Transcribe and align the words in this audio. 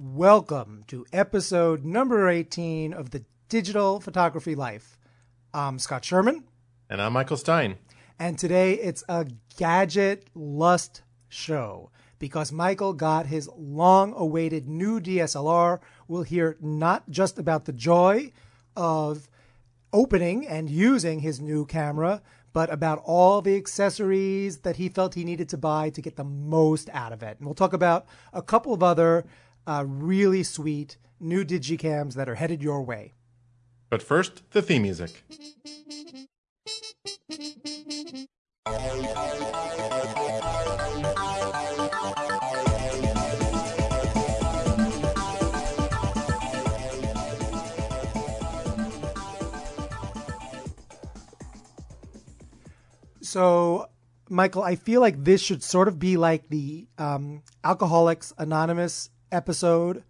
Welcome 0.00 0.84
to 0.86 1.04
episode 1.12 1.84
number 1.84 2.28
18 2.28 2.92
of 2.92 3.10
the 3.10 3.24
Digital 3.48 3.98
Photography 3.98 4.54
Life. 4.54 4.96
I'm 5.52 5.80
Scott 5.80 6.04
Sherman, 6.04 6.44
And 6.88 7.02
I'm 7.02 7.12
Michael 7.14 7.36
Stein. 7.36 7.78
and 8.16 8.38
today 8.38 8.74
it's 8.74 9.02
a 9.08 9.26
gadget 9.56 10.28
lust 10.36 11.02
show 11.28 11.90
because 12.20 12.52
Michael 12.52 12.92
got 12.92 13.26
his 13.26 13.50
long 13.56 14.14
awaited 14.16 14.68
new 14.68 15.00
DSLR. 15.00 15.80
We'll 16.06 16.22
hear 16.22 16.56
not 16.60 17.10
just 17.10 17.36
about 17.36 17.64
the 17.64 17.72
joy 17.72 18.30
of 18.76 19.28
opening 19.92 20.46
and 20.46 20.70
using 20.70 21.18
his 21.20 21.40
new 21.40 21.66
camera, 21.66 22.22
but 22.52 22.72
about 22.72 23.02
all 23.04 23.42
the 23.42 23.56
accessories 23.56 24.58
that 24.58 24.76
he 24.76 24.88
felt 24.88 25.14
he 25.14 25.24
needed 25.24 25.48
to 25.48 25.58
buy 25.58 25.90
to 25.90 26.00
get 26.00 26.14
the 26.14 26.22
most 26.22 26.88
out 26.92 27.12
of 27.12 27.24
it. 27.24 27.38
And 27.38 27.46
we'll 27.46 27.54
talk 27.56 27.72
about 27.72 28.06
a 28.32 28.42
couple 28.42 28.72
of 28.72 28.84
other 28.84 29.26
uh, 29.68 29.84
really 29.86 30.42
sweet 30.42 30.96
new 31.20 31.44
digicams 31.44 32.14
that 32.14 32.28
are 32.28 32.36
headed 32.36 32.62
your 32.62 32.82
way. 32.82 33.12
But 33.90 34.02
first, 34.02 34.50
the 34.52 34.62
theme 34.62 34.82
music. 34.82 35.22
So, 53.20 53.90
Michael, 54.30 54.62
I 54.62 54.76
feel 54.76 55.02
like 55.02 55.22
this 55.22 55.42
should 55.42 55.62
sort 55.62 55.86
of 55.86 55.98
be 55.98 56.16
like 56.16 56.48
the 56.48 56.88
um, 56.96 57.42
Alcoholics 57.62 58.32
Anonymous 58.38 59.10
episode 59.32 60.04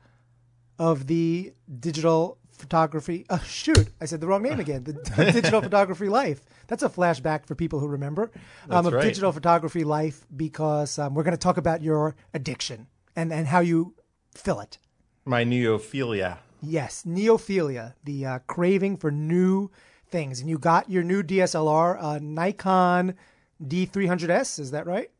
of 0.78 1.06
the 1.06 1.52
digital 1.80 2.38
photography. 2.50 3.24
Oh, 3.30 3.42
shoot, 3.46 3.88
I 4.00 4.06
said 4.06 4.20
the 4.20 4.26
wrong 4.26 4.42
name 4.42 4.60
again. 4.60 4.84
The, 4.84 4.92
digital 5.32 5.62
photography 5.62 6.08
life. 6.08 6.40
That's 6.66 6.82
a 6.82 6.88
flashback 6.88 7.46
for 7.46 7.54
people 7.54 7.78
who 7.78 7.88
remember 7.88 8.30
um, 8.68 8.86
of 8.86 8.92
right. 8.92 9.02
digital 9.02 9.32
photography 9.32 9.84
life 9.84 10.26
because 10.34 10.98
um, 10.98 11.14
we're 11.14 11.22
going 11.22 11.32
to 11.32 11.38
talk 11.38 11.56
about 11.56 11.82
your 11.82 12.16
addiction 12.34 12.86
and, 13.16 13.32
and 13.32 13.46
how 13.46 13.60
you 13.60 13.94
fill 14.34 14.60
it. 14.60 14.78
My 15.24 15.44
neophilia. 15.44 16.38
Yes, 16.60 17.04
neophilia, 17.06 17.94
the 18.04 18.26
uh, 18.26 18.38
craving 18.46 18.96
for 18.96 19.10
new 19.10 19.70
things. 20.10 20.40
And 20.40 20.50
you 20.50 20.58
got 20.58 20.90
your 20.90 21.02
new 21.02 21.22
DSLR, 21.22 22.02
uh, 22.02 22.18
Nikon 22.20 23.14
D300S, 23.62 24.58
is 24.58 24.70
that 24.72 24.86
right? 24.86 25.10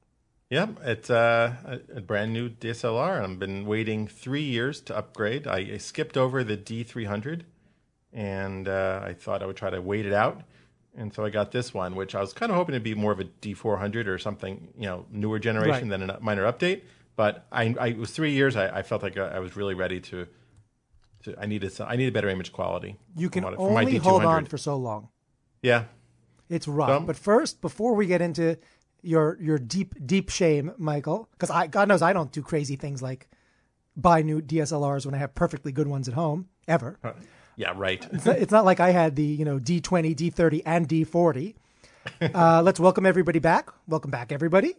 Yep, 0.50 0.78
it's 0.84 1.10
uh, 1.10 1.54
a, 1.92 1.98
a 1.98 2.00
brand 2.00 2.32
new 2.32 2.48
DSLR. 2.48 3.22
I've 3.22 3.38
been 3.38 3.66
waiting 3.66 4.06
three 4.08 4.42
years 4.42 4.80
to 4.82 4.96
upgrade. 4.96 5.46
I, 5.46 5.58
I 5.74 5.77
skipped 5.77 6.16
over 6.16 6.42
the 6.42 6.56
D300, 6.56 7.42
and 8.14 8.66
uh, 8.66 9.02
I 9.04 9.12
thought 9.12 9.42
I 9.42 9.46
would 9.46 9.56
try 9.56 9.69
to 9.69 9.82
wait 9.82 10.06
it 10.06 10.14
out. 10.14 10.41
And 10.96 11.12
so 11.14 11.22
I 11.24 11.28
got 11.30 11.52
this 11.52 11.74
one, 11.74 11.94
which 11.94 12.14
I 12.14 12.20
was 12.22 12.32
kind 12.32 12.50
of 12.50 12.56
hoping 12.56 12.72
to 12.72 12.80
be 12.80 12.94
more 12.94 13.12
of 13.12 13.20
a 13.20 13.24
D400 13.24 14.06
or 14.06 14.19
something, 14.19 14.69
you 14.76 14.86
know, 14.86 15.04
newer 15.12 15.38
generation 15.38 15.91
Right. 15.91 16.00
than 16.00 16.08
a 16.10 16.19
minor 16.20 16.50
update. 16.50 16.80
But 17.14 17.46
I, 17.52 17.74
I 17.78 17.88
it 17.88 17.98
was 17.98 18.10
three 18.12 18.32
years. 18.32 18.56
I, 18.56 18.78
I 18.78 18.82
felt 18.82 19.02
like 19.02 19.19
I, 19.19 19.26
I 19.28 19.38
was 19.41 19.54
really 19.54 19.74
ready 19.74 20.00
to. 20.00 20.26
to 21.24 21.34
I 21.38 21.44
needed 21.46 21.72
some, 21.72 21.88
I 21.88 21.96
needed 21.96 22.14
better 22.14 22.28
image 22.30 22.52
quality. 22.52 22.96
You 23.16 23.28
can 23.28 23.42
from 23.44 23.52
what- 23.54 23.66
from 23.66 23.74
my 23.74 23.82
only 23.84 23.98
hold 23.98 24.22
D200. 24.22 24.26
on 24.26 24.44
for 24.46 24.56
so 24.56 24.76
long. 24.76 25.08
Yeah, 25.62 25.84
It's 26.48 26.66
rough. 26.66 26.88
Some- 26.88 27.06
But 27.06 27.16
first, 27.16 27.60
before 27.60 27.94
we 27.94 28.06
get 28.06 28.22
into 28.22 28.56
your 29.02 29.36
your 29.41 29.58
deep 29.58 29.94
deep 30.04 30.30
shame, 30.30 30.72
Michael, 30.78 31.28
because 31.32 31.50
I 31.50 31.66
God 31.66 31.88
knows 31.88 32.02
I 32.02 32.12
don't 32.12 32.32
do 32.32 32.42
crazy 32.42 32.77
things 32.77 33.02
like 33.02 33.28
buy 33.96 34.22
new 34.22 34.41
DSLRs 34.41 35.06
when 35.06 35.14
I 35.14 35.18
have 35.18 35.34
perfectly 35.34 35.72
good 35.72 35.88
ones 35.88 36.08
at 36.08 36.14
home 36.14 36.48
ever. 36.66 36.98
yeah, 37.56 37.72
right. 37.74 38.06
It's 38.12 38.24
not, 38.24 38.38
it's 38.38 38.52
not 38.52 38.64
like 38.64 38.80
I 38.80 38.91
had 38.91 39.16
the 39.16 39.24
you 39.24 39.44
know 39.44 39.58
D20, 39.58 40.14
D30, 40.14 40.62
and 40.64 40.88
D40. 40.88 41.54
Uh, 42.22 42.62
let's 42.64 42.81
welcome 42.81 43.04
everybody 43.04 43.38
back. 43.38 43.69
Welcome 43.86 44.10
back, 44.10 44.32
everybody. 44.32 44.76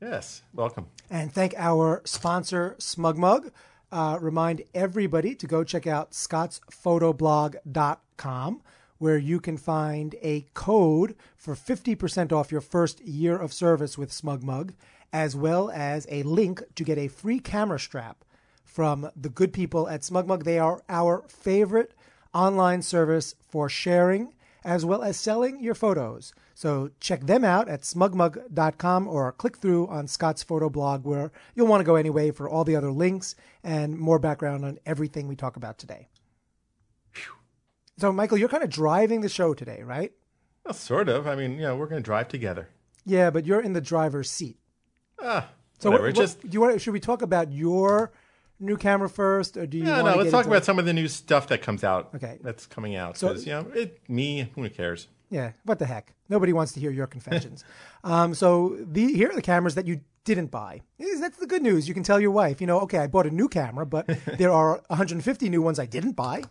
yes, 0.00 0.40
welcome. 0.54 0.86
and 1.10 1.30
thank 1.30 1.52
our 1.58 2.00
sponsor 2.06 2.76
smugmug 2.78 3.50
uh, 3.92 4.16
remind 4.22 4.62
everybody 4.74 5.34
to 5.34 5.46
go 5.46 5.62
check 5.64 5.86
out 5.86 6.12
scottsphotoblog.com 6.12 8.62
where 9.02 9.18
you 9.18 9.40
can 9.40 9.56
find 9.56 10.14
a 10.22 10.46
code 10.54 11.16
for 11.36 11.56
50% 11.56 12.30
off 12.30 12.52
your 12.52 12.60
first 12.60 13.00
year 13.00 13.36
of 13.36 13.52
service 13.52 13.98
with 13.98 14.12
smugmug 14.12 14.74
as 15.12 15.34
well 15.34 15.72
as 15.72 16.06
a 16.08 16.22
link 16.22 16.62
to 16.76 16.84
get 16.84 16.96
a 16.96 17.08
free 17.08 17.40
camera 17.40 17.80
strap 17.80 18.24
from 18.62 19.10
the 19.16 19.28
good 19.28 19.52
people 19.52 19.88
at 19.88 20.02
smugmug 20.02 20.44
they 20.44 20.56
are 20.56 20.84
our 20.88 21.24
favorite 21.26 21.94
online 22.32 22.80
service 22.80 23.34
for 23.48 23.68
sharing 23.68 24.32
as 24.64 24.84
well 24.84 25.02
as 25.02 25.16
selling 25.16 25.60
your 25.60 25.74
photos. 25.74 26.32
So 26.54 26.90
check 27.00 27.22
them 27.22 27.44
out 27.44 27.68
at 27.68 27.80
smugmug.com 27.80 29.08
or 29.08 29.32
click 29.32 29.56
through 29.56 29.88
on 29.88 30.06
Scott's 30.06 30.44
photo 30.44 30.70
blog 30.70 31.04
where 31.04 31.32
you'll 31.56 31.66
want 31.66 31.80
to 31.80 31.84
go 31.84 31.96
anyway 31.96 32.30
for 32.30 32.48
all 32.48 32.62
the 32.62 32.76
other 32.76 32.92
links 32.92 33.34
and 33.64 33.98
more 33.98 34.20
background 34.20 34.64
on 34.64 34.78
everything 34.86 35.26
we 35.26 35.34
talk 35.34 35.56
about 35.56 35.76
today. 35.76 36.06
So 37.98 38.12
Michael, 38.12 38.38
you're 38.38 38.48
kind 38.48 38.62
of 38.62 38.70
driving 38.70 39.20
the 39.20 39.28
show 39.28 39.54
today, 39.54 39.82
right? 39.82 40.12
Well, 40.64 40.74
sort 40.74 41.08
of. 41.08 41.26
I 41.26 41.34
mean, 41.34 41.58
know, 41.58 41.76
we're 41.76 41.86
going 41.86 42.02
to 42.02 42.04
drive 42.04 42.28
together. 42.28 42.68
Yeah, 43.04 43.30
but 43.30 43.46
you're 43.46 43.60
in 43.60 43.72
the 43.72 43.80
driver's 43.80 44.30
seat. 44.30 44.58
Ah, 45.20 45.48
So 45.78 45.90
whatever. 45.90 46.04
what, 46.04 46.10
It's 46.10 46.18
just 46.18 46.38
what- 46.38 46.50
do 46.50 46.54
you 46.54 46.60
want 46.60 46.80
should 46.80 46.92
we 46.92 47.00
talk 47.00 47.22
about 47.22 47.52
your 47.52 48.12
new 48.60 48.76
camera 48.76 49.08
first 49.08 49.56
or 49.56 49.66
do 49.66 49.76
you 49.76 49.84
yeah, 49.84 50.02
want 50.02 50.06
no. 50.06 50.12
to 50.14 50.18
Let's 50.20 50.30
talk 50.30 50.46
about 50.46 50.64
some 50.64 50.78
of 50.78 50.84
the 50.84 50.92
new 50.92 51.08
stuff 51.08 51.48
that 51.48 51.62
comes 51.62 51.82
out. 51.84 52.10
Okay. 52.14 52.38
that's 52.42 52.66
coming 52.66 52.94
out. 52.96 53.18
So- 53.18 53.32
you 53.34 53.46
know, 53.46 53.66
it 53.74 54.00
me. 54.08 54.50
Who 54.54 54.68
cares? 54.70 55.08
Yeah, 55.30 55.52
what 55.64 55.78
the 55.78 55.86
heck? 55.86 56.12
Nobody 56.28 56.52
wants 56.52 56.72
to 56.72 56.80
hear 56.80 56.90
your 56.90 57.06
confessions. 57.06 57.64
um, 58.04 58.34
so 58.34 58.76
the 58.80 59.12
here 59.12 59.30
are 59.30 59.34
the 59.34 59.42
cameras 59.42 59.74
that 59.76 59.86
you 59.86 60.00
didn't 60.24 60.50
buy. 60.50 60.82
That's 61.20 61.38
the 61.38 61.46
good 61.46 61.62
news. 61.62 61.88
You 61.88 61.94
can 61.94 62.02
tell 62.04 62.20
your 62.20 62.30
wife, 62.30 62.60
you 62.60 62.66
know, 62.66 62.80
okay, 62.80 62.98
I 62.98 63.06
bought 63.06 63.26
a 63.26 63.30
new 63.30 63.48
camera, 63.48 63.84
but 63.86 64.06
there 64.38 64.52
are 64.52 64.82
150 64.88 65.48
new 65.48 65.62
ones 65.62 65.78
I 65.78 65.86
didn't 65.86 66.12
buy. 66.12 66.44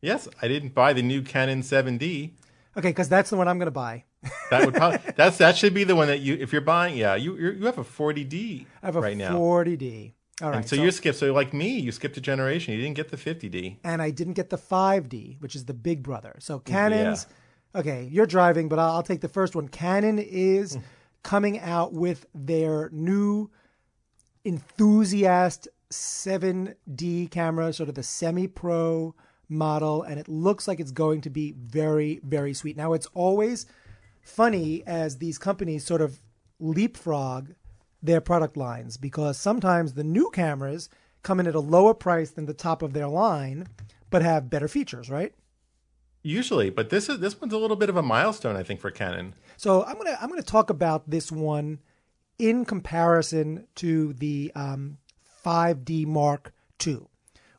Yes, 0.00 0.28
I 0.40 0.48
didn't 0.48 0.74
buy 0.74 0.92
the 0.92 1.02
new 1.02 1.22
Canon 1.22 1.62
7D. 1.62 2.32
Okay, 2.76 2.90
because 2.90 3.08
that's 3.08 3.30
the 3.30 3.36
one 3.36 3.48
I'm 3.48 3.58
going 3.58 3.66
to 3.66 3.70
buy. 3.70 4.04
That 4.50 4.64
would 4.64 4.74
probably 4.74 4.98
that's 5.14 5.36
that 5.38 5.58
should 5.58 5.74
be 5.74 5.84
the 5.84 5.94
one 5.94 6.08
that 6.08 6.20
you 6.20 6.34
if 6.34 6.52
you're 6.52 6.62
buying. 6.62 6.96
Yeah, 6.96 7.16
you 7.16 7.36
you're, 7.36 7.52
you 7.52 7.66
have 7.66 7.76
a 7.76 7.84
40D 7.84 8.64
I 8.82 8.86
have 8.86 8.96
a 8.96 9.00
right 9.00 9.16
now. 9.16 9.36
40D. 9.36 10.14
All 10.40 10.50
right, 10.50 10.58
And 10.58 10.68
so, 10.68 10.76
you 10.76 10.90
skipped. 10.90 11.18
So 11.18 11.32
like 11.34 11.52
me, 11.52 11.78
you 11.78 11.92
skipped 11.92 12.16
a 12.16 12.20
generation. 12.20 12.72
You 12.72 12.80
didn't 12.80 12.96
get 12.96 13.10
the 13.10 13.16
50D. 13.16 13.76
and 13.84 14.00
I 14.00 14.10
didn't 14.10 14.32
get 14.34 14.50
the 14.50 14.56
5D, 14.56 15.40
which 15.40 15.54
is 15.54 15.66
the 15.66 15.74
big 15.74 16.02
brother. 16.02 16.36
So 16.38 16.60
Canon's 16.60 17.26
okay. 17.74 18.08
You're 18.10 18.26
driving, 18.26 18.68
but 18.68 18.78
I'll, 18.78 18.92
I'll 18.92 19.02
take 19.02 19.20
the 19.20 19.28
first 19.28 19.54
one. 19.54 19.68
Canon 19.68 20.18
is 20.18 20.74
hmm. 20.74 20.80
coming 21.22 21.60
out 21.60 21.92
with 21.92 22.24
their 22.34 22.88
new 22.90 23.50
enthusiast 24.44 25.68
7D 25.90 27.30
camera, 27.30 27.72
sort 27.72 27.88
of 27.88 27.94
the 27.94 28.02
semi-pro 28.02 29.14
model, 29.48 30.02
and 30.02 30.18
it 30.18 30.28
looks 30.28 30.68
like 30.68 30.80
it's 30.80 30.90
going 30.90 31.20
to 31.22 31.30
be 31.30 31.52
very, 31.52 32.20
very 32.22 32.54
sweet. 32.54 32.76
Now 32.76 32.92
it's 32.92 33.06
always 33.14 33.66
funny 34.20 34.82
as 34.86 35.18
these 35.18 35.38
companies 35.38 35.84
sort 35.84 36.00
of 36.00 36.20
leapfrog 36.60 37.54
their 38.02 38.20
product 38.20 38.56
lines 38.56 38.96
because 38.96 39.38
sometimes 39.38 39.94
the 39.94 40.04
new 40.04 40.30
cameras 40.30 40.88
come 41.22 41.40
in 41.40 41.46
at 41.46 41.54
a 41.54 41.60
lower 41.60 41.94
price 41.94 42.30
than 42.30 42.46
the 42.46 42.54
top 42.54 42.82
of 42.82 42.92
their 42.92 43.08
line, 43.08 43.66
but 44.10 44.22
have 44.22 44.50
better 44.50 44.68
features, 44.68 45.10
right? 45.10 45.34
Usually, 46.22 46.70
but 46.70 46.90
this 46.90 47.08
is 47.08 47.20
this 47.20 47.40
one's 47.40 47.52
a 47.52 47.58
little 47.58 47.76
bit 47.76 47.88
of 47.88 47.96
a 47.96 48.02
milestone, 48.02 48.56
I 48.56 48.62
think, 48.62 48.80
for 48.80 48.90
Canon. 48.90 49.34
So 49.56 49.84
I'm 49.84 49.96
gonna 49.96 50.18
I'm 50.20 50.28
gonna 50.28 50.42
talk 50.42 50.68
about 50.68 51.08
this 51.08 51.32
one 51.32 51.78
in 52.38 52.64
comparison 52.64 53.66
to 53.76 54.12
the 54.14 54.52
um, 54.54 54.98
5D 55.44 56.06
Mark 56.06 56.52
II, 56.84 57.06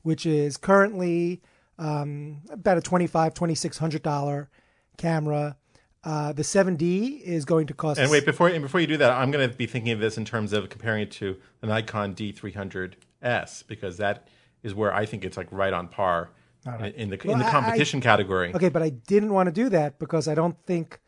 which 0.03 0.25
is 0.25 0.57
currently 0.57 1.41
um, 1.79 2.41
about 2.51 2.77
a 2.77 2.81
25 2.81 3.33
2600 3.33 4.03
dollar 4.03 4.49
camera. 4.97 5.55
Uh, 6.01 6.31
the 6.31 6.43
7D 6.43 7.21
is 7.21 7.43
going 7.43 7.67
to 7.67 7.73
cost. 7.73 7.99
And 7.99 8.09
wait, 8.09 8.25
before 8.25 8.47
and 8.47 8.61
before 8.61 8.79
you 8.79 8.87
do 8.87 8.97
that, 8.97 9.11
I'm 9.11 9.31
going 9.31 9.49
to 9.49 9.53
be 9.55 9.65
thinking 9.65 9.91
of 9.91 9.99
this 9.99 10.17
in 10.17 10.23
terms 10.23 10.53
of 10.53 10.69
comparing 10.69 11.01
it 11.01 11.11
to 11.11 11.35
the 11.59 11.67
Nikon 11.67 12.15
D300S 12.15 13.67
because 13.67 13.97
that 13.97 14.27
is 14.63 14.73
where 14.73 14.93
I 14.93 15.05
think 15.05 15.25
it's 15.25 15.35
like 15.35 15.47
right 15.51 15.73
on 15.73 15.87
par 15.89 16.31
in, 16.65 16.85
in 16.85 17.09
the 17.09 17.19
Well, 17.23 17.33
in 17.33 17.39
the 17.39 17.45
I- 17.45 17.51
competition 17.51 17.99
category. 17.99 18.53
Okay, 18.53 18.69
but 18.69 18.81
I 18.81 18.89
didn't 18.89 19.33
want 19.33 19.47
to 19.47 19.51
do 19.51 19.67
that 19.69 19.99
because 19.99 20.27
I 20.27 20.35
don't 20.35 20.55
think. 20.65 20.99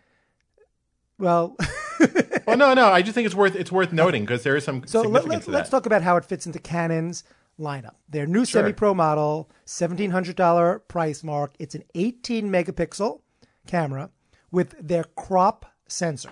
Well, 1.18 1.56
Well, 2.48 2.58
no, 2.58 2.74
no, 2.74 2.88
I 2.88 3.02
just 3.02 3.14
think 3.16 3.26
it's 3.26 3.36
worth 3.36 3.56
it's 3.56 3.72
worth 3.72 3.94
noting 3.94 4.24
because 4.24 4.44
there 4.44 4.56
is 4.56 4.64
some 4.64 4.84
so 4.86 5.02
let, 5.02 5.22
significance 5.24 5.48
let, 5.48 5.70
talk 5.70 5.86
about 5.86 6.02
how 6.02 6.18
it 6.18 6.26
fits 6.26 6.46
into 6.46 6.60
Canon's 6.60 7.24
lineup. 7.62 7.96
Their 8.10 8.26
new 8.26 8.44
Sure. 8.46 8.62
semi-pro 8.62 8.94
model, 8.94 9.50
seventeen 9.66 10.12
hundred 10.12 10.36
dollar 10.36 10.80
price 10.80 11.24
mark. 11.24 11.54
It's 11.60 11.76
an 11.76 11.84
eighteen 11.96 12.50
megapixel 12.50 13.22
camera 13.68 14.10
with 14.52 14.76
their 14.86 15.04
crop 15.04 15.66
sensor. 15.88 16.32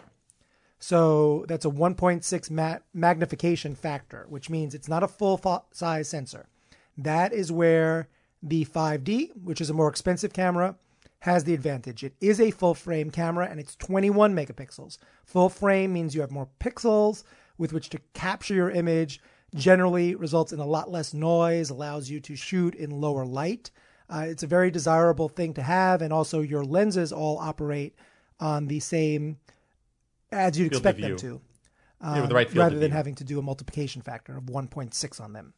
So 0.79 1.45
that's 1.47 1.65
a 1.65 1.69
1.6 1.69 2.49
ma- 2.51 2.77
magnification 2.93 3.75
factor, 3.75 4.25
which 4.29 4.49
means 4.49 4.73
it's 4.73 4.87
not 4.87 5.03
a 5.03 5.07
full 5.07 5.37
fo- 5.37 5.65
size 5.71 6.07
sensor. 6.09 6.47
That 6.97 7.33
is 7.33 7.51
where 7.51 8.07
the 8.41 8.63
5D, 8.65 9.31
which 9.43 9.59
is 9.59 9.69
a 9.69 9.73
more 9.73 9.89
expensive 9.89 10.31
camera, 10.31 10.75
has 11.19 11.43
the 11.43 11.53
advantage. 11.53 12.03
It 12.05 12.13
is 12.21 12.39
a 12.39 12.51
full 12.51 12.73
frame 12.73 13.09
camera 13.11 13.47
and 13.51 13.59
it's 13.59 13.75
21 13.75 14.33
megapixels. 14.33 14.97
Full 15.25 15.49
frame 15.49 15.91
means 15.91 16.15
you 16.15 16.21
have 16.21 16.31
more 16.31 16.47
pixels 16.61 17.23
with 17.57 17.73
which 17.73 17.89
to 17.89 17.99
capture 18.13 18.53
your 18.53 18.71
image, 18.71 19.19
generally 19.55 20.15
results 20.15 20.53
in 20.53 20.59
a 20.59 20.65
lot 20.65 20.91
less 20.91 21.13
noise, 21.13 21.69
allows 21.69 22.09
you 22.09 22.19
to 22.21 22.35
shoot 22.35 22.75
in 22.75 22.91
lower 22.91 23.25
light. 23.25 23.71
Uh, 24.09 24.25
it's 24.27 24.43
a 24.43 24.47
very 24.47 24.71
desirable 24.71 25.29
thing 25.29 25.53
to 25.53 25.61
have, 25.61 26.01
and 26.01 26.11
also 26.11 26.41
your 26.41 26.63
lenses 26.63 27.11
all 27.11 27.37
operate 27.37 27.95
on 28.39 28.67
the 28.67 28.79
same 28.79 29.37
as 30.31 30.57
you'd 30.57 30.71
Field 30.71 30.85
expect 30.85 31.01
them 31.01 31.17
to 31.17 31.41
Yeah, 32.01 32.25
the 32.25 32.35
right 32.35 32.47
field 32.47 32.57
rather 32.57 32.79
than 32.79 32.89
view. 32.89 32.97
having 32.97 33.15
to 33.15 33.23
do 33.23 33.39
a 33.39 33.41
multiplication 33.41 34.01
factor 34.01 34.37
of 34.37 34.45
1.6 34.45 35.21
on 35.21 35.33
them. 35.33 35.53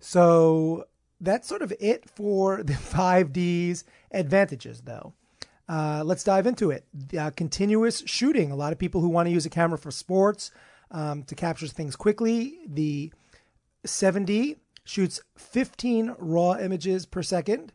So 0.00 0.86
that's 1.20 1.46
sort 1.48 1.62
of 1.62 1.72
it 1.80 2.08
for 2.10 2.62
the 2.64 2.72
5D's 2.72 3.84
advantages, 4.10 4.82
though. 4.82 5.14
Uh, 5.68 6.02
let's 6.04 6.24
dive 6.24 6.46
into 6.46 6.70
it. 6.70 6.84
Uh, 7.18 7.30
continuous 7.30 8.02
shooting. 8.06 8.50
A 8.50 8.56
lot 8.56 8.72
of 8.72 8.78
people 8.78 9.00
who 9.00 9.08
want 9.08 9.26
to 9.28 9.32
use 9.32 9.46
a 9.46 9.50
camera 9.50 9.78
for 9.78 9.90
sports 9.90 10.50
um, 10.90 11.22
to 11.24 11.34
capture 11.34 11.66
things 11.66 11.96
quickly. 11.96 12.58
The 12.66 13.12
7D 13.84 14.56
shoots 14.84 15.20
15 15.36 16.14
raw 16.18 16.56
images 16.58 17.06
per 17.06 17.22
second. 17.22 17.72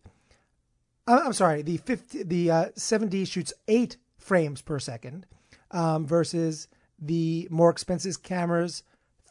Uh, 1.08 1.22
I'm 1.26 1.34
sorry, 1.34 1.62
the 1.62 1.78
50, 1.78 2.24
the 2.24 2.52
uh, 2.52 2.66
7D 2.78 3.28
shoots 3.28 3.54
eight 3.68 3.98
frames 4.18 4.62
per 4.62 4.80
second 4.80 5.26
um, 5.72 6.06
versus 6.06 6.68
the 7.00 7.48
more 7.50 7.70
expensive 7.70 8.22
cameras 8.22 8.84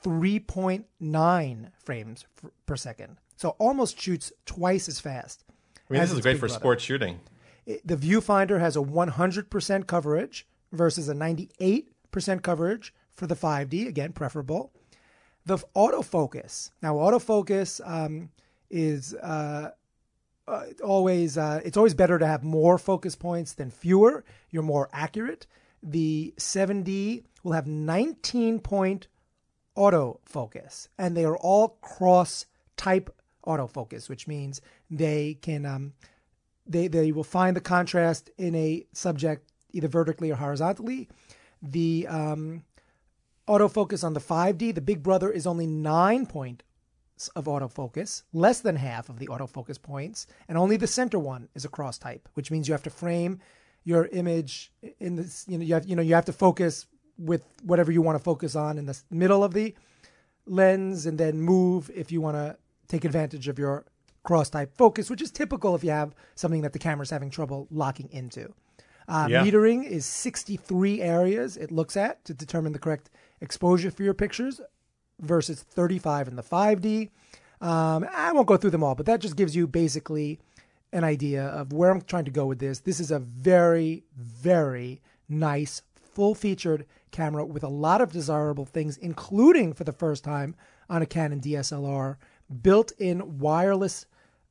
3.9 0.05 1.71
frames 1.85 2.27
f- 2.43 2.51
per 2.67 2.77
second. 2.77 3.19
So 3.37 3.51
almost 3.59 4.01
shoots 4.01 4.33
twice 4.47 4.89
as 4.89 5.01
fast. 5.01 5.45
I 5.89 5.93
mean, 5.93 6.01
this 6.03 6.13
is 6.13 6.21
great 6.21 6.39
for 6.39 6.49
sports 6.49 6.83
shooting. 6.85 7.21
It- 7.67 7.87
the 7.87 7.97
viewfinder 7.97 8.59
has 8.61 8.77
a 8.77 8.81
100% 8.81 9.87
coverage 9.87 10.47
versus 10.73 11.09
a 11.09 11.15
98% 11.15 11.87
coverage 12.43 12.95
for 13.13 13.27
the 13.27 13.35
5D, 13.37 13.87
again, 13.87 14.13
preferable. 14.13 14.73
The 15.49 15.57
autofocus. 15.75 16.73
Now, 16.83 16.97
autofocus 16.97 17.81
um, 17.83 18.29
is 18.69 19.15
uh, 19.15 19.71
uh, 20.47 20.65
always 20.85 21.39
uh, 21.39 21.63
it's 21.65 21.79
always 21.79 21.95
better 21.95 22.19
to 22.19 22.27
have 22.27 22.45
more 22.45 22.77
focus 22.77 23.17
points 23.17 23.55
than 23.55 23.71
fewer. 23.71 24.27
You're 24.51 24.63
more 24.63 24.91
accurate. 24.93 25.47
The 25.83 26.35
7D 26.37 27.25
will 27.43 27.53
have 27.53 27.67
19 27.67 28.61
point 28.61 29.09
autofocus, 29.75 30.89
and 30.99 31.17
they 31.17 31.25
are 31.25 31.39
all 31.39 31.79
cross 31.81 32.45
type 32.77 33.09
autofocus, 33.47 34.11
which 34.11 34.29
means 34.29 34.61
they 34.91 35.39
can 35.41 35.65
um, 35.65 35.95
they 36.67 36.89
they 36.89 37.11
will 37.11 37.25
find 37.25 37.57
the 37.57 37.63
contrast 37.63 38.29
in 38.37 38.55
a 38.55 38.85
subject 38.93 39.51
either 39.73 39.89
vertically 39.89 40.31
or 40.31 40.37
horizontally. 40.37 41.09
The 41.63 42.07
um, 42.07 42.65
autofocus 43.49 44.05
on 44.05 44.13
the 44.15 44.21
5D, 44.21 44.75
the 44.75 44.81
Big 44.81 45.03
Brother 45.03 45.31
is 45.31 45.47
only 45.47 45.67
nine 45.67 46.27
points 46.27 46.65
of 47.35 47.47
autofocus, 47.47 48.23
less 48.33 48.61
than 48.61 48.77
half 48.77 49.09
of 49.09 49.19
the 49.19 49.27
autofocus 49.27 49.81
points, 49.83 50.27
and 50.49 50.57
only 50.57 50.77
the 50.77 50.87
center 50.87 51.19
one 51.19 51.49
is 51.55 51.65
a 51.65 51.69
cross 51.69 51.99
type, 51.99 52.29
which 52.35 52.51
means 52.51 52.69
you 52.69 52.75
have 52.75 52.83
to 52.85 52.91
frame 52.91 53.41
your 53.85 54.07
image 54.13 54.73
in 55.01 55.17
this. 55.17 55.45
You 55.49 55.59
know, 55.59 55.65
you 55.65 55.75
have 55.75 55.87
you 55.89 55.97
know 55.97 56.03
you 56.03 56.15
have 56.15 56.27
to 56.27 56.33
focus 56.33 56.87
with 57.19 57.43
whatever 57.65 57.91
you 57.91 58.03
want 58.03 58.17
to 58.17 58.23
focus 58.23 58.55
on 58.55 58.79
in 58.79 58.87
the 58.87 58.97
middle 59.11 59.43
of 59.43 59.53
the 59.53 59.75
lens, 60.47 61.07
and 61.07 61.19
then 61.19 61.41
move 61.41 61.91
if 61.95 62.13
you 62.13 62.21
want 62.21 62.37
to 62.37 62.57
take 62.87 63.05
advantage 63.05 63.49
of 63.49 63.59
your 63.59 63.85
cross 64.23 64.51
type 64.51 64.73
focus, 64.77 65.11
which 65.11 65.23
is 65.23 65.31
typical 65.31 65.75
if 65.75 65.83
you 65.83 65.91
have 65.91 66.15
something 66.37 66.63
that 66.63 66.73
the 66.73 66.79
camera's 66.79 67.11
having 67.11 67.31
trouble 67.31 67.67
locking 67.71 68.09
into. 68.13 68.53
Uh, 69.09 69.27
Yeah. 69.31 69.43
Metering 69.45 69.85
is 69.85 70.05
63 70.05 71.01
areas 71.01 71.57
it 71.57 71.71
looks 71.73 71.97
at 71.97 72.25
to 72.27 72.35
determine 72.35 72.73
the 72.73 72.79
correct 72.79 73.11
exposure 73.41 73.91
for 73.91 74.03
your 74.03 74.15
pictures 74.15 74.61
versus 75.21 75.63
35 75.63 76.29
in 76.29 76.37
the 76.37 76.43
5D. 76.43 77.11
Um, 77.61 78.07
I 78.15 78.33
won't 78.33 78.47
go 78.47 78.57
through 78.57 78.71
them 78.71 78.85
all, 78.85 78.95
but 78.95 79.07
that 79.07 79.21
just 79.21 79.37
gives 79.37 79.57
you 79.57 79.67
basically 79.67 80.39
an 80.93 81.05
idea 81.05 81.45
of 81.45 81.73
where 81.73 81.91
I'm 81.91 82.01
trying 82.03 82.25
to 82.27 82.31
go 82.31 82.47
with 82.47 82.59
this. 82.61 82.81
This 82.81 83.01
is 83.01 83.11
a 83.11 83.19
very, 83.19 84.05
very 84.17 85.03
nice, 85.29 85.83
full 85.97 86.35
featured 86.35 86.87
camera 87.11 87.45
with 87.45 87.63
a 87.65 87.69
lot 87.69 88.01
of 88.01 88.13
desirable 88.13 88.65
things, 88.65 88.97
including 88.97 89.73
for 89.73 89.85
the 89.85 89.93
first 89.93 90.25
time 90.25 90.55
on 90.89 91.03
a 91.03 91.07
Canon 91.07 91.41
DSLR, 91.41 92.17
built 92.63 92.93
in 92.99 93.39
wireless 93.39 94.07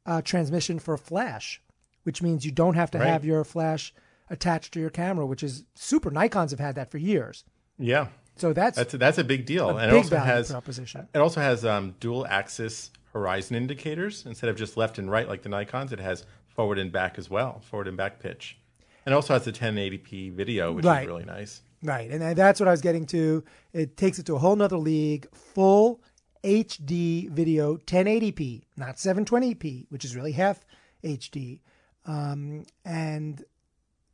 uh, 0.05 0.21
transmission 0.21 0.77
for 0.79 0.97
flash, 0.97 1.61
which 2.03 2.21
means 2.21 2.45
you 2.45 2.51
don't 2.51 2.75
have 2.75 2.91
to 2.91 2.99
Right. 2.99 3.07
have 3.07 3.25
your 3.25 3.43
flash 3.43 3.93
attached 4.29 4.73
to 4.73 4.79
your 4.79 4.89
camera, 4.89 5.25
which 5.25 5.43
is 5.43 5.63
super. 5.75 6.11
Nikons 6.11 6.51
have 6.51 6.59
had 6.59 6.75
that 6.75 6.91
for 6.91 6.97
years. 6.97 7.45
Yeah, 7.79 8.07
So 8.37 8.53
that's, 8.53 8.77
that's 8.77 8.93
that's 8.93 9.17
a 9.17 9.23
big 9.23 9.45
deal, 9.45 9.69
a 9.69 9.75
and 9.77 9.91
it 9.91 9.95
also 9.95 10.17
has 10.17 10.51
proposition. 10.51 11.07
it 11.13 11.17
also 11.19 11.41
has 11.41 11.65
um, 11.65 11.95
dual 11.99 12.25
axis 12.27 12.91
horizon 13.13 13.55
indicators 13.55 14.25
instead 14.25 14.49
of 14.49 14.55
just 14.55 14.77
left 14.77 14.97
and 14.99 15.09
right 15.09 15.27
like 15.27 15.41
the 15.41 15.49
Nikon's. 15.49 15.91
It 15.91 15.99
has 15.99 16.25
forward 16.47 16.77
and 16.79 16.91
back 16.91 17.17
as 17.17 17.29
well, 17.29 17.59
forward 17.61 17.87
and 17.87 17.97
back 17.97 18.19
pitch, 18.19 18.57
and 19.05 19.13
it 19.13 19.15
also 19.15 19.33
has 19.33 19.45
the 19.45 19.51
1080p 19.51 20.31
video, 20.33 20.71
which 20.71 20.85
Right. 20.85 21.01
is 21.03 21.07
really 21.07 21.25
nice. 21.25 21.61
Right, 21.83 22.09
and 22.09 22.35
that's 22.35 22.59
what 22.59 22.67
I 22.67 22.71
was 22.71 22.81
getting 22.81 23.05
to. 23.07 23.43
It 23.73 23.97
takes 23.97 24.17
it 24.19 24.25
to 24.27 24.35
a 24.35 24.39
whole 24.39 24.55
nother 24.55 24.77
league. 24.77 25.27
Full 25.33 26.01
HD 26.43 27.29
video, 27.29 27.77
1080p, 27.77 28.63
not 28.75 28.95
720p, 28.95 29.85
which 29.89 30.03
is 30.05 30.15
really 30.15 30.31
half 30.31 30.59
HD, 31.03 31.59
um, 32.05 32.65
and 32.83 33.43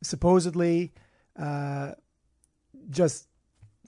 supposedly, 0.02 0.92
uh, 1.40 1.92
just 2.90 3.28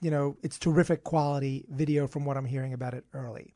you 0.01 0.11
know, 0.11 0.37
it's 0.43 0.57
terrific 0.59 1.03
quality 1.03 1.65
video 1.69 2.07
from 2.07 2.25
what 2.25 2.37
I'm 2.37 2.45
hearing 2.45 2.73
about 2.73 2.93
it 2.93 3.05
early. 3.13 3.53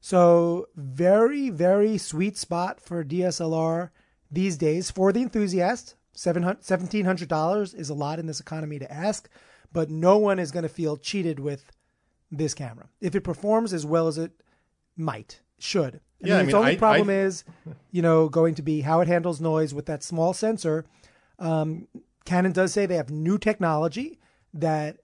So 0.00 0.68
very, 0.76 1.50
very 1.50 1.98
sweet 1.98 2.36
spot 2.36 2.80
for 2.80 3.04
DSLR 3.04 3.90
these 4.30 4.56
days 4.56 4.90
for 4.90 5.12
the 5.12 5.22
enthusiast. 5.22 5.94
Seventeen 6.12 7.04
hundred 7.04 7.28
dollars 7.28 7.72
is 7.74 7.88
a 7.90 7.94
lot 7.94 8.18
in 8.18 8.26
this 8.26 8.40
economy 8.40 8.78
to 8.78 8.92
ask, 8.92 9.28
but 9.72 9.90
no 9.90 10.18
one 10.18 10.38
is 10.38 10.50
going 10.50 10.64
to 10.64 10.68
feel 10.68 10.96
cheated 10.96 11.38
with 11.40 11.70
this 12.30 12.54
camera 12.54 12.88
if 13.00 13.14
it 13.14 13.22
performs 13.22 13.72
as 13.72 13.84
well 13.86 14.06
as 14.06 14.18
it 14.18 14.32
might 14.96 15.40
should. 15.58 16.00
Yeah, 16.22 16.36
I 16.36 16.40
its 16.40 16.46
mean, 16.48 16.56
only 16.56 16.72
I- 16.72 16.76
problem 16.76 17.10
I- 17.10 17.14
is, 17.14 17.44
you 17.90 18.02
know, 18.02 18.28
going 18.28 18.54
to 18.56 18.62
be 18.62 18.82
how 18.82 19.00
it 19.00 19.08
handles 19.08 19.40
noise 19.40 19.72
with 19.72 19.86
that 19.86 20.02
small 20.02 20.32
sensor. 20.32 20.84
Um, 21.38 21.88
Canon 22.24 22.52
does 22.52 22.72
say 22.72 22.84
they 22.86 22.96
have 22.96 23.10
new 23.10 23.38
technology 23.38 24.18
that 24.52 24.98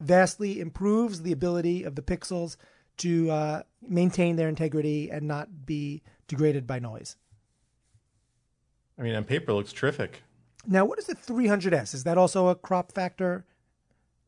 vastly 0.00 0.60
improves 0.60 1.22
the 1.22 1.32
ability 1.32 1.84
of 1.84 1.94
the 1.94 2.02
pixels 2.02 2.56
to 2.98 3.30
uh, 3.30 3.62
maintain 3.86 4.36
their 4.36 4.48
integrity 4.48 5.10
and 5.10 5.26
not 5.26 5.66
be 5.66 6.02
degraded 6.28 6.66
by 6.66 6.78
noise. 6.78 7.16
I 8.98 9.02
mean, 9.02 9.14
on 9.14 9.24
paper, 9.24 9.52
it 9.52 9.54
looks 9.54 9.72
terrific. 9.72 10.22
Now, 10.66 10.84
what 10.84 10.98
is 10.98 11.06
the 11.06 11.14
300S? 11.14 11.94
Is 11.94 12.04
that 12.04 12.18
also 12.18 12.48
a 12.48 12.54
crop 12.54 12.92
factor 12.92 13.46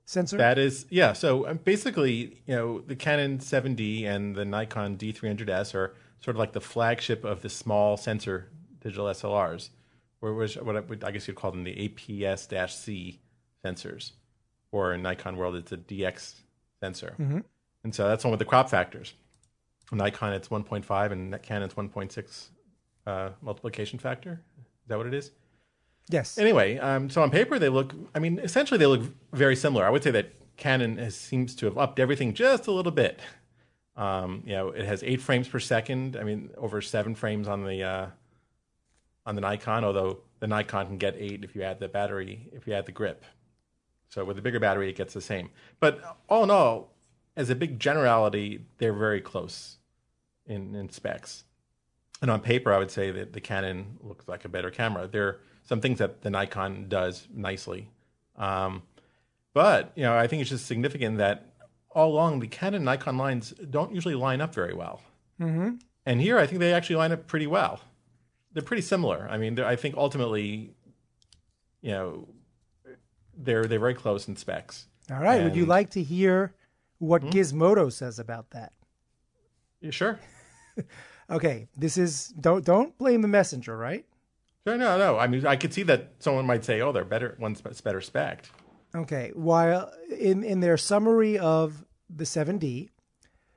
sensor? 0.06 0.38
That 0.38 0.58
is, 0.58 0.86
yeah. 0.88 1.12
So 1.12 1.46
um, 1.46 1.60
basically, 1.62 2.38
you 2.46 2.54
know, 2.54 2.80
the 2.80 2.96
Canon 2.96 3.38
7D 3.38 4.06
and 4.06 4.34
the 4.34 4.46
Nikon 4.46 4.96
D300S 4.96 5.74
are 5.74 5.94
sort 6.20 6.36
of 6.36 6.38
like 6.38 6.52
the 6.52 6.60
flagship 6.60 7.24
of 7.24 7.42
the 7.42 7.50
small 7.50 7.96
sensor 7.96 8.48
digital 8.80 9.06
SLRs, 9.06 9.70
where 10.20 10.32
which 10.32 10.54
what 10.56 11.04
I 11.04 11.10
guess 11.10 11.28
you'd 11.28 11.36
call 11.36 11.50
them 11.50 11.64
the 11.64 11.88
APS-C 11.88 13.20
sensors, 13.64 14.12
or 14.72 14.92
in 14.94 15.02
Nikon 15.02 15.36
world, 15.36 15.54
it's 15.54 15.70
a 15.70 15.76
DX 15.76 16.34
sensor, 16.80 17.14
and 17.84 17.94
so 17.94 18.08
that's 18.08 18.24
one 18.24 18.32
with 18.32 18.40
the 18.40 18.44
crop 18.44 18.68
factors. 18.68 19.14
Nikon, 19.92 20.32
it's 20.32 20.48
1.5, 20.48 21.12
and 21.12 21.42
Canon's 21.42 21.74
1.6 21.74 22.48
uh, 23.06 23.30
multiplication 23.42 23.98
factor. 23.98 24.40
Is 24.58 24.88
that 24.88 24.98
what 24.98 25.06
it 25.06 25.14
is? 25.14 25.30
yes. 26.08 26.38
Anyway, 26.38 26.78
um, 26.78 27.10
so 27.10 27.22
on 27.22 27.30
paper 27.30 27.58
they 27.58 27.68
look. 27.68 27.94
I 28.14 28.18
mean, 28.18 28.38
essentially 28.38 28.78
they 28.78 28.86
look 28.86 29.02
very 29.32 29.56
similar. 29.56 29.84
I 29.84 29.90
would 29.90 30.02
say 30.02 30.10
that 30.12 30.32
Canon 30.56 30.96
has, 30.98 31.14
seems 31.14 31.54
to 31.56 31.66
have 31.66 31.78
upped 31.78 31.98
everything 31.98 32.34
just 32.34 32.66
a 32.66 32.72
little 32.72 32.92
bit. 32.92 33.20
Um, 33.96 34.42
you 34.46 34.52
know, 34.52 34.68
it 34.68 34.84
has 34.84 35.02
eight 35.02 35.20
frames 35.20 35.48
per 35.48 35.60
second. 35.60 36.16
I 36.16 36.24
mean, 36.24 36.50
over 36.56 36.80
seven 36.80 37.14
frames 37.14 37.48
on 37.48 37.64
the 37.64 37.82
uh, 37.82 38.06
on 39.26 39.34
the 39.34 39.40
Nikon. 39.40 39.84
Although 39.84 40.18
the 40.40 40.46
Nikon 40.46 40.86
can 40.86 40.98
get 40.98 41.14
eight 41.18 41.44
if 41.44 41.54
you 41.54 41.62
add 41.62 41.78
the 41.78 41.88
battery, 41.88 42.48
if 42.52 42.66
you 42.66 42.72
add 42.72 42.86
the 42.86 42.92
grip. 42.92 43.24
So 44.12 44.26
with 44.26 44.37
a 44.37 44.42
bigger 44.42 44.61
battery, 44.61 44.90
it 44.90 44.97
gets 44.97 45.14
the 45.14 45.23
same. 45.23 45.49
But 45.81 46.19
all 46.28 46.45
in 46.45 46.50
all, 46.50 46.92
as 47.35 47.49
a 47.49 47.54
big 47.54 47.81
generality, 47.81 48.66
they're 48.76 48.92
very 48.92 49.23
close 49.23 49.78
in, 50.45 50.75
in 50.75 50.90
specs. 50.90 51.45
And 52.21 52.31
on 52.31 52.40
paper, 52.40 52.75
I 52.75 52.78
would 52.78 52.90
say 52.90 53.11
that 53.11 53.33
the 53.33 53.40
Canon 53.40 53.99
looks 54.02 54.28
like 54.28 54.45
a 54.45 54.50
better 54.50 54.71
camera. 54.71 55.07
There 55.07 55.26
are 55.26 55.40
some 55.62 55.81
things 55.81 55.99
that 55.99 56.21
the 56.21 56.28
Nikon 56.28 56.90
does 56.90 57.26
nicely. 57.35 57.88
Um, 58.37 58.83
but, 59.54 59.92
you 59.95 60.02
know, 60.02 60.14
I 60.14 60.26
think 60.26 60.42
it's 60.42 60.50
just 60.50 60.66
significant 60.66 61.16
that 61.16 61.47
all 61.90 62.12
along 62.12 62.40
the 62.40 62.49
Canon 62.49 62.85
Nikon 62.85 63.16
lines 63.16 63.54
don't 63.71 63.95
usually 63.95 64.14
line 64.14 64.42
up 64.42 64.54
very 64.54 64.75
well. 64.75 65.00
hmm 65.38 65.76
And 66.04 66.21
here, 66.21 66.38
I 66.38 66.47
think 66.47 66.61
they 66.61 66.75
actually 66.75 66.97
line 66.97 67.12
up 67.12 67.26
pretty 67.26 67.47
well. 67.47 67.81
They're 68.52 68.62
pretty 68.62 68.83
similar. 68.83 69.26
I 69.31 69.38
mean, 69.38 69.59
I 69.59 69.75
think 69.75 69.97
ultimately, 69.97 70.75
you 71.81 71.92
know, 71.92 72.28
they're 73.44 73.64
they're 73.64 73.78
very 73.78 73.94
close 73.94 74.28
in 74.28 74.37
specs. 74.37 74.87
All 75.11 75.20
right. 75.20 75.42
Would 75.42 75.56
you 75.56 75.66
like 75.66 75.90
to 75.90 76.02
hear 76.02 76.54
what 76.99 77.22
Hmm? 77.22 77.30
Gizmodo 77.30 77.92
says 77.92 78.18
about 78.18 78.50
that? 78.50 78.72
You 79.80 79.90
sure? 79.90 80.18
Okay, 81.30 81.66
this 81.76 81.96
is 81.96 82.28
don't 82.28 82.64
don't 82.64 82.96
blame 82.99 83.22
the 83.22 83.28
messenger, 83.28 83.76
right? 83.76 84.04
Sure, 84.66 84.76
no, 84.76 84.99
no. 84.99 85.18
I 85.18 85.26
mean, 85.26 85.46
I 85.46 85.56
could 85.56 85.72
see 85.72 85.82
that 85.84 86.12
someone 86.18 86.44
might 86.46 86.64
say, 86.64 86.82
"Oh, 86.82 86.92
they're 86.92 87.04
better. 87.06 87.37
One's 87.38 87.61
better 87.61 88.00
spec." 88.02 88.50
Okay. 88.94 89.30
While 89.34 89.90
in 90.18 90.44
in 90.44 90.61
their 90.61 90.76
summary 90.76 91.38
of 91.38 91.87
the 92.11 92.25
7D, 92.25 92.90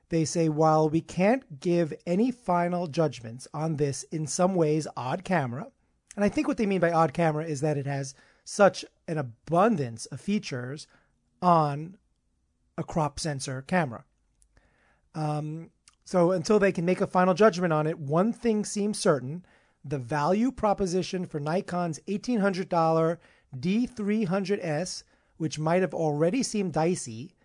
they 0.07 0.23
say 0.23 0.47
while 0.47 0.87
we 0.87 1.01
can't 1.01 1.59
give 1.59 1.93
any 2.05 2.31
final 2.31 2.87
judgments 2.87 3.45
on 3.53 3.75
this 3.75 4.03
in 4.03 4.25
some 4.25 4.55
ways 4.55 4.87
odd 4.95 5.25
camera, 5.25 5.67
and 6.15 6.23
I 6.23 6.29
think 6.29 6.47
what 6.47 6.55
they 6.57 6.65
mean 6.65 6.79
by 6.79 6.91
odd 6.91 7.13
camera 7.13 7.43
is 7.45 7.59
that 7.59 7.77
it 7.77 7.87
has 7.87 8.15
such 8.45 8.85
an 9.07 9.17
abundance 9.17 10.05
of 10.05 10.21
features 10.21 10.87
on 11.41 11.97
a 12.77 12.83
crop 12.83 13.19
sensor 13.19 13.61
camera. 13.61 14.05
Um, 15.13 15.71
so 16.05 16.31
until 16.31 16.59
they 16.59 16.71
can 16.71 16.85
make 16.85 17.01
a 17.01 17.07
final 17.07 17.33
judgment 17.33 17.73
on 17.73 17.87
it, 17.87 17.99
one 17.99 18.31
thing 18.31 18.63
seems 18.63 18.99
certain: 18.99 19.45
the 19.83 19.97
value 19.97 20.51
proposition 20.51 21.25
for 21.25 21.39
Nikon's 21.39 21.99
eighteen 22.07 22.39
hundred 22.39 22.69
dollar 22.69 23.19
D300S, 23.57 25.03
which 25.37 25.59
might 25.59 25.81
have 25.81 25.93
already 25.93 26.43
seemed 26.43 26.73
dicey, 26.73 27.35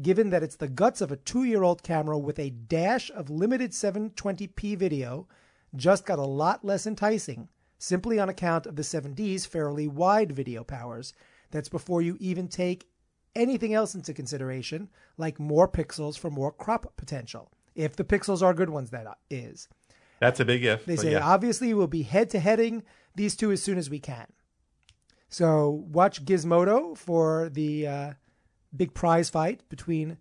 given 0.00 0.30
that 0.30 0.42
it's 0.42 0.56
the 0.56 0.68
guts 0.68 1.00
of 1.00 1.10
a 1.10 1.16
two-year-old 1.16 1.82
camera 1.82 2.18
with 2.18 2.38
a 2.38 2.50
dash 2.50 3.10
of 3.10 3.30
limited 3.30 3.70
720p 3.70 4.76
video, 4.76 5.28
just 5.76 6.04
got 6.04 6.18
a 6.18 6.22
lot 6.22 6.64
less 6.64 6.86
enticing, 6.86 7.48
simply 7.80 8.20
on 8.20 8.28
account 8.28 8.66
of 8.66 8.76
the 8.76 8.82
7D's 8.82 9.46
fairly 9.46 9.88
wide 9.88 10.30
video 10.30 10.62
powers. 10.62 11.14
That's 11.50 11.70
before 11.70 12.02
you 12.02 12.16
even 12.20 12.46
take 12.46 12.86
anything 13.34 13.72
else 13.72 13.94
into 13.94 14.12
consideration, 14.12 14.90
like 15.16 15.40
more 15.40 15.66
pixels 15.66 16.18
for 16.18 16.30
more 16.30 16.52
crop 16.52 16.96
potential. 16.96 17.50
If 17.74 17.96
the 17.96 18.04
pixels 18.04 18.42
are 18.42 18.52
good 18.52 18.70
ones, 18.70 18.90
that 18.90 19.06
is. 19.30 19.68
That's 20.20 20.40
a 20.40 20.44
big 20.44 20.62
if. 20.62 20.84
They 20.84 20.96
say 20.96 21.12
yeah. 21.12 21.26
obviously 21.26 21.72
we'll 21.72 21.86
be 21.86 22.02
head 22.02 22.28
to 22.30 22.38
heading 22.38 22.82
these 23.16 23.34
two 23.34 23.50
as 23.50 23.62
soon 23.62 23.78
as 23.78 23.88
we 23.88 23.98
can. 23.98 24.26
So 25.30 25.70
watch 25.90 26.24
Gizmodo 26.24 26.96
for 26.98 27.48
the 27.48 27.86
uh, 27.86 28.12
big 28.76 28.92
prize 28.92 29.30
fight 29.30 29.66
between 29.70 30.18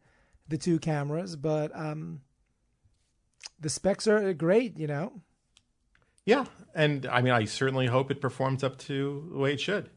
the 0.48 0.58
two 0.58 0.80
cameras, 0.80 1.36
but 1.36 1.76
um, 1.76 2.22
the 3.60 3.70
specs 3.70 4.08
are 4.08 4.34
great. 4.34 4.80
You 4.80 4.88
know, 4.88 5.22
Yeah, 6.30 6.46
and 6.76 7.06
I 7.08 7.22
mean, 7.22 7.34
I 7.34 7.46
certainly 7.46 7.88
hope 7.88 8.12
it 8.12 8.22
performs 8.22 8.64
up 8.64 8.78
to 8.80 9.28
the 9.32 9.38
way 9.38 9.54
it 9.54 9.60
should. 9.60 9.90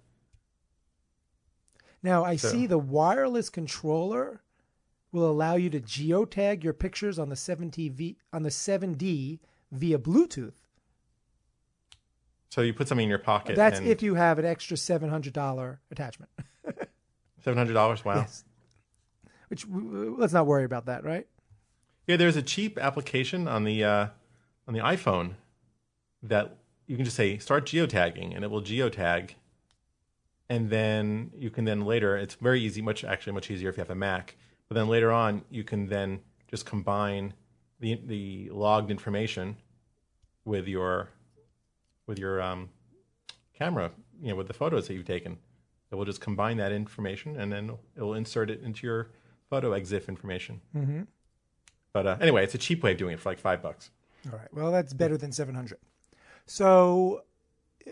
now 2.02 2.24
I 2.24 2.36
So- 2.36 2.48
see 2.48 2.66
the 2.66 2.78
wireless 2.78 3.48
controller 3.50 4.42
will 5.12 5.30
allow 5.30 5.56
you 5.56 5.68
to 5.70 5.80
geotag 5.80 6.64
your 6.64 6.72
pictures 6.72 7.18
on 7.18 7.28
the 7.28 7.36
7TV 7.36 8.16
on 8.32 8.42
the 8.42 8.50
7D 8.50 9.40
via 9.70 9.98
Bluetooth. 9.98 10.54
So 12.48 12.60
you 12.62 12.74
put 12.74 12.88
something 12.88 13.04
in 13.04 13.08
your 13.10 13.18
pocket. 13.18 13.56
That's 13.56 13.80
if 13.80 14.02
you 14.02 14.14
have 14.14 14.38
an 14.38 14.44
extra 14.44 14.76
seven 14.76 15.08
hundred 15.08 15.32
dollar 15.32 15.80
attachment. 15.90 16.30
seven 17.42 17.56
hundred 17.56 17.74
dollars. 17.74 18.04
Wow. 18.04 18.14
Yes. 18.20 18.44
Which 19.48 19.66
let's 19.68 20.32
not 20.32 20.46
worry 20.46 20.64
about 20.64 20.86
that, 20.86 21.04
right? 21.04 21.26
Yeah, 22.06 22.16
there's 22.16 22.36
a 22.36 22.42
cheap 22.42 22.78
application 22.78 23.46
on 23.48 23.64
the 23.64 23.84
uh, 23.84 24.06
on 24.66 24.74
the 24.74 24.80
iPhone 24.80 25.34
that 26.22 26.58
you 26.86 26.96
can 26.96 27.04
just 27.04 27.16
say 27.16 27.38
start 27.38 27.66
geotagging, 27.66 28.34
and 28.34 28.44
it 28.44 28.50
will 28.50 28.62
geotag, 28.62 29.32
and 30.48 30.70
then 30.70 31.30
you 31.36 31.50
can 31.50 31.64
then 31.64 31.84
later. 31.84 32.16
It's 32.16 32.34
very 32.34 32.60
easy, 32.60 32.82
much 32.82 33.04
actually 33.04 33.32
much 33.32 33.50
easier 33.50 33.68
if 33.68 33.76
you 33.76 33.80
have 33.80 33.90
a 33.90 33.94
Mac. 33.94 34.36
But 34.68 34.74
then 34.74 34.88
later 34.88 35.12
on, 35.12 35.42
you 35.50 35.64
can 35.64 35.88
then 35.88 36.20
just 36.48 36.66
combine 36.66 37.34
the 37.80 38.00
the 38.06 38.50
logged 38.50 38.90
information 38.90 39.56
with 40.44 40.66
your 40.66 41.08
with 42.06 42.18
your 42.18 42.40
um, 42.42 42.70
camera, 43.58 43.90
you 44.20 44.30
know, 44.30 44.36
with 44.36 44.48
the 44.48 44.54
photos 44.54 44.88
that 44.88 44.94
you've 44.94 45.06
taken. 45.06 45.38
It 45.90 45.96
will 45.96 46.04
just 46.04 46.20
combine 46.20 46.56
that 46.56 46.72
information, 46.72 47.36
and 47.36 47.52
then 47.52 47.70
it 47.96 48.00
will 48.00 48.14
insert 48.14 48.50
it 48.50 48.62
into 48.62 48.86
your 48.86 49.10
photo 49.50 49.72
EXIF 49.72 50.08
information. 50.08 50.60
Mm-hmm. 50.74 51.02
But 51.92 52.06
uh, 52.06 52.16
anyway, 52.20 52.44
it's 52.44 52.54
a 52.54 52.58
cheap 52.58 52.82
way 52.82 52.92
of 52.92 52.98
doing 52.98 53.12
it 53.12 53.20
for 53.20 53.28
like 53.28 53.38
five 53.38 53.62
bucks. 53.62 53.90
All 54.32 54.38
right. 54.38 54.48
Well, 54.54 54.72
that's 54.72 54.94
better 54.94 55.18
than 55.18 55.32
seven 55.32 55.54
hundred. 55.54 55.78
So, 56.46 57.22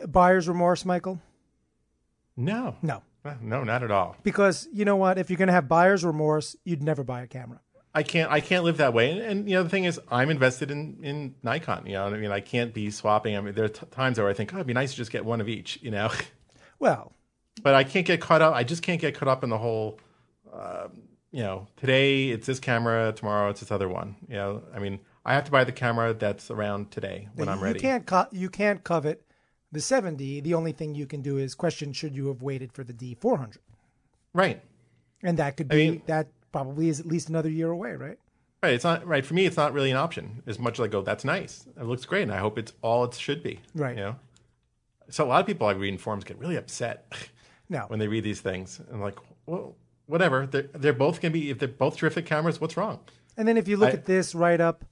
uh, 0.03 0.07
buyer's 0.07 0.49
remorse, 0.49 0.85
Michael? 0.85 1.21
No, 2.37 2.77
No, 2.83 3.03
Uh, 3.25 3.35
no, 3.41 3.65
not 3.65 3.83
at 3.83 3.91
all. 3.91 4.17
because 4.23 4.67
you 4.73 4.85
know 4.85 4.97
what? 4.97 5.19
If 5.19 5.29
you're 5.31 5.37
going 5.37 5.49
to 5.49 5.53
have 5.53 5.69
buyer's 5.69 6.05
remorse, 6.05 6.57
you'd 6.65 6.83
never 6.83 7.05
buy 7.05 7.23
a 7.23 7.27
camera. 7.27 7.61
I 7.93 8.03
can't. 8.05 8.31
I 8.31 8.41
can't 8.41 8.63
live 8.65 8.77
that 8.77 8.95
way. 8.95 9.11
And, 9.11 9.21
and 9.21 9.51
you 9.51 9.57
know, 9.57 9.65
the 9.65 9.69
thing 9.69 9.83
is, 9.85 10.01
I'm 10.11 10.31
invested 10.31 10.71
in 10.71 10.99
in 11.03 11.35
Nikon. 11.43 11.87
You 11.87 11.95
know, 11.95 12.07
I 12.07 12.11
mean, 12.11 12.31
I 12.31 12.39
can't 12.41 12.73
be 12.73 12.89
swapping. 12.91 13.37
I 13.37 13.41
mean, 13.41 13.53
there 13.55 13.65
are 13.65 13.69
t- 13.69 13.85
times 13.91 14.17
where 14.19 14.29
I 14.29 14.33
think, 14.33 14.55
oh, 14.55 14.59
it'd 14.59 14.67
be 14.69 14.73
nice 14.75 14.93
to 14.93 14.97
just 14.97 15.11
get 15.11 15.25
one 15.25 15.41
of 15.41 15.49
each. 15.49 15.81
You 15.83 15.91
know, 15.91 16.09
Well, 16.79 17.13
but 17.63 17.75
I 17.75 17.83
can't 17.85 18.07
get 18.07 18.21
caught 18.21 18.43
up. 18.43 18.55
I 18.55 18.63
just 18.63 18.83
can't 18.85 19.01
get 19.01 19.17
caught 19.19 19.29
up 19.29 19.43
in 19.43 19.51
the 19.51 19.59
whole. 19.59 19.99
Um, 20.53 21.03
you 21.33 21.43
know, 21.43 21.67
today 21.77 22.29
it's 22.31 22.47
this 22.47 22.59
camera, 22.61 23.13
tomorrow 23.13 23.51
it's 23.51 23.59
this 23.61 23.71
other 23.73 23.89
one. 23.89 24.15
You 24.29 24.37
know, 24.37 24.63
I 24.75 24.79
mean, 24.79 25.01
I 25.31 25.35
have 25.35 25.45
to 25.45 25.51
buy 25.53 25.63
the 25.65 25.73
camera 25.73 26.13
that's 26.13 26.51
around 26.51 26.91
today 26.91 27.29
when 27.37 27.49
I'm 27.49 27.59
you 27.59 27.65
ready. 27.65 27.79
can't 27.81 28.05
co- 28.05 28.27
you 28.33 28.49
can't 28.51 28.83
covet 28.83 29.23
the 29.71 29.79
7D. 29.79 30.43
The 30.43 30.55
only 30.55 30.73
thing 30.73 30.95
you 30.97 31.07
can 31.07 31.23
do 31.23 31.39
is 31.39 31.55
question: 31.55 31.93
Should 31.93 32.17
you 32.17 32.27
have 32.29 32.43
waited 32.43 32.73
for 32.73 32.83
the 32.83 32.93
D400? 32.93 33.59
Right. 34.35 34.61
And 35.23 35.39
that 35.39 35.57
could 35.57 35.69
I 35.73 35.75
be 35.77 35.91
mean- 35.93 36.03
that 36.07 36.29
probably 36.51 36.89
is 36.89 36.99
at 36.99 37.07
least 37.07 37.29
another 37.29 37.49
year 37.49 37.71
away, 37.71 37.93
right? 37.93 38.19
Right. 38.63 38.75
It's 38.75 38.83
not 38.85 39.07
right 39.07 39.25
for 39.25 39.35
me. 39.35 39.47
It's 39.47 39.57
not 39.57 39.73
really 39.73 39.91
an 39.93 39.97
option. 39.97 40.43
As 40.47 40.59
much 40.59 40.81
as 40.81 40.85
I 40.85 40.89
go, 40.89 41.01
that's 41.03 41.25
nice. 41.25 41.67
It 41.81 41.85
looks 41.85 42.05
great, 42.05 42.23
and 42.25 42.33
I 42.33 42.39
hope 42.39 42.59
it's 42.59 42.73
all 42.83 43.05
it 43.05 43.15
should 43.15 43.43
be. 43.43 43.61
Right. 43.75 43.97
You 43.97 44.03
know. 44.03 44.17
So 45.11 45.25
a 45.25 45.29
lot 45.29 45.41
of 45.41 45.47
people 45.47 45.67
I 45.69 45.73
read 45.73 45.89
in 45.93 45.99
forums 45.99 46.25
get 46.25 46.39
really 46.39 46.57
upset 46.57 47.13
No, 47.69 47.81
when 47.89 47.99
they 48.01 48.09
read 48.09 48.25
these 48.25 48.41
things, 48.41 48.81
and 48.91 49.01
like, 49.01 49.19
well, 49.47 49.77
whatever. 50.07 50.47
They're 50.47 50.69
they're 50.75 50.93
both 50.93 51.21
gonna 51.21 51.33
be 51.33 51.51
if 51.51 51.59
they're 51.61 51.69
both 51.69 51.97
terrific 51.99 52.27
cameras. 52.27 52.61
What's 52.61 52.77
wrong? 52.77 52.99
And 53.37 53.47
then 53.47 53.57
if 53.57 53.69
you 53.69 53.77
look 53.77 53.91
I- 53.91 53.93
at 53.93 54.05
this 54.07 54.35
write 54.35 54.61
up, 54.61 54.85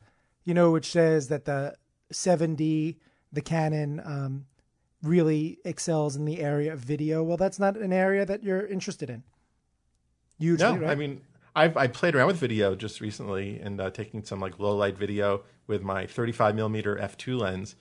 you 0.48 0.54
know, 0.54 0.70
which 0.70 0.90
says 0.90 1.28
that 1.28 1.44
the 1.44 1.74
7D, 2.10 2.96
the 3.30 3.42
Canon, 3.42 4.00
um, 4.02 4.46
really 5.02 5.58
excels 5.62 6.16
in 6.16 6.24
the 6.24 6.40
area 6.40 6.72
of 6.72 6.78
video. 6.78 7.22
Well, 7.22 7.36
that's 7.36 7.58
not 7.58 7.76
an 7.76 7.92
area 7.92 8.24
that 8.24 8.42
you're 8.42 8.66
interested 8.66 9.10
in. 9.10 9.24
Usually, 10.38 10.78
No, 10.78 10.86
right? 10.86 10.90
I 10.90 10.94
mean, 10.94 11.20
I've 11.54 11.76
I 11.76 11.86
played 11.86 12.14
around 12.16 12.28
with 12.28 12.38
video 12.38 12.74
just 12.74 13.02
recently 13.02 13.60
and 13.60 13.78
uh, 13.78 13.90
taking 13.90 14.24
some 14.24 14.40
like 14.40 14.58
low 14.58 14.74
light 14.74 14.96
video 14.96 15.42
with 15.66 15.82
my 15.82 16.06
35 16.06 16.54
millimeter 16.54 16.96
f2 16.96 17.38
lens, 17.38 17.76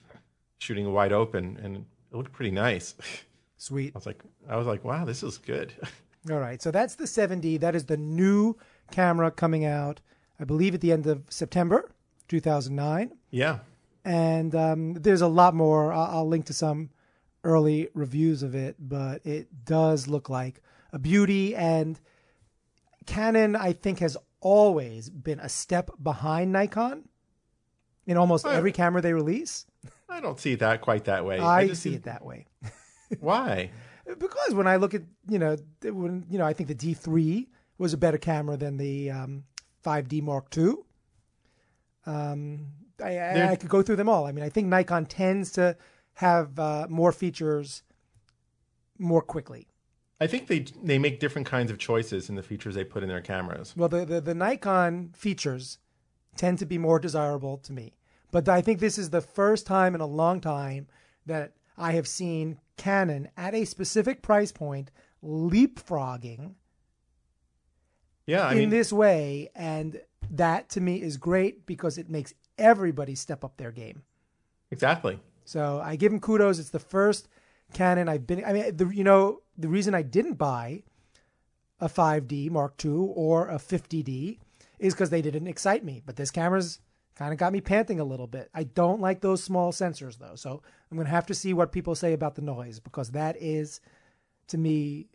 shooting 0.58 0.92
wide 0.92 1.12
open, 1.12 1.58
and 1.62 1.76
it 1.76 1.82
looked 2.14 2.32
pretty 2.32 2.50
nice. 2.50 2.96
Sweet. 3.56 3.92
I 3.94 3.98
was 3.98 4.04
like, 4.04 4.22
I 4.46 4.56
was 4.56 4.66
like, 4.66 4.84
wow, 4.84 5.06
this 5.06 5.22
is 5.22 5.38
good. 5.38 5.72
All 6.30 6.38
right. 6.38 6.60
So 6.60 6.70
that's 6.70 6.96
the 6.96 7.04
7D. 7.06 7.60
That 7.60 7.74
is 7.74 7.86
the 7.86 7.96
new 7.96 8.58
camera 8.90 9.30
coming 9.30 9.64
out, 9.64 10.02
I 10.38 10.44
believe, 10.44 10.74
at 10.74 10.82
the 10.82 10.92
end 10.92 11.06
of 11.06 11.22
September 11.30 11.90
2009. 12.28 13.10
yeah. 13.30 13.58
and 14.04 14.54
um, 14.54 14.94
there's 14.94 15.20
a 15.22 15.28
lot 15.28 15.54
more. 15.54 15.92
I'll, 15.92 16.18
I'll 16.18 16.28
link 16.28 16.46
to 16.46 16.52
some 16.52 16.90
early 17.44 17.88
reviews 17.94 18.42
of 18.42 18.54
it, 18.54 18.76
but 18.78 19.24
it 19.26 19.64
does 19.64 20.08
look 20.08 20.28
like 20.28 20.60
a 20.92 20.98
beauty. 20.98 21.54
And 21.56 21.98
Canon, 23.06 23.56
I 23.56 23.72
think, 23.72 24.00
has 24.00 24.16
always 24.40 25.08
been 25.10 25.40
a 25.40 25.48
step 25.48 25.90
behind 26.02 26.52
Nikon 26.52 27.08
in 28.06 28.16
almost 28.16 28.46
Oh. 28.46 28.50
every 28.50 28.72
camera 28.72 29.00
they 29.02 29.12
release. 29.12 29.66
I 30.08 30.20
don't 30.20 30.38
see 30.40 30.54
that 30.56 30.80
quite 30.80 31.04
that 31.04 31.24
way. 31.24 31.38
I, 31.38 31.68
just 31.68 31.82
see 31.82 31.94
it 31.94 32.04
that 32.04 32.24
way 32.24 32.46
Why? 33.20 33.70
because 34.18 34.54
when 34.54 34.66
I 34.66 34.76
look 34.76 34.94
at 34.94 35.02
you 35.28 35.38
know 35.38 35.56
when 35.82 36.24
you 36.30 36.38
know 36.38 36.46
I 36.46 36.54
think 36.54 36.68
the 36.68 36.74
D3 36.74 37.46
was 37.76 37.92
a 37.92 37.98
better 37.98 38.16
camera 38.16 38.56
than 38.56 38.78
the 38.78 39.10
um, 39.10 39.44
5D 39.84 40.22
Mark 40.22 40.56
II. 40.56 40.76
Um, 42.08 42.66
I, 43.02 43.18
I, 43.18 43.50
I 43.50 43.56
could 43.56 43.68
go 43.68 43.82
through 43.82 43.96
them 43.96 44.08
all. 44.08 44.26
I 44.26 44.32
mean, 44.32 44.44
I 44.44 44.48
think 44.48 44.66
Nikon 44.66 45.06
tends 45.06 45.52
to 45.52 45.76
have 46.14 46.58
uh, 46.58 46.86
more 46.88 47.12
features 47.12 47.82
more 48.98 49.22
quickly. 49.22 49.68
I 50.20 50.26
think 50.26 50.48
they 50.48 50.64
they 50.82 50.98
make 50.98 51.20
different 51.20 51.46
kinds 51.46 51.70
of 51.70 51.78
choices 51.78 52.28
in 52.28 52.34
the 52.34 52.42
features 52.42 52.74
they 52.74 52.82
put 52.84 53.02
in 53.02 53.08
their 53.08 53.20
cameras. 53.20 53.74
Well, 53.76 53.88
the, 53.88 54.04
the 54.04 54.20
the 54.20 54.34
Nikon 54.34 55.10
features 55.14 55.78
tend 56.36 56.58
to 56.58 56.66
be 56.66 56.78
more 56.78 56.98
desirable 56.98 57.58
to 57.58 57.72
me, 57.72 57.96
but 58.32 58.48
I 58.48 58.60
think 58.60 58.80
this 58.80 58.98
is 58.98 59.10
the 59.10 59.20
first 59.20 59.66
time 59.66 59.94
in 59.94 60.00
a 60.00 60.06
long 60.06 60.40
time 60.40 60.88
that 61.26 61.52
I 61.76 61.92
have 61.92 62.08
seen 62.08 62.58
Canon 62.76 63.28
at 63.36 63.54
a 63.54 63.64
specific 63.64 64.22
price 64.22 64.50
point 64.50 64.90
leapfrogging 65.22 66.54
Yeah, 68.26 68.48
I 68.48 68.52
in 68.52 68.58
mean, 68.58 68.70
this 68.70 68.92
way 68.92 69.50
and 69.54 70.00
that 70.30 70.68
to 70.70 70.80
me 70.80 71.00
is 71.02 71.16
great 71.16 71.66
because 71.66 71.98
it 71.98 72.08
makes 72.10 72.34
everybody 72.56 73.14
step 73.14 73.44
up 73.44 73.56
their 73.56 73.72
game. 73.72 74.02
Exactly. 74.70 75.18
So 75.44 75.80
I 75.82 75.96
give 75.96 76.12
him 76.12 76.20
kudos. 76.20 76.58
It's 76.58 76.70
the 76.70 76.78
first 76.78 77.28
Canon 77.72 78.08
I've 78.08 78.26
been. 78.26 78.44
I 78.44 78.52
mean, 78.52 78.76
the 78.76 78.86
you 78.88 79.04
know 79.04 79.40
the 79.56 79.68
reason 79.68 79.94
I 79.94 80.02
didn't 80.02 80.34
buy 80.34 80.82
a 81.80 81.88
5D 81.88 82.50
Mark 82.50 82.82
II 82.84 83.12
or 83.14 83.48
a 83.48 83.56
50D 83.56 84.38
is 84.78 84.94
because 84.94 85.10
they 85.10 85.22
didn't 85.22 85.46
excite 85.46 85.84
me. 85.84 86.02
But 86.04 86.16
this 86.16 86.30
camera's 86.30 86.80
kind 87.16 87.32
of 87.32 87.38
got 87.38 87.52
me 87.52 87.60
panting 87.60 88.00
a 88.00 88.04
little 88.04 88.26
bit. 88.26 88.50
I 88.54 88.64
don't 88.64 89.00
like 89.00 89.20
those 89.20 89.42
small 89.42 89.72
sensors 89.72 90.18
though, 90.18 90.34
so 90.34 90.62
I'm 90.90 90.96
gonna 90.96 91.08
have 91.08 91.26
to 91.26 91.34
see 91.34 91.52
what 91.54 91.72
people 91.72 91.94
say 91.94 92.12
about 92.12 92.34
the 92.34 92.42
noise 92.42 92.80
because 92.80 93.10
that 93.10 93.36
is, 93.40 93.80
to 94.48 94.58
me, 94.58 95.08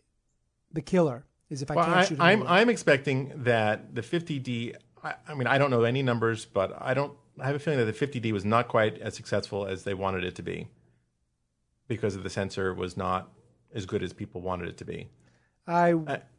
the 0.72 0.82
killer. 0.82 1.24
Is 1.50 1.60
if 1.60 1.70
I 1.70 1.74
Well, 1.74 1.84
can't 1.84 1.96
I, 1.98 2.04
shoot. 2.04 2.20
I'm 2.20 2.42
I'm, 2.42 2.48
I'm 2.48 2.68
expecting 2.70 3.32
that 3.44 3.94
the 3.94 4.00
50D. 4.00 4.74
I, 5.04 5.14
I 5.28 5.34
mean, 5.34 5.46
I 5.46 5.58
don't 5.58 5.70
know 5.70 5.84
any 5.84 6.02
numbers, 6.02 6.44
but 6.44 6.76
I 6.80 6.94
don't. 6.94 7.12
I 7.38 7.46
have 7.46 7.56
a 7.56 7.58
feeling 7.58 7.84
that 7.84 7.98
the 7.98 8.06
50D 8.06 8.32
was 8.32 8.44
not 8.44 8.68
quite 8.68 8.98
as 8.98 9.14
successful 9.14 9.66
as 9.66 9.84
they 9.84 9.94
wanted 9.94 10.24
it 10.24 10.34
to 10.36 10.42
be, 10.42 10.68
because 11.88 12.16
of 12.16 12.22
the 12.22 12.30
sensor 12.30 12.72
was 12.72 12.96
not 12.96 13.30
as 13.74 13.86
good 13.86 14.02
as 14.02 14.12
people 14.12 14.40
wanted 14.40 14.68
it 14.68 14.76
to 14.78 14.84
be. 14.84 15.08
I 15.66 15.94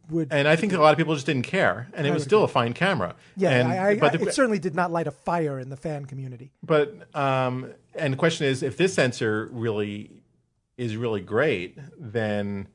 would. 0.10 0.32
And 0.32 0.48
I 0.48 0.56
think 0.56 0.74
a 0.74 0.78
lot 0.78 0.92
of 0.92 0.98
people 0.98 1.14
just 1.14 1.26
didn't 1.26 1.44
care, 1.44 1.90
and 1.94 2.06
it 2.06 2.14
was 2.14 2.24
still 2.24 2.44
a 2.44 2.48
fine 2.48 2.74
camera. 2.74 3.16
yeah, 3.36 3.50
and, 3.50 3.68
I, 3.72 3.90
I, 3.90 3.96
but 3.98 4.14
the, 4.14 4.28
it 4.28 4.34
certainly 4.34 4.60
did 4.60 4.76
not 4.76 4.92
light 4.92 5.08
a 5.08 5.12
fire 5.12 5.60
in 5.60 5.70
the 5.70 5.78
fan 5.78 6.06
community. 6.06 6.52
But 6.64 7.16
um, 7.16 7.72
and 7.96 8.14
the 8.14 8.18
question 8.18 8.48
is, 8.48 8.64
if 8.64 8.78
this 8.78 8.94
sensor 8.94 9.50
really 9.52 10.12
is 10.78 10.96
really 10.96 11.22
great, 11.22 11.78
then 11.98 12.68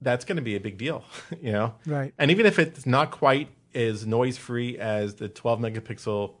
that's 0.00 0.24
going 0.24 0.36
to 0.36 0.42
be 0.42 0.56
a 0.56 0.60
big 0.60 0.78
deal, 0.78 1.04
you 1.40 1.52
know. 1.52 1.74
Right. 1.86 2.14
And 2.18 2.30
even 2.30 2.46
if 2.46 2.58
it's 2.58 2.86
not 2.86 3.10
quite 3.10 3.48
as 3.74 4.06
noise 4.06 4.36
free 4.38 4.78
as 4.78 5.14
the 5.16 5.28
12 5.28 5.60
megapixel 5.60 6.34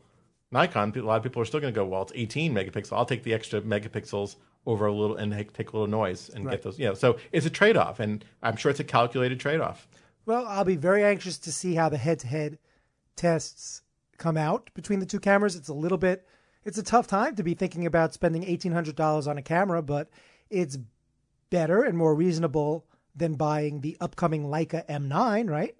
Nikon, 0.50 0.92
a 0.96 1.00
lot 1.02 1.16
of 1.16 1.22
people 1.24 1.42
are 1.42 1.44
still 1.44 1.58
going 1.60 1.72
to 1.72 1.78
go, 1.78 1.84
well, 1.84 2.02
it's 2.02 2.12
18 2.14 2.54
megapixel. 2.54 2.96
I'll 2.96 3.04
take 3.04 3.24
the 3.24 3.34
extra 3.34 3.60
megapixels 3.60 4.36
over 4.66 4.86
a 4.86 4.92
little 4.92 5.16
and 5.16 5.32
take 5.52 5.70
a 5.72 5.76
little 5.76 5.88
noise 5.88 6.28
and 6.30 6.44
Right. 6.44 6.52
get 6.52 6.62
those. 6.62 6.78
You 6.78 6.86
know, 6.86 6.94
so 6.94 7.18
it's 7.32 7.44
a 7.44 7.50
trade 7.50 7.76
off, 7.76 7.98
and 7.98 8.24
I'm 8.42 8.56
sure 8.56 8.70
it's 8.70 8.78
a 8.80 8.84
calculated 8.84 9.40
trade 9.40 9.60
off. 9.60 9.88
Well, 10.26 10.46
I'll 10.46 10.64
be 10.64 10.76
very 10.76 11.02
anxious 11.04 11.38
to 11.38 11.52
see 11.52 11.74
how 11.74 11.88
the 11.88 11.98
head-to-head 11.98 12.58
tests 13.16 13.82
come 14.16 14.36
out 14.36 14.70
between 14.74 15.00
the 15.00 15.06
two 15.06 15.20
cameras. 15.20 15.56
It's 15.56 15.68
a 15.68 15.74
little 15.74 15.98
bit, 15.98 16.26
it's 16.64 16.78
a 16.78 16.82
tough 16.82 17.06
time 17.06 17.34
to 17.36 17.42
be 17.42 17.54
thinking 17.54 17.84
about 17.84 18.14
spending 18.14 18.44
eighteen 18.44 18.72
hundred 18.72 18.96
dollars 18.96 19.26
on 19.26 19.36
a 19.36 19.42
camera, 19.42 19.82
but 19.82 20.08
it's 20.50 20.78
better 21.50 21.82
and 21.82 21.98
more 21.98 22.14
reasonable 22.14 22.86
than 23.14 23.34
buying 23.34 23.80
the 23.80 23.96
upcoming 24.00 24.44
Leica 24.44 24.86
M9, 24.86 25.50
right? 25.50 25.76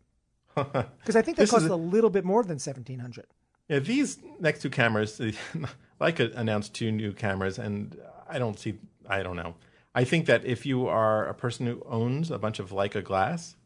Because 1.00 1.16
I 1.16 1.22
think 1.22 1.36
that 1.38 1.48
costs 1.48 1.68
a- 1.68 1.74
a 1.74 1.76
little 1.76 2.10
bit 2.10 2.24
more 2.24 2.42
than 2.44 2.58
seventeen 2.58 2.98
hundred. 3.00 3.26
Yeah, 3.68 3.78
these 3.78 4.18
next 4.40 4.60
two 4.62 4.70
cameras, 4.70 5.18
Leica 6.00 6.34
announced 6.36 6.74
two 6.74 6.92
new 6.92 7.12
cameras, 7.12 7.58
and 7.58 7.96
I 8.28 8.38
don't 8.38 8.58
see, 8.58 8.74
I 9.08 9.22
don't 9.22 9.36
know. 9.36 9.54
I 9.94 10.04
think 10.04 10.26
that 10.26 10.44
if 10.44 10.66
you 10.66 10.86
are 10.86 11.26
a 11.26 11.34
person 11.34 11.66
who 11.66 11.82
owns 11.86 12.30
a 12.30 12.38
bunch 12.38 12.58
of 12.58 12.70
Leica 12.70 13.02
glass, 13.02 13.56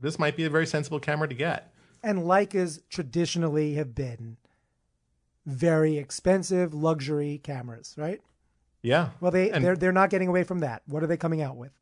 this 0.00 0.18
might 0.18 0.36
be 0.36 0.44
a 0.44 0.50
very 0.50 0.66
sensible 0.66 1.00
camera 1.00 1.28
to 1.28 1.34
get. 1.34 1.72
And 2.02 2.20
Leicas 2.20 2.80
traditionally 2.90 3.74
have 3.74 3.94
been 3.94 4.36
very 5.46 5.96
expensive 5.98 6.74
luxury 6.74 7.40
cameras, 7.42 7.94
right? 7.96 8.20
Yeah. 8.82 9.10
Well, 9.20 9.30
they 9.30 9.50
And- 9.50 9.64
they're 9.64 9.76
they're 9.76 9.92
not 9.92 10.10
getting 10.10 10.28
away 10.28 10.44
from 10.44 10.58
that. 10.60 10.82
What 10.86 11.02
are 11.02 11.06
they 11.06 11.16
coming 11.16 11.40
out 11.42 11.56
with? 11.56 11.72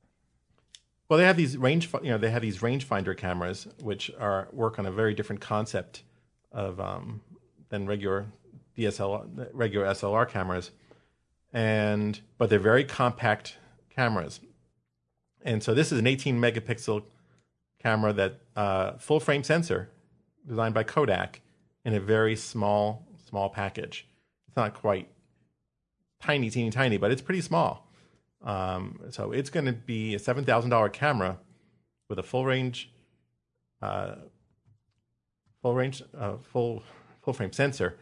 Well, 1.10 1.18
they 1.18 1.24
have 1.24 1.36
these 1.36 1.56
range, 1.56 1.90
you 2.04 2.10
know, 2.10 2.18
they 2.18 2.30
have 2.30 2.40
these 2.40 2.58
rangefinder 2.58 3.16
cameras, 3.16 3.66
which 3.82 4.12
are 4.20 4.46
work 4.52 4.78
on 4.78 4.86
a 4.86 4.92
very 4.92 5.12
different 5.12 5.40
concept 5.40 6.04
of 6.52 6.78
um, 6.78 7.20
than 7.68 7.88
regular 7.88 8.26
DSLR, 8.78 9.48
regular 9.52 9.86
SLR 9.86 10.28
cameras, 10.28 10.70
and 11.52 12.20
but 12.38 12.48
they're 12.48 12.60
very 12.60 12.84
compact 12.84 13.56
cameras. 13.92 14.38
And 15.42 15.64
so 15.64 15.74
this 15.74 15.90
is 15.90 15.98
an 15.98 16.06
18 16.06 16.40
megapixel 16.40 17.02
camera 17.82 18.12
that 18.12 18.38
uh, 18.54 18.92
full 18.92 19.18
frame 19.18 19.42
sensor 19.42 19.90
designed 20.46 20.74
by 20.74 20.84
Kodak 20.84 21.40
in 21.84 21.92
a 21.92 21.98
very 21.98 22.36
small 22.36 23.04
small 23.28 23.48
package. 23.48 24.06
It's 24.46 24.56
not 24.56 24.74
quite 24.74 25.08
tiny, 26.22 26.50
teeny, 26.50 26.70
tiny, 26.70 26.98
but 26.98 27.10
it's 27.10 27.22
pretty 27.22 27.40
small. 27.40 27.89
Um, 28.42 29.00
so 29.10 29.32
it's 29.32 29.50
going 29.50 29.66
to 29.66 29.72
be 29.72 30.14
a 30.14 30.18
seven 30.18 30.44
thousand 30.44 30.70
dollar 30.70 30.88
camera 30.88 31.38
with 32.08 32.18
a 32.18 32.22
full 32.22 32.44
range, 32.44 32.90
uh, 33.82 34.16
full 35.62 35.74
range, 35.74 36.02
uh, 36.18 36.36
full 36.38 36.82
full 37.22 37.34
frame 37.34 37.52
sensor 37.52 37.98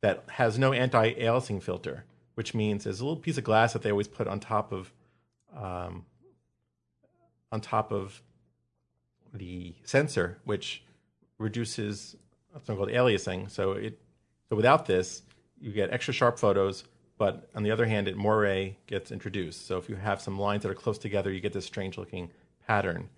that 0.00 0.24
has 0.28 0.58
no 0.58 0.72
anti-aliasing 0.72 1.62
filter, 1.62 2.04
which 2.34 2.54
means 2.54 2.84
there's 2.84 3.00
a 3.00 3.04
little 3.04 3.20
piece 3.20 3.38
of 3.38 3.44
glass 3.44 3.72
that 3.72 3.82
they 3.82 3.90
always 3.90 4.06
put 4.06 4.28
on 4.28 4.38
top 4.38 4.72
of, 4.72 4.92
um, 5.56 6.04
on 7.50 7.60
top 7.60 7.90
of 7.90 8.22
the 9.32 9.74
sensor, 9.84 10.38
which 10.44 10.84
reduces 11.38 12.14
something 12.52 12.76
called 12.76 12.90
aliasing. 12.90 13.50
So 13.50 13.72
it 13.72 13.98
so 14.48 14.56
without 14.56 14.86
this, 14.86 15.22
you 15.60 15.72
get 15.72 15.90
extra 15.90 16.14
sharp 16.14 16.38
photos, 16.38 16.84
but 17.18 17.50
on 17.54 17.64
the 17.64 17.70
other 17.70 17.86
hand, 17.86 18.08
it 18.08 18.16
moire 18.16 18.70
gets 18.86 19.10
introduced. 19.10 19.66
So 19.66 19.76
if 19.76 19.88
you 19.88 19.96
have 19.96 20.22
some 20.22 20.38
lines 20.38 20.62
that 20.62 20.70
are 20.70 20.74
close 20.74 20.98
together, 20.98 21.32
you 21.32 21.40
get 21.40 21.52
this 21.52 21.66
strange 21.66 21.98
looking 21.98 22.30
pattern 22.66 23.10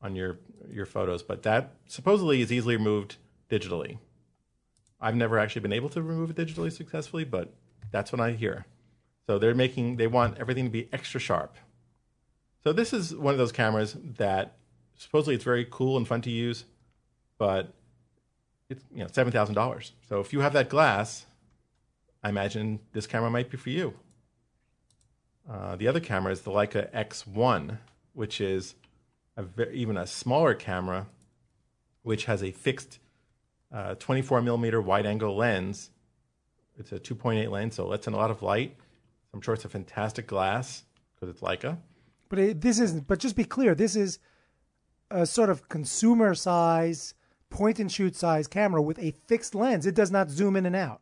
on 0.00 0.16
your 0.16 0.38
your 0.70 0.86
photos. 0.86 1.22
But 1.22 1.42
that 1.42 1.74
supposedly 1.86 2.40
is 2.40 2.50
easily 2.50 2.76
removed 2.76 3.16
digitally. 3.50 3.98
I've 5.00 5.14
never 5.14 5.38
actually 5.38 5.62
been 5.62 5.72
able 5.72 5.90
to 5.90 6.02
remove 6.02 6.30
it 6.30 6.36
digitally 6.36 6.72
successfully, 6.72 7.24
but 7.24 7.52
that's 7.92 8.10
what 8.10 8.20
I 8.20 8.32
hear. 8.32 8.66
So 9.26 9.38
they're 9.38 9.54
making 9.54 9.96
they 9.96 10.06
want 10.06 10.38
everything 10.38 10.64
to 10.64 10.70
be 10.70 10.88
extra 10.92 11.20
sharp. 11.20 11.56
So 12.64 12.72
this 12.72 12.92
is 12.92 13.14
one 13.14 13.34
of 13.34 13.38
those 13.38 13.52
cameras 13.52 13.96
that 14.16 14.56
supposedly 14.96 15.34
it's 15.34 15.44
very 15.44 15.66
cool 15.70 15.96
and 15.96 16.08
fun 16.08 16.22
to 16.22 16.30
use, 16.30 16.64
but 17.36 17.74
it's 18.70 18.84
you 18.90 19.00
know 19.00 19.08
seven 19.12 19.32
thousand 19.32 19.54
dollars. 19.54 19.92
So 20.08 20.20
if 20.20 20.32
you 20.32 20.40
have 20.40 20.54
that 20.54 20.70
glass, 20.70 21.26
I 22.22 22.28
imagine 22.28 22.80
this 22.92 23.06
camera 23.06 23.30
might 23.30 23.50
be 23.50 23.56
for 23.56 23.70
you. 23.70 23.94
Uh, 25.48 25.76
the 25.76 25.88
other 25.88 26.00
camera 26.00 26.32
is 26.32 26.42
the 26.42 26.50
Leica 26.50 26.92
X1, 26.92 27.78
which 28.12 28.40
is 28.40 28.74
a 29.36 29.42
ve- 29.42 29.72
even 29.72 29.96
a 29.96 30.06
smaller 30.06 30.54
camera, 30.54 31.06
which 32.02 32.26
has 32.26 32.42
a 32.42 32.50
fixed 32.50 32.98
uh, 33.72 33.94
24 33.94 34.42
millimeter 34.42 34.80
wide 34.80 35.06
angle 35.06 35.36
lens. 35.36 35.90
It's 36.76 36.92
a 36.92 36.98
2.8 36.98 37.50
lens, 37.50 37.76
so 37.76 37.84
it 37.84 37.88
lets 37.88 38.06
in 38.06 38.12
a 38.12 38.16
lot 38.16 38.30
of 38.30 38.42
light. 38.42 38.76
I'm 39.32 39.40
sure 39.40 39.54
it's 39.54 39.64
a 39.64 39.68
fantastic 39.68 40.26
glass 40.26 40.84
because 41.14 41.34
it's 41.34 41.40
Leica. 41.42 41.78
But 42.28 42.38
it, 42.38 42.60
this 42.60 42.78
isn't. 42.78 43.06
But 43.06 43.18
just 43.18 43.36
be 43.36 43.44
clear, 43.44 43.74
this 43.74 43.96
is 43.96 44.18
a 45.10 45.24
sort 45.24 45.50
of 45.50 45.68
consumer 45.68 46.34
size, 46.34 47.14
point 47.50 47.78
and 47.78 47.90
shoot 47.90 48.16
size 48.16 48.46
camera 48.46 48.82
with 48.82 48.98
a 48.98 49.12
fixed 49.26 49.54
lens. 49.54 49.86
It 49.86 49.94
does 49.94 50.10
not 50.10 50.30
zoom 50.30 50.56
in 50.56 50.66
and 50.66 50.76
out. 50.76 51.00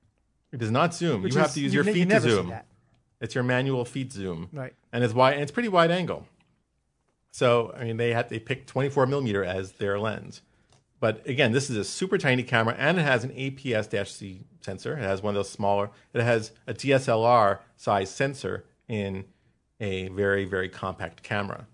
It 0.56 0.60
does 0.60 0.70
not 0.70 0.94
zoom. 0.94 1.20
Which 1.22 1.34
you 1.34 1.40
have 1.40 1.52
to 1.52 1.60
use 1.60 1.74
you 1.74 1.82
your 1.82 1.84
ne- 1.84 1.90
you 1.90 1.94
feet 1.96 2.02
to 2.04 2.08
never 2.08 2.28
see 2.28 2.34
zoom. 2.34 2.48
that. 2.48 2.66
It's 3.20 3.34
your 3.34 3.44
manual 3.44 3.84
feet 3.84 4.10
zoom. 4.10 4.48
Right. 4.54 4.72
And 4.90 5.04
it's 5.04 5.12
wide 5.12 5.34
and 5.34 5.42
it's 5.42 5.52
pretty 5.52 5.68
wide 5.68 5.90
angle. 5.90 6.26
So 7.30 7.74
I 7.76 7.84
mean 7.84 7.98
they 7.98 8.14
had 8.14 8.30
they 8.30 8.38
picked 8.38 8.66
24 8.66 9.06
millimeter 9.06 9.44
as 9.44 9.72
their 9.72 9.98
lens. 9.98 10.40
But 10.98 11.26
again, 11.28 11.52
this 11.52 11.68
is 11.68 11.76
a 11.76 11.84
super 11.84 12.16
tiny 12.16 12.42
camera 12.42 12.74
and 12.78 12.98
it 12.98 13.02
has 13.02 13.22
an 13.22 13.32
APS-C 13.32 14.44
sensor. 14.62 14.96
It 14.96 15.02
has 15.02 15.22
one 15.22 15.32
of 15.32 15.34
those 15.34 15.50
smaller. 15.50 15.90
It 16.14 16.22
has 16.22 16.52
a 16.66 16.72
DSLR 16.72 17.58
size 17.76 18.10
sensor 18.10 18.64
in 18.88 19.26
a 19.78 20.08
very 20.08 20.46
very 20.46 20.70
compact 20.70 21.22
camera. 21.22 21.66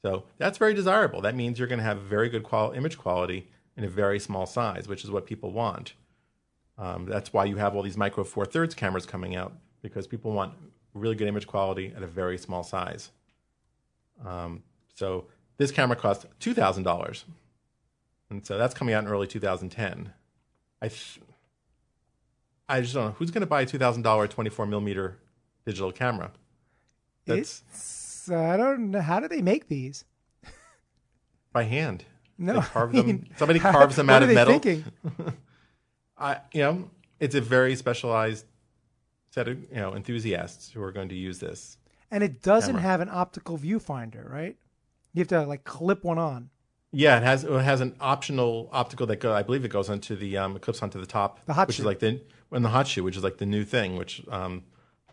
So 0.00 0.24
that's 0.38 0.56
very 0.56 0.72
desirable. 0.72 1.20
That 1.20 1.34
means 1.34 1.58
you're 1.58 1.68
going 1.68 1.78
to 1.80 1.84
have 1.84 1.98
very 1.98 2.30
good 2.30 2.42
qual- 2.42 2.72
image 2.72 2.96
quality 2.96 3.48
in 3.76 3.84
a 3.84 3.88
very 3.88 4.18
small 4.18 4.46
size, 4.46 4.88
which 4.88 5.04
is 5.04 5.10
what 5.10 5.26
people 5.26 5.52
want. 5.52 5.92
Um, 6.80 7.04
that's 7.04 7.30
why 7.30 7.44
you 7.44 7.56
have 7.56 7.76
all 7.76 7.82
these 7.82 7.98
micro 7.98 8.24
four 8.24 8.46
thirds 8.46 8.74
cameras 8.74 9.04
coming 9.04 9.36
out 9.36 9.52
because 9.82 10.06
people 10.06 10.32
want 10.32 10.54
really 10.94 11.14
good 11.14 11.28
image 11.28 11.46
quality 11.46 11.92
at 11.94 12.02
a 12.02 12.06
very 12.06 12.38
small 12.38 12.62
size. 12.62 13.10
Um, 14.26 14.62
so 14.94 15.26
this 15.58 15.70
camera 15.70 15.94
costs 15.96 16.24
two 16.38 16.54
thousand 16.54 16.84
dollars, 16.84 17.26
and 18.30 18.44
so 18.46 18.56
that's 18.56 18.72
coming 18.72 18.94
out 18.94 19.04
in 19.04 19.10
early 19.10 19.26
2010. 19.26 20.12
I 20.80 20.88
th- 20.88 21.20
I 22.66 22.80
just 22.80 22.94
don't 22.94 23.06
know 23.06 23.14
who's 23.18 23.30
going 23.30 23.42
to 23.42 23.46
buy 23.46 23.62
a 23.62 23.66
two 23.66 23.78
thousand 23.78 24.02
dollar 24.02 24.26
24 24.26 24.64
millimeter 24.64 25.18
digital 25.66 25.92
camera. 25.92 26.32
That's 27.26 27.62
It's, 27.68 28.30
I 28.30 28.56
don't 28.56 28.90
know. 28.90 29.00
How 29.02 29.20
do 29.20 29.28
they 29.28 29.42
make 29.42 29.68
these? 29.68 30.06
by 31.52 31.64
hand. 31.64 32.04
No, 32.38 32.60
carve 32.62 32.96
I 32.96 33.02
mean, 33.02 33.28
Somebody 33.36 33.58
carves 33.58 33.96
them 33.96 34.08
out 34.08 34.22
of 34.22 34.30
metal. 34.30 34.60
I, 36.20 36.38
you 36.52 36.60
know, 36.62 36.90
it's 37.18 37.34
a 37.34 37.40
very 37.40 37.74
specialized 37.74 38.44
set 39.30 39.48
of 39.48 39.58
you 39.70 39.76
know 39.76 39.94
enthusiasts 39.94 40.70
who 40.70 40.82
are 40.82 40.92
going 40.92 41.08
to 41.08 41.14
use 41.16 41.38
this. 41.38 41.78
And 42.10 42.22
it 42.24 42.42
doesn't 42.42 42.74
Camera. 42.74 42.82
have 42.82 43.00
an 43.00 43.08
optical 43.10 43.56
viewfinder, 43.56 44.28
right? 44.30 44.56
You 45.14 45.20
have 45.20 45.28
to 45.28 45.44
like 45.46 45.64
clip 45.64 46.04
one 46.04 46.18
on. 46.18 46.50
Yeah, 46.92 47.18
it 47.18 47.22
has 47.22 47.44
it 47.44 47.50
has 47.62 47.80
an 47.80 47.94
optional 48.00 48.68
optical 48.72 49.06
that 49.06 49.16
go. 49.16 49.32
I 49.32 49.42
believe 49.42 49.64
it 49.64 49.68
goes 49.70 49.88
onto 49.88 50.16
the 50.16 50.36
um, 50.38 50.56
it 50.56 50.62
clips 50.62 50.82
onto 50.82 51.00
the 51.00 51.06
top, 51.06 51.44
The 51.46 51.54
hot 51.54 51.68
which 51.68 51.76
shoe. 51.76 51.82
is 51.82 51.86
like 51.86 52.00
the 52.00 52.20
when 52.48 52.62
the 52.62 52.68
hot 52.68 52.86
shoe, 52.88 53.04
which 53.04 53.16
is 53.16 53.22
like 53.22 53.38
the 53.38 53.46
new 53.46 53.64
thing, 53.64 53.96
which 53.96 54.22
um, 54.28 54.64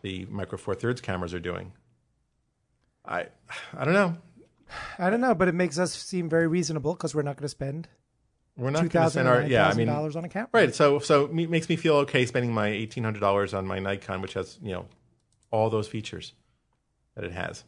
the 0.02 0.26
micro 0.30 0.58
four 0.58 0.74
thirds 0.76 1.02
cameras 1.02 1.34
are 1.36 1.39
doing. 1.39 1.74
I 3.06 3.28
I 3.78 3.86
don't 3.86 3.93
know. 3.93 4.17
I 5.00 5.10
don't 5.10 5.22
know, 5.22 5.34
but 5.36 5.48
it 5.48 5.56
makes 5.56 5.78
us 5.80 5.93
seem 5.93 6.28
very 6.30 6.48
reasonable 6.48 6.93
because 6.96 7.15
we're 7.15 7.22
not 7.22 7.38
going 7.38 7.43
to 7.46 7.50
spend 7.50 7.88
We're 8.58 8.72
not 8.72 8.89
going 8.89 9.06
to 9.06 9.12
spend 9.12 9.28
our 9.28 9.43
yeah. 9.43 9.70
I 9.70 9.74
mean, 9.76 9.88
dollars 9.88 10.15
on 10.15 10.26
a 10.26 10.30
camera. 10.30 10.50
right. 10.52 10.74
So 10.74 11.00
so 11.00 11.26
it 11.26 11.34
makes 11.34 11.70
me 11.70 11.76
feel 11.76 11.96
okay 11.98 12.26
spending 12.26 12.54
my 12.54 12.67
eighteen 12.67 13.04
hundred 13.04 13.20
dollars 13.20 13.54
on 13.54 13.67
my 13.67 13.80
Nikon, 13.80 14.22
which 14.22 14.34
has 14.34 14.58
you 14.62 14.72
know 14.72 14.88
all 15.52 15.70
those 15.70 15.88
features 15.88 16.34
that 17.15 17.24
it 17.24 17.32
has. 17.32 17.63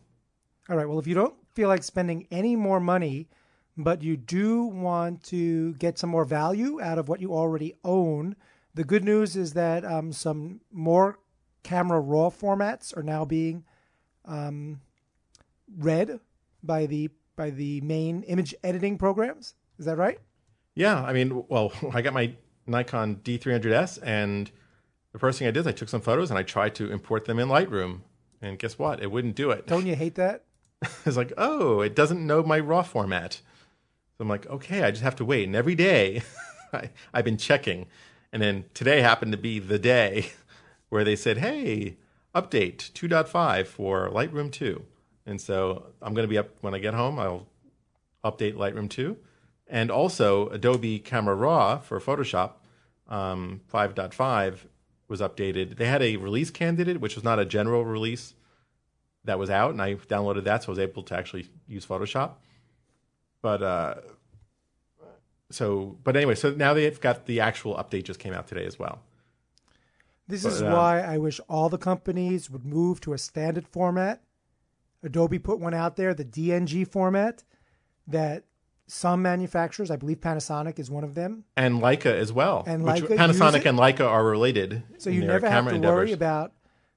All 0.67 0.75
right. 0.75 0.87
Well, 0.87 0.99
if 0.99 1.07
you 1.07 1.15
don't 1.15 1.35
feel 1.53 1.67
like 1.67 1.83
spending 1.83 2.27
any 2.31 2.55
more 2.55 2.79
money, 2.79 3.29
but 3.77 4.01
you 4.01 4.17
do 4.17 4.63
want 4.63 5.23
to 5.25 5.73
get 5.75 5.99
some 5.99 6.09
more 6.09 6.25
value 6.25 6.81
out 6.81 6.97
of 6.97 7.07
what 7.07 7.21
you 7.21 7.33
already 7.33 7.75
own, 7.83 8.35
the 8.73 8.83
good 8.83 9.03
news 9.03 9.35
is 9.35 9.53
that 9.53 9.85
um, 9.85 10.11
some 10.11 10.61
more 10.71 11.19
camera 11.63 11.99
raw 11.99 12.29
formats 12.29 12.95
are 12.97 13.03
now 13.03 13.25
being 13.25 13.63
um, 14.25 14.81
read 15.77 16.19
by 16.63 16.85
the 16.87 17.09
by 17.35 17.51
the 17.51 17.79
main 17.81 18.23
image 18.23 18.55
editing 18.63 18.97
programs. 18.97 19.53
Is 19.77 19.85
that 19.85 19.97
right? 19.97 20.19
Yeah, 20.75 21.03
I 21.03 21.13
mean, 21.13 21.43
well, 21.47 21.71
I 21.93 22.01
got 22.01 22.13
my 22.13 22.33
Nikon 22.67 23.17
D300S, 23.17 23.99
and 24.03 24.51
the 25.11 25.19
first 25.19 25.39
thing 25.39 25.47
I 25.47 25.51
did 25.51 25.61
is 25.61 25.67
I 25.67 25.71
took 25.71 25.89
some 25.89 26.01
photos 26.01 26.29
and 26.29 26.37
I 26.37 26.43
tried 26.43 26.75
to 26.75 26.91
import 26.91 27.25
them 27.25 27.39
in 27.39 27.47
Lightroom, 27.47 28.01
and 28.41 28.59
guess 28.59 28.77
what? 28.79 29.01
It 29.01 29.11
wouldn't 29.11 29.35
do 29.35 29.51
it. 29.51 29.67
Don't 29.67 29.85
you 29.85 29.95
hate 29.95 30.15
that? 30.15 30.43
It's 31.05 31.17
like, 31.17 31.33
oh, 31.37 31.81
it 31.81 31.93
doesn't 31.95 32.25
know 32.25 32.41
my 32.41 32.59
RAW 32.59 32.83
format. 32.83 33.41
So 34.17 34.23
I'm 34.23 34.29
like, 34.29 34.47
okay, 34.47 34.83
I 34.83 34.91
just 34.91 35.03
have 35.03 35.15
to 35.17 35.25
wait. 35.25 35.45
And 35.45 35.55
every 35.55 35.75
day, 35.75 36.21
I, 36.73 36.89
I've 37.13 37.25
been 37.25 37.37
checking, 37.37 37.87
and 38.31 38.41
then 38.41 38.65
today 38.73 39.01
happened 39.01 39.33
to 39.33 39.37
be 39.37 39.59
the 39.59 39.79
day 39.79 40.31
where 40.89 41.03
they 41.03 41.15
said, 41.15 41.39
hey, 41.39 41.97
update 42.33 42.91
2.5 42.91 43.67
for 43.67 44.09
Lightroom 44.09 44.51
2. 44.51 44.83
And 45.25 45.39
so 45.39 45.87
I'm 46.01 46.13
going 46.13 46.27
to 46.27 46.29
be 46.29 46.37
up 46.37 46.49
when 46.61 46.73
I 46.73 46.79
get 46.79 46.93
home. 46.93 47.19
I'll 47.19 47.47
update 48.23 48.55
Lightroom 48.55 48.89
2. 48.89 49.17
And 49.69 49.91
also, 49.91 50.49
Adobe 50.49 50.97
Camera 50.99 51.35
Raw 51.35 51.77
for 51.77 51.99
Photoshop 51.99 52.53
um, 53.07 53.61
5.5 53.71 54.65
was 55.07 55.21
updated. 55.21 55.77
They 55.77 55.85
had 55.85 56.01
a 56.01 56.17
release 56.17 56.49
candidate, 56.49 56.99
which 56.99 57.15
was 57.15 57.23
not 57.23 57.37
a 57.39 57.45
general 57.45 57.85
release 57.85 58.33
that 59.25 59.37
was 59.37 59.49
out, 59.49 59.71
and 59.71 59.81
I 59.81 59.93
downloaded 59.95 60.45
that, 60.45 60.63
so 60.63 60.69
I 60.69 60.71
was 60.71 60.79
able 60.79 61.03
to 61.03 61.15
actually 61.15 61.47
use 61.67 61.85
Photoshop. 61.85 62.31
But 63.41 63.61
uh, 63.61 63.95
so, 65.51 65.97
but 66.03 66.15
anyway, 66.15 66.35
so 66.35 66.51
now 66.51 66.73
they've 66.73 66.99
got 66.99 67.25
the 67.25 67.39
actual 67.39 67.75
update 67.75 68.03
just 68.03 68.19
came 68.19 68.33
out 68.33 68.47
today 68.47 68.65
as 68.65 68.79
well. 68.79 68.99
This 70.27 70.45
is 70.45 70.61
uh, 70.61 70.71
why 70.71 71.01
I 71.01 71.17
wish 71.17 71.39
all 71.49 71.69
the 71.69 71.77
companies 71.77 72.49
would 72.49 72.65
move 72.65 73.01
to 73.01 73.13
a 73.13 73.17
standard 73.17 73.67
format. 73.67 74.21
Adobe 75.01 75.39
put 75.39 75.59
one 75.59 75.73
out 75.73 75.95
there, 75.95 76.13
the 76.13 76.25
DNG 76.25 76.87
format, 76.87 77.43
that 78.07 78.43
some 78.91 79.21
manufacturers, 79.21 79.91
I 79.91 79.95
believe 79.97 80.19
Panasonic 80.19 80.79
is 80.79 80.89
one 80.89 81.03
of 81.03 81.13
them, 81.15 81.43
And 81.55 81.79
Leica 81.79 82.07
as 82.07 82.33
well. 82.33 82.63
And 82.65 82.83
which 82.83 83.03
Leica 83.03 83.17
Panasonic 83.17 83.65
and 83.65 83.77
Leica 83.77 84.05
are 84.07 84.25
related. 84.25 84.83
so 84.97 85.09
you 85.09 85.23
never 85.23 85.47
have 85.49 85.67
to 85.69 85.75
endeavors. 85.75 85.95
worry 85.95 86.11
about 86.11 86.53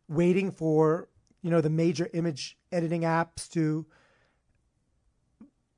waiting 0.08 0.50
for 0.50 1.08
you 1.42 1.50
know 1.50 1.60
the 1.60 1.70
major 1.70 2.08
image 2.14 2.56
editing 2.70 3.02
apps 3.02 3.48
to 3.50 3.84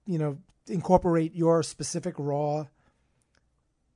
you 0.06 0.18
know 0.18 0.38
incorporate 0.68 1.34
your 1.34 1.62
specific 1.62 2.14
raw 2.18 2.64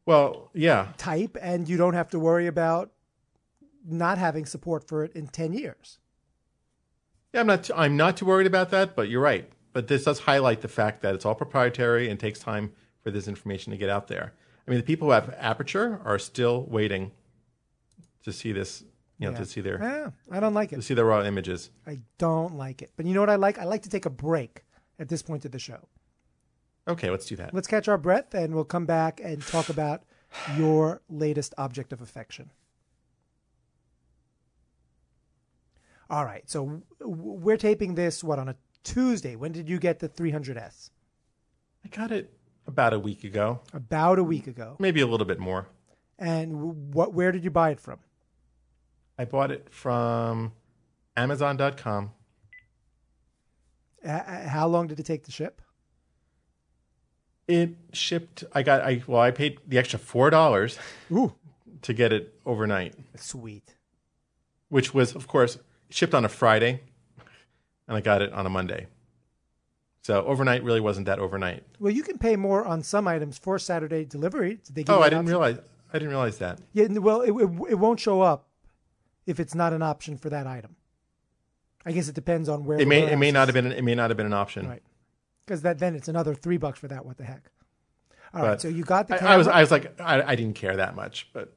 Well, 0.06 0.50
yeah, 0.54 0.88
type, 0.96 1.36
and 1.40 1.68
you 1.68 1.76
don't 1.76 1.94
have 1.94 2.08
to 2.10 2.18
worry 2.18 2.46
about 2.46 2.90
not 3.86 4.18
having 4.18 4.44
support 4.46 4.86
for 4.88 5.04
it 5.04 5.12
in 5.14 5.26
ten 5.28 5.52
years. 5.52 5.98
Yeah, 7.32 7.40
I'm 7.40 7.46
not. 7.46 7.70
I'm 7.76 7.96
not 7.96 8.16
too 8.16 8.26
worried 8.26 8.46
about 8.46 8.70
that. 8.70 8.96
But 8.96 9.08
you're 9.08 9.20
right. 9.22 9.50
But 9.72 9.88
this 9.88 10.04
does 10.04 10.20
highlight 10.20 10.60
the 10.62 10.68
fact 10.68 11.02
that 11.02 11.14
it's 11.14 11.24
all 11.26 11.34
proprietary 11.34 12.08
and 12.08 12.18
takes 12.18 12.38
time 12.40 12.72
for 13.02 13.10
this 13.10 13.28
information 13.28 13.70
to 13.72 13.76
get 13.76 13.88
out 13.90 14.08
there. 14.08 14.32
I 14.66 14.70
mean, 14.70 14.80
the 14.80 14.84
people 14.86 15.08
who 15.08 15.12
have 15.12 15.34
Aperture 15.38 16.00
are 16.04 16.18
still 16.18 16.64
waiting 16.68 17.12
to 18.24 18.32
see 18.32 18.52
this. 18.52 18.82
You 19.20 19.26
know, 19.26 19.32
Yeah. 19.32 19.38
to 19.38 19.46
see 19.46 19.60
their 19.60 19.78
Yeah, 19.82 20.10
I 20.30 20.38
don't 20.38 20.54
like 20.54 20.72
it. 20.72 20.76
to 20.76 20.82
see 20.82 20.94
their 20.94 21.04
raw 21.04 21.24
images. 21.24 21.70
I 21.86 21.98
don't 22.18 22.54
like 22.56 22.82
it. 22.82 22.92
But 22.96 23.04
you 23.06 23.14
know 23.14 23.20
what 23.20 23.30
I 23.30 23.34
like? 23.34 23.58
I 23.58 23.64
like 23.64 23.82
to 23.82 23.88
take 23.88 24.06
a 24.06 24.10
break 24.10 24.64
at 24.98 25.08
this 25.08 25.22
point 25.22 25.44
of 25.44 25.50
the 25.50 25.58
show. 25.58 25.88
Okay, 26.86 27.10
let's 27.10 27.26
do 27.26 27.34
that. 27.36 27.52
Let's 27.52 27.66
catch 27.66 27.88
our 27.88 27.98
breath 27.98 28.32
and 28.32 28.54
we'll 28.54 28.64
come 28.64 28.86
back 28.86 29.20
and 29.22 29.42
talk 29.42 29.68
about 29.70 30.04
your 30.56 31.02
latest 31.10 31.52
object 31.58 31.92
of 31.92 32.00
affection. 32.00 32.50
All 36.10 36.24
right. 36.24 36.48
So 36.48 36.82
we're 37.00 37.56
taping 37.56 37.94
this, 37.94 38.22
what, 38.24 38.38
on 38.38 38.48
a 38.48 38.56
Tuesday. 38.84 39.36
When 39.36 39.52
did 39.52 39.68
you 39.68 39.78
get 39.78 39.98
the 39.98 40.08
300S? 40.08 40.90
I 41.84 41.88
got 41.88 42.10
it 42.10 42.32
about 42.66 42.92
a 42.92 42.98
week 42.98 43.24
ago, 43.24 43.60
About 43.72 44.18
a 44.18 44.24
week 44.24 44.46
ago. 44.46 44.76
maybe 44.78 45.00
a 45.00 45.06
little 45.06 45.26
bit 45.26 45.38
more. 45.38 45.66
And 46.18 46.92
what? 46.94 47.14
where 47.14 47.30
did 47.32 47.44
you 47.44 47.50
buy 47.50 47.70
it 47.70 47.80
from? 47.80 47.98
I 49.18 49.24
bought 49.24 49.50
it 49.50 49.68
from 49.70 50.52
Amazon.com. 51.16 52.12
How 54.04 54.66
long 54.68 54.86
did 54.86 55.00
it 55.00 55.06
take 55.06 55.24
to 55.24 55.32
ship? 55.32 55.60
It 57.48 57.70
shipped. 57.92 58.44
I 58.52 58.62
got. 58.62 58.82
I 58.82 59.02
well, 59.06 59.20
I 59.20 59.30
paid 59.30 59.58
the 59.66 59.78
extra 59.78 59.98
four 59.98 60.28
dollars 60.30 60.78
to 61.82 61.92
get 61.94 62.12
it 62.12 62.34
overnight, 62.44 62.94
sweet. 63.16 63.74
which 64.68 64.92
was, 64.92 65.14
of 65.14 65.26
course, 65.26 65.58
shipped 65.90 66.14
on 66.14 66.24
a 66.24 66.28
Friday, 66.28 66.82
and 67.88 67.96
I 67.96 68.00
got 68.00 68.22
it 68.22 68.32
on 68.32 68.46
a 68.46 68.50
Monday. 68.50 68.86
So 70.02 70.24
overnight 70.24 70.62
really 70.62 70.80
wasn't 70.80 71.06
that 71.06 71.18
overnight. 71.18 71.64
Well, 71.80 71.92
you 71.92 72.02
can 72.02 72.18
pay 72.18 72.36
more 72.36 72.64
on 72.64 72.82
some 72.82 73.06
items 73.08 73.36
for 73.38 73.58
Saturday 73.58 74.04
delivery. 74.04 74.60
Did 74.64 74.74
they 74.76 74.82
give 74.84 74.94
Oh, 74.94 75.00
I 75.00 75.04
didn't 75.10 75.20
option? 75.20 75.28
realize. 75.30 75.58
I 75.92 75.98
didn't 75.98 76.08
realize 76.10 76.38
that. 76.38 76.60
Yeah, 76.72 76.86
well, 76.98 77.22
it, 77.22 77.30
it, 77.32 77.70
it 77.70 77.74
won't 77.74 77.98
show 78.00 78.20
up 78.20 78.46
if 79.26 79.40
it's 79.40 79.54
not 79.54 79.72
an 79.72 79.82
option 79.82 80.16
for 80.16 80.30
that 80.30 80.46
item. 80.46 80.76
I 81.84 81.92
guess 81.92 82.08
it 82.08 82.14
depends 82.14 82.48
on 82.48 82.64
where 82.64 82.78
It 82.78 82.86
may. 82.88 83.10
It 83.10 83.16
may 83.18 83.30
not 83.30 83.48
is. 83.48 83.54
have 83.54 83.64
been. 83.64 83.72
It 83.72 83.82
may 83.82 83.94
not 83.94 84.10
have 84.10 84.16
been 84.16 84.26
an 84.26 84.32
option. 84.34 84.68
Right. 84.68 84.82
Because 85.46 85.62
that 85.62 85.78
then 85.78 85.94
it's 85.94 86.08
another 86.08 86.34
three 86.34 86.58
bucks 86.58 86.78
for 86.78 86.88
that. 86.88 87.06
What 87.06 87.16
the 87.16 87.24
heck? 87.24 87.50
All 88.34 88.42
right. 88.42 88.48
But 88.50 88.60
So 88.60 88.68
you 88.68 88.84
got 88.84 89.08
the 89.08 89.14
I, 89.14 89.18
camera. 89.18 89.34
I 89.34 89.36
was. 89.38 89.48
I 89.48 89.60
was 89.60 89.70
like. 89.70 89.98
I, 90.00 90.22
I 90.22 90.34
didn't 90.36 90.54
care 90.56 90.76
that 90.76 90.94
much, 90.94 91.28
but. 91.32 91.54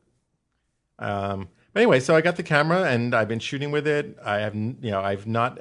Um. 0.99 1.49
But 1.73 1.81
anyway, 1.81 1.99
so 2.01 2.15
I 2.15 2.21
got 2.21 2.35
the 2.35 2.43
camera 2.43 2.83
and 2.83 3.13
I've 3.15 3.27
been 3.29 3.39
shooting 3.39 3.71
with 3.71 3.87
it. 3.87 4.17
I 4.23 4.37
have. 4.39 4.55
You 4.55 4.75
know. 4.91 5.01
I've 5.01 5.27
not 5.27 5.57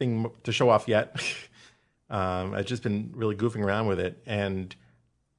anything 0.00 0.30
to 0.42 0.52
show 0.52 0.68
off 0.68 0.88
yet. 0.88 1.16
um. 2.10 2.54
I've 2.54 2.66
just 2.66 2.82
been 2.82 3.12
really 3.14 3.36
goofing 3.36 3.64
around 3.64 3.86
with 3.86 4.00
it, 4.00 4.22
and 4.26 4.74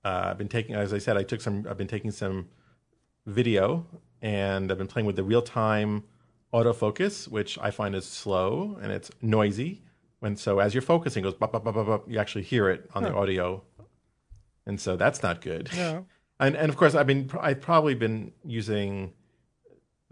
uh, 0.04 0.28
I've 0.32 0.38
been 0.38 0.50
taking. 0.50 0.76
As 0.76 0.94
I 0.94 0.98
said, 0.98 1.18
I 1.18 1.24
took 1.24 1.42
some. 1.42 1.66
I've 1.70 1.78
been 1.78 1.88
taking 1.88 2.12
some 2.12 2.50
video, 3.26 3.86
and 4.22 4.72
I've 4.72 4.78
been 4.78 4.88
playing 4.88 5.06
with 5.06 5.16
the 5.16 5.24
real 5.24 5.42
time 5.42 6.04
autofocus, 6.54 7.28
which 7.28 7.58
I 7.60 7.72
find 7.72 7.96
is 7.96 8.06
slow 8.06 8.78
and 8.82 8.92
it's 8.92 9.12
noisy. 9.22 9.84
When 10.20 10.36
so 10.36 10.60
as 10.60 10.74
you're 10.74 10.82
focusing, 10.82 11.24
it 11.24 11.26
goes 11.26 11.34
bop, 11.34 11.52
bop, 11.52 11.64
bop, 11.64 11.74
bop, 11.74 11.88
bop, 11.88 12.10
you 12.10 12.20
actually 12.20 12.44
hear 12.44 12.70
it 12.70 12.90
on 12.94 13.04
the 13.04 13.14
audio, 13.14 13.64
and 14.66 14.80
so 14.80 14.96
that's 14.96 15.24
not 15.24 15.42
good. 15.42 15.70
No. 15.76 16.06
And 16.40 16.56
and 16.56 16.70
of 16.70 16.76
course, 16.76 16.96
I've 16.96 17.06
been 17.06 17.30
I've 17.40 17.62
probably 17.62 17.94
been 17.94 18.32
using 18.44 19.14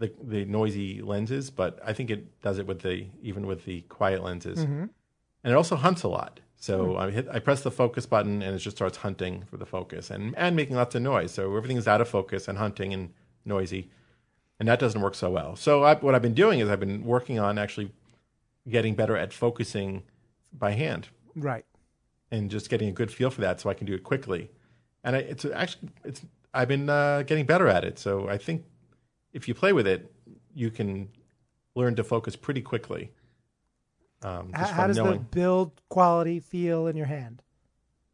the 0.00 0.12
the 0.22 0.44
noisy 0.46 1.00
lenses, 1.02 1.50
but 1.50 1.78
I 1.84 1.92
think 1.92 2.10
it 2.10 2.40
does 2.42 2.58
it 2.58 2.66
with 2.66 2.80
the 2.80 3.06
even 3.22 3.46
with 3.46 3.64
the 3.64 3.82
quiet 3.82 4.24
lenses, 4.24 4.58
Mm-hmm. 4.58 4.84
and 5.44 5.52
it 5.52 5.54
also 5.54 5.76
hunts 5.76 6.02
a 6.02 6.08
lot. 6.08 6.40
So 6.56 6.96
I 6.96 7.10
hit 7.10 7.28
I 7.30 7.38
press 7.38 7.62
the 7.62 7.70
focus 7.70 8.04
button 8.06 8.42
and 8.42 8.54
it 8.54 8.58
just 8.58 8.76
starts 8.76 8.98
hunting 8.98 9.44
for 9.48 9.56
the 9.56 9.66
focus 9.66 10.10
and 10.10 10.36
and 10.36 10.56
making 10.56 10.76
lots 10.76 10.94
of 10.94 11.02
noise. 11.02 11.30
So 11.32 11.56
everything 11.56 11.76
is 11.76 11.86
out 11.86 12.00
of 12.00 12.08
focus 12.08 12.48
and 12.48 12.58
hunting 12.58 12.92
and 12.92 13.10
noisy, 13.44 13.90
and 14.58 14.68
that 14.68 14.78
doesn't 14.78 15.00
work 15.00 15.14
so 15.14 15.30
well. 15.30 15.54
So 15.56 15.84
I, 15.84 15.94
what 15.94 16.14
I've 16.14 16.22
been 16.22 16.34
doing 16.34 16.58
is 16.60 16.68
I've 16.68 16.80
been 16.80 17.04
working 17.04 17.38
on 17.38 17.56
actually 17.58 17.92
getting 18.68 18.94
better 18.94 19.16
at 19.16 19.32
focusing 19.32 20.02
by 20.52 20.72
hand 20.72 21.08
right. 21.34 21.64
and 22.30 22.50
just 22.50 22.68
getting 22.68 22.88
a 22.88 22.92
good 22.92 23.10
feel 23.10 23.30
for 23.30 23.40
that 23.40 23.60
so 23.60 23.70
I 23.70 23.74
can 23.74 23.86
do 23.86 23.94
it 23.94 24.02
quickly. 24.04 24.50
And 25.02 25.16
I, 25.16 25.20
it's 25.20 25.44
actually 25.46 25.88
it's 26.04 26.20
I've 26.52 26.68
been 26.68 26.90
uh, 26.90 27.22
getting 27.22 27.46
better 27.46 27.68
at 27.68 27.84
it. 27.84 27.98
So 27.98 28.28
I 28.28 28.36
think 28.36 28.64
if 29.32 29.48
you 29.48 29.54
play 29.54 29.72
with 29.72 29.86
it, 29.86 30.12
you 30.54 30.70
can 30.70 31.08
learn 31.74 31.94
to 31.96 32.04
focus 32.04 32.36
pretty 32.36 32.62
quickly. 32.62 33.12
Um, 34.22 34.52
how 34.52 34.66
from 34.66 34.86
does 34.88 34.96
the 34.96 35.24
build 35.30 35.80
quality 35.88 36.40
feel 36.40 36.86
in 36.86 36.96
your 36.96 37.06
hand? 37.06 37.42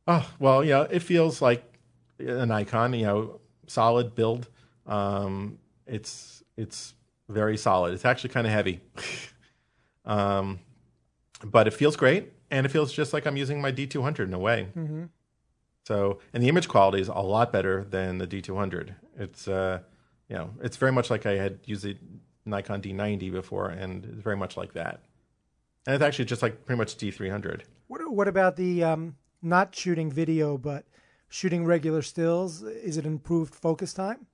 Oh 0.07 0.29
well, 0.39 0.65
know, 0.65 0.83
it 0.83 1.01
feels 1.01 1.43
like 1.43 1.81
a 2.21 2.47
Nikon. 2.47 2.93
You 2.93 3.07
know, 3.07 3.41
solid 3.67 4.15
build. 4.15 4.49
Um, 4.87 5.59
it's 5.87 6.45
it's 6.57 6.95
very 7.29 7.57
solid. 7.57 7.93
It's 7.95 8.05
actually 8.05 8.31
kind 8.31 8.47
of 8.47 8.53
heavy, 8.53 8.81
um, 10.05 10.61
but 11.45 11.67
it 11.67 11.75
feels 11.75 11.97
great. 11.97 12.33
and 12.51 12.67
it 12.67 12.69
feels 12.71 12.93
just 12.93 13.13
like 13.13 13.27
I'm 13.27 13.37
using 13.37 13.61
my 13.61 13.73
D200 13.73 14.21
in 14.21 14.35
a 14.35 14.39
way. 14.39 14.69
Mm-hmm. 14.77 15.05
So, 15.85 16.19
and 16.33 16.43
the 16.43 16.49
image 16.49 16.69
quality 16.69 17.01
is 17.01 17.09
a 17.09 17.15
lot 17.15 17.53
better 17.53 17.85
than 17.85 18.19
the 18.19 18.27
D200. 18.27 18.95
It's, 19.19 19.47
uh, 19.47 19.81
you 20.29 20.37
know, 20.37 20.51
it's 20.63 20.77
very 20.77 20.93
much 20.93 21.11
like 21.11 21.27
I 21.27 21.33
had 21.37 21.61
used 21.65 21.85
the 21.85 21.97
Nikon 22.45 22.81
D90 22.83 23.31
before, 23.33 23.69
and 23.71 24.05
it's 24.05 24.23
very 24.23 24.37
much 24.37 24.57
like 24.57 24.73
that. 24.75 25.03
And 25.87 25.95
it's 25.95 26.03
actually 26.05 26.25
just 26.27 26.43
like 26.43 26.65
pretty 26.67 26.79
much 26.79 26.97
D300. 26.97 27.63
What 27.89 28.11
what 28.11 28.29
about 28.29 28.57
the 28.57 28.83
um, 28.83 29.17
not 29.43 29.75
shooting 29.75 30.11
video 30.11 30.59
but 30.59 30.85
shooting 31.29 31.65
regular 31.65 32.03
stills? 32.03 32.63
Is 32.63 32.97
it 32.97 33.07
improved 33.07 33.55
focus 33.55 33.93
time? 33.95 34.27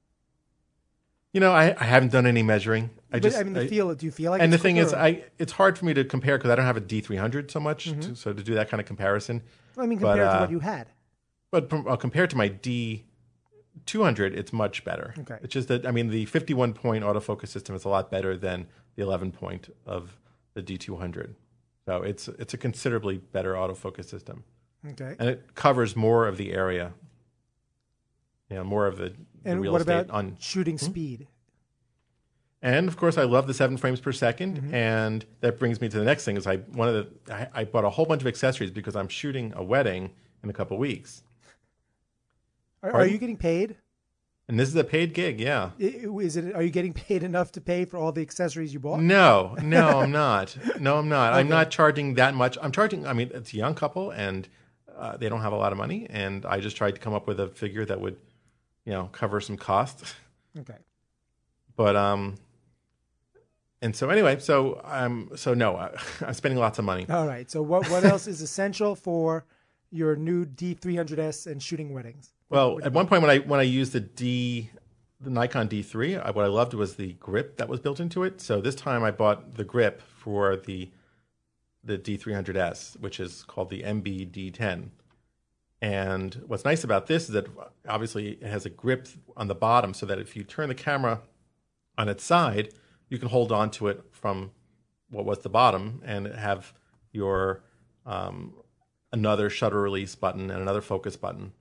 You 1.35 1.40
know, 1.40 1.52
I, 1.52 1.74
I 1.78 1.85
haven't 1.85 2.12
done 2.12 2.26
any 2.26 2.42
measuring. 2.42 2.90
I 3.11 3.16
But 3.16 3.22
just 3.22 3.38
I 3.38 3.42
mean, 3.42 3.55
the 3.55 3.62
I- 3.62 3.66
feel. 3.68 3.94
Do 3.94 4.05
you 4.07 4.12
feel 4.12 4.31
like? 4.33 4.42
and 4.42 4.52
the 4.52 4.59
thing 4.59 4.76
is? 4.78 4.92
I 4.94 5.24
it's 5.38 5.52
hard 5.52 5.78
for 5.78 5.85
me 5.87 5.94
to 5.94 6.05
compare 6.05 6.37
because 6.38 6.50
I 6.50 6.55
don't 6.57 6.66
have 6.66 6.76
a 6.76 6.81
D300 6.83 7.50
so 7.50 7.61
much, 7.61 7.90
Mm-hmm. 7.90 8.00
to, 8.00 8.16
so 8.16 8.33
to 8.33 8.42
do 8.42 8.55
that 8.55 8.68
kind 8.70 8.81
of 8.81 8.87
comparison. 8.87 9.42
I 9.78 9.87
mean, 9.87 9.98
but, 9.98 10.09
compared 10.16 10.31
to 10.31 10.37
uh, 10.37 10.40
what 10.40 10.50
you 10.50 10.61
had. 10.61 10.88
But 11.50 11.72
uh, 11.72 11.96
compared 11.96 12.31
to 12.31 12.37
my 12.37 12.48
D200, 13.87 14.35
it's 14.37 14.52
much 14.52 14.85
better. 14.85 15.14
Okay. 15.20 15.38
It's 15.42 15.52
just 15.52 15.68
that 15.68 15.87
I 15.87 15.90
mean, 15.90 16.08
the 16.08 16.24
51 16.26 16.72
point 16.74 17.04
autofocus 17.04 17.48
system 17.48 17.74
is 17.74 17.85
a 17.85 17.88
lot 17.88 18.11
better 18.11 18.37
than 18.37 18.66
the 18.96 19.02
11 19.02 19.32
point 19.32 19.68
of 19.87 20.18
the 20.54 20.62
D200. 20.62 21.35
So 21.87 22.02
it's 22.02 22.28
it's 22.28 22.54
a 22.54 22.58
considerably 22.58 23.18
better 23.18 23.54
autofocus 23.54 24.04
system, 24.04 24.44
Okay. 24.90 25.16
and 25.18 25.28
it 25.28 25.54
covers 25.54 25.96
more 25.96 26.28
of 26.28 26.37
the 26.37 26.52
area. 26.52 26.92
You 28.50 28.56
know, 28.58 28.64
more 28.64 28.87
of 28.87 28.98
the, 28.98 29.08
the 29.42 29.50
And 29.50 29.61
real 29.62 29.72
what 29.72 29.80
estate 29.80 29.92
about 30.02 30.11
on 30.14 30.37
shooting 30.38 30.76
speed? 30.78 31.26
And 32.61 32.87
of 32.87 32.96
course, 32.96 33.18
I 33.18 33.24
love 33.24 33.46
the 33.48 33.54
seven 33.54 33.76
frames 33.76 33.98
per 34.00 34.12
2nd 34.12 34.56
Mm-hmm. 34.58 34.74
and 34.74 35.24
that 35.40 35.58
brings 35.58 35.80
me 35.80 35.88
to 35.88 35.98
the 35.98 36.04
next 36.04 36.24
thing. 36.24 36.37
Is 36.37 36.46
I 36.46 36.58
one 36.58 36.88
of 36.88 36.94
the 37.26 37.35
I, 37.35 37.48
I 37.62 37.64
bought 37.64 37.85
a 37.85 37.90
whole 37.90 38.04
bunch 38.06 38.20
of 38.22 38.28
accessories 38.28 38.70
because 38.70 38.94
I'm 38.94 39.08
shooting 39.08 39.52
a 39.56 39.64
wedding 39.64 40.11
in 40.44 40.50
a 40.50 40.52
couple 40.52 40.76
weeks, 40.78 41.22
Are, 42.83 42.92
are 42.92 43.07
you 43.07 43.18
getting 43.18 43.37
paid? 43.37 43.77
and 44.49 44.59
this 44.59 44.68
is 44.68 44.77
a 44.77 44.85
paid 44.85 45.14
gig. 45.14 45.40
Yeah, 45.40 45.71
Is 45.79 46.37
it? 46.37 46.55
Are 46.55 46.62
you 46.62 46.71
getting 46.71 46.92
paid 46.92 47.23
enough 47.23 47.53
to 47.53 47.61
pay 47.61 47.85
for 47.85 47.97
all 47.97 48.12
the 48.12 48.23
accessories 48.23 48.75
you 48.75 48.81
bought? 48.81 49.01
no, 49.01 49.57
no, 49.62 50.01
I'm 50.01 50.11
not. 50.11 50.57
No, 50.81 50.99
I'm 50.99 51.09
not. 51.09 51.33
I'm 51.33 51.49
not 51.49 51.71
charging 51.71 52.14
that 52.14 52.35
much. 52.35 52.59
I'm 52.61 52.73
charging. 52.73 53.07
I 53.07 53.12
mean, 53.12 53.31
it's 53.33 53.53
a 53.55 53.57
young 53.57 53.75
couple, 53.75 54.11
and 54.11 54.49
uh, 54.95 55.16
they 55.16 55.29
don't 55.29 55.40
have 55.42 55.53
a 55.53 55.57
lot 55.57 55.73
of 55.73 55.79
money, 55.79 56.07
and 56.11 56.45
I 56.45 56.61
just 56.61 56.77
tried 56.77 56.97
to 56.97 57.01
come 57.01 57.14
up 57.14 57.27
with 57.27 57.40
a 57.40 57.49
figure 57.49 57.85
that 57.85 58.01
would, 58.01 58.16
you 58.85 58.92
know, 58.92 59.09
cover 59.12 59.40
some 59.40 59.57
costs. 59.57 60.14
Okay. 60.59 60.77
But 61.77 61.97
um, 61.97 62.35
and 63.81 63.97
so 63.97 64.11
anyway, 64.11 64.38
so 64.38 64.81
I'm 64.85 65.35
so 65.37 65.55
no, 65.55 65.77
I, 65.77 65.97
I'm 66.27 66.35
spending 66.35 66.59
lots 66.59 66.79
of 66.79 66.85
money. 66.85 67.07
All 67.09 67.27
right. 67.27 67.51
So 67.51 67.62
what 67.62 67.88
what 67.90 68.05
else 68.05 68.27
is 68.27 68.42
essential 68.42 68.95
for 68.95 69.47
your 69.90 70.16
new 70.16 70.45
D300S 70.45 71.51
and 71.51 71.62
shooting 71.62 71.95
weddings? 71.95 72.33
Well, 72.53 72.81
at 72.85 72.93
one 72.93 73.07
point 73.07 73.23
when 73.23 73.31
I 73.31 73.38
when 73.38 73.61
I 73.61 73.62
used 73.62 73.95
the 73.95 74.01
D 74.01 74.69
the 75.19 75.31
Nikon 75.31 75.69
D3, 75.69 76.23
I, 76.23 76.33
what 76.33 76.45
I 76.45 76.49
loved 76.49 76.75
was 76.75 76.97
the 76.97 77.15
grip 77.15 77.57
that 77.57 77.67
was 77.67 77.81
built 77.81 77.99
into 77.99 78.25
it. 78.25 78.43
So 78.43 78.61
this 78.61 78.75
time 78.75 79.03
I 79.03 79.11
bought 79.11 79.55
the 79.55 79.65
grip 79.65 80.03
for 80.03 80.57
the 80.57 80.91
the 81.83 81.97
D300S, 81.97 83.01
which 83.01 83.21
is 83.21 83.43
called 83.43 83.71
the 83.71 83.83
MB 83.83 84.31
D10. 84.33 84.91
And 85.81 86.43
what's 86.47 86.67
nice 86.67 86.85
about 86.85 87.07
this 87.07 87.23
is 87.23 87.31
that 87.31 87.47
obviously 87.88 88.33
it 88.33 88.43
has 88.43 88.67
a 88.67 88.71
grip 88.71 89.09
on 89.35 89.49
the 89.49 89.55
bottom, 89.55 89.95
so 89.95 90.05
that 90.05 90.19
if 90.19 90.37
you 90.37 90.45
turn 90.45 90.69
the 90.69 90.75
camera 90.75 91.23
on 91.97 92.11
its 92.11 92.23
side, 92.23 92.75
you 93.09 93.17
can 93.17 93.31
hold 93.31 93.51
on 93.51 93.71
to 93.71 93.88
it 93.88 94.05
from 94.11 94.51
what 95.09 95.25
was 95.25 95.38
the 95.38 95.49
bottom 95.49 96.03
and 96.05 96.27
have 96.27 96.75
your 97.12 97.65
um, 98.05 98.53
another 99.11 99.49
shutter 99.49 99.81
release 99.81 100.15
button 100.15 100.51
and 100.51 100.61
another 100.61 100.83
focus 100.83 101.17
button 101.17 101.53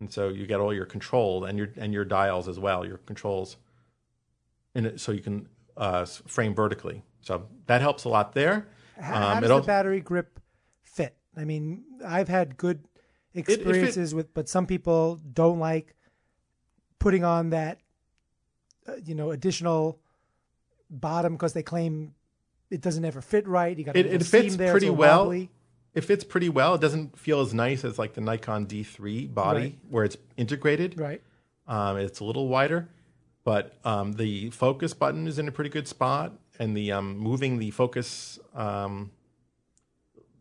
and 0.00 0.12
so 0.12 0.28
you 0.28 0.46
get 0.46 0.60
all 0.60 0.72
your 0.74 0.86
control 0.86 1.44
and 1.44 1.56
your 1.58 1.68
and 1.76 1.92
your 1.92 2.04
dials 2.04 2.48
as 2.48 2.58
well, 2.58 2.84
your 2.86 2.98
controls, 2.98 3.56
and 4.74 4.86
it, 4.86 5.00
so 5.00 5.12
you 5.12 5.20
can 5.22 5.48
uh, 5.76 6.04
frame 6.04 6.54
vertically. 6.54 7.02
So 7.20 7.46
that 7.66 7.80
helps 7.80 8.04
a 8.04 8.08
lot 8.08 8.32
there. 8.32 8.68
How, 9.00 9.32
Um, 9.34 9.40
does 9.42 9.50
it 9.50 9.54
the 9.54 9.60
battery 9.66 10.00
grip 10.00 10.40
fit? 10.82 11.16
I 11.36 11.44
mean, 11.44 11.84
I've 12.04 12.28
had 12.28 12.56
good 12.56 12.84
it- 13.34 13.40
experiences 13.48 14.14
with, 14.14 14.32
but 14.32 14.48
some 14.48 14.66
people 14.66 15.20
don't 15.32 15.58
like 15.58 15.94
putting 16.98 17.24
on 17.24 17.50
that, 17.50 17.78
uh, 18.86 18.94
you 19.04 19.14
know, 19.14 19.30
additional 19.32 20.00
bottom 20.88 21.32
because 21.34 21.52
they 21.52 21.62
claim 21.62 22.14
it 22.70 22.80
doesn't 22.80 23.04
ever 23.04 23.20
fit 23.20 23.46
right. 23.46 23.76
You 23.76 23.84
got 23.84 23.96
It- 23.96 24.06
it 24.06 24.24
fits 24.24 24.56
there, 24.56 24.72
pretty 24.72 24.88
all 24.88 24.96
well. 24.96 25.18
wobbly. 25.24 25.50
It 25.96 26.04
fits 26.04 26.22
pretty 26.24 26.48
well. 26.50 26.74
It 26.74 26.80
doesn't 26.80 27.18
feel 27.18 27.40
as 27.40 27.52
nice 27.54 27.82
as 27.84 27.98
like 27.98 28.12
the 28.14 28.20
Nikon 28.20 28.66
D3 28.66 29.32
body 29.34 29.60
Right. 29.60 29.78
where 29.88 30.04
it's 30.04 30.16
integrated. 30.36 31.00
right? 31.00 31.22
Um, 31.66 31.96
it's 31.96 32.20
a 32.20 32.24
little 32.24 32.46
wider, 32.48 32.88
but 33.42 33.74
um, 33.84 34.12
the 34.12 34.50
focus 34.50 34.92
button 34.94 35.26
is 35.26 35.38
in 35.38 35.48
a 35.48 35.52
pretty 35.52 35.70
good 35.70 35.88
spot, 35.88 36.32
and 36.60 36.76
the 36.76 36.92
um, 36.92 37.16
moving 37.18 37.58
the 37.58 37.70
focus 37.72 38.38
um, 38.54 39.10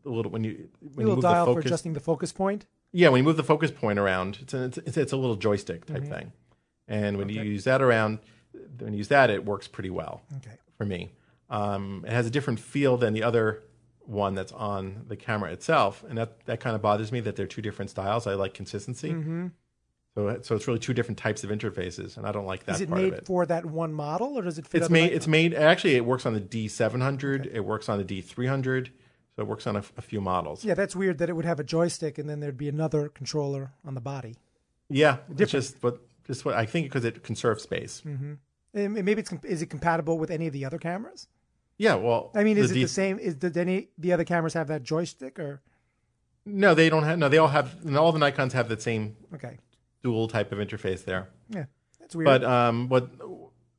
a 0.05 0.09
little 0.09 0.31
when 0.31 0.43
you 0.43 0.69
when 0.81 1.07
you 1.07 1.13
little 1.13 1.15
move 1.15 1.23
dial 1.23 1.45
the 1.45 1.51
for 1.53 1.55
focus, 1.61 1.69
adjusting 1.71 1.93
the 1.93 1.99
focus 1.99 2.31
point. 2.31 2.65
Yeah, 2.91 3.09
when 3.09 3.19
you 3.19 3.23
move 3.23 3.37
the 3.37 3.43
focus 3.43 3.71
point 3.71 3.97
around, 3.97 4.39
it's 4.41 4.53
a, 4.53 4.65
it's, 4.85 4.97
it's 4.97 5.11
a 5.13 5.17
little 5.17 5.35
joystick 5.35 5.85
type 5.85 6.03
thing. 6.05 6.31
And 6.87 7.17
when 7.17 7.27
you 7.29 7.41
use 7.41 7.63
that 7.63 7.81
around, 7.81 8.19
when 8.79 8.93
you 8.93 8.99
use 8.99 9.07
that, 9.09 9.29
it 9.29 9.43
works 9.45 9.67
pretty 9.67 9.89
well 9.89 10.21
Okay. 10.37 10.55
for 10.77 10.85
me. 10.85 11.11
Um, 11.49 12.03
it 12.07 12.11
has 12.13 12.25
a 12.27 12.29
different 12.29 12.59
feel 12.59 12.95
than 12.97 13.13
the 13.13 13.23
other 13.23 13.63
one 14.07 14.35
that's 14.35 14.51
on 14.51 15.05
the 15.07 15.15
camera 15.15 15.51
itself, 15.51 16.03
and 16.07 16.17
that, 16.17 16.45
that 16.45 16.59
kind 16.59 16.75
of 16.75 16.81
bothers 16.81 17.11
me 17.11 17.19
that 17.21 17.35
they're 17.35 17.47
two 17.47 17.61
different 17.61 17.91
styles. 17.91 18.27
I 18.27 18.33
like 18.33 18.53
consistency. 18.53 19.11
Mm-hmm. 19.11 19.47
So, 20.15 20.39
so 20.41 20.55
it's 20.55 20.67
really 20.67 20.79
two 20.79 20.93
different 20.93 21.17
types 21.17 21.43
of 21.43 21.49
interfaces, 21.49 22.15
and 22.15 22.25
I 22.25 22.31
don't 22.31 22.45
like 22.45 22.65
that 22.65 22.75
Is 22.75 22.81
it 22.81 22.89
made 22.89 23.13
it. 23.13 23.25
for 23.25 23.45
that 23.45 23.65
one 23.65 23.93
model, 23.93 24.37
or 24.37 24.43
does 24.43 24.57
it 24.57 24.65
fit? 24.65 24.81
It's 24.81 24.89
made. 24.89 25.11
It's 25.11 25.27
made. 25.27 25.53
Actually, 25.53 25.95
it 25.95 26.05
works 26.05 26.25
on 26.25 26.33
the 26.33 26.39
D700. 26.39 27.53
It 27.53 27.61
works 27.61 27.89
on 27.89 27.97
the 27.97 28.05
D300. 28.05 28.89
So 29.35 29.41
it 29.41 29.47
works 29.47 29.67
on 29.67 29.75
a, 29.75 29.83
a 29.97 30.01
few 30.01 30.21
models. 30.21 30.63
Yeah, 30.63 30.75
that's 30.75 30.95
weird 30.95 31.17
that 31.17 31.29
it 31.29 31.33
would 31.33 31.45
have 31.45 31.59
a 31.59 31.63
joystick 31.63 32.17
and 32.17 32.29
then 32.29 32.39
there'd 32.39 32.57
be 32.57 32.69
another 32.69 33.09
controller 33.09 33.73
on 33.85 33.93
the 33.93 34.01
body. 34.01 34.37
Yeah, 34.89 35.17
just 35.35 35.75
what 35.83 35.99
just 36.25 36.45
what 36.45 36.55
I 36.55 36.65
think 36.65 36.85
because 36.85 37.03
it 37.03 37.23
conserves 37.23 37.63
space. 37.63 38.01
And 38.05 38.39
maybe 38.73 39.21
it's 39.21 39.33
is 39.43 39.61
it 39.61 39.69
compatible 39.69 40.17
with 40.17 40.31
any 40.31 40.47
of 40.47 40.53
the 40.53 40.63
other 40.63 40.77
cameras? 40.77 41.27
Yeah, 41.77 41.95
well, 41.95 42.31
I 42.33 42.43
mean, 42.43 42.57
is 42.57 42.71
it 42.71 42.75
D- 42.75 42.83
the 42.83 42.87
same? 42.89 43.19
Is 43.19 43.35
did 43.35 43.57
any 43.57 43.89
the 43.97 44.13
other 44.13 44.23
cameras 44.23 44.53
have 44.53 44.67
that 44.67 44.83
joystick 44.83 45.39
or 45.39 45.61
No, 46.45 46.73
they 46.73 46.89
don't 46.89 47.03
have. 47.03 47.17
No, 47.19 47.27
they 47.29 47.37
all 47.37 47.49
have. 47.49 47.83
and 47.85 47.97
All 47.97 48.11
the 48.11 48.19
Nikon's 48.19 48.53
have 48.53 48.69
the 48.69 48.79
same 48.79 49.15
okay? 49.33 49.57
dual 50.03 50.27
type 50.27 50.51
of 50.51 50.59
interface 50.59 51.03
there. 51.03 51.29
Yeah, 51.49 51.65
that's 51.99 52.15
weird. 52.15 52.25
But 52.25 52.43
um, 52.43 52.87
what 52.89 53.09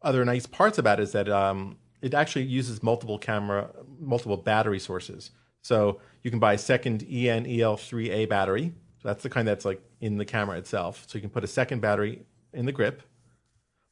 other 0.02 0.24
nice 0.24 0.46
parts 0.46 0.76
about 0.78 1.00
it 1.00 1.04
is 1.04 1.12
that 1.12 1.28
um, 1.28 1.78
it 2.02 2.12
actually 2.12 2.44
uses 2.44 2.82
multiple 2.82 3.18
camera, 3.18 3.70
multiple 3.98 4.36
battery 4.36 4.78
sources. 4.78 5.30
So 5.62 6.00
you 6.22 6.30
can 6.30 6.38
buy 6.38 6.52
a 6.54 6.58
second 6.58 7.02
E 7.10 7.28
EN 7.30 7.44
EL3A 7.46 8.28
battery. 8.28 8.72
So 9.02 9.08
that's 9.08 9.22
the 9.22 9.30
kind 9.30 9.48
that's 9.48 9.64
like 9.64 9.80
in 10.00 10.18
the 10.18 10.24
camera 10.24 10.58
itself. 10.58 11.04
So 11.08 11.16
you 11.16 11.22
can 11.22 11.30
put 11.30 11.44
a 11.44 11.48
second 11.48 11.80
battery 11.80 12.26
in 12.52 12.66
the 12.66 12.72
grip, 12.72 13.02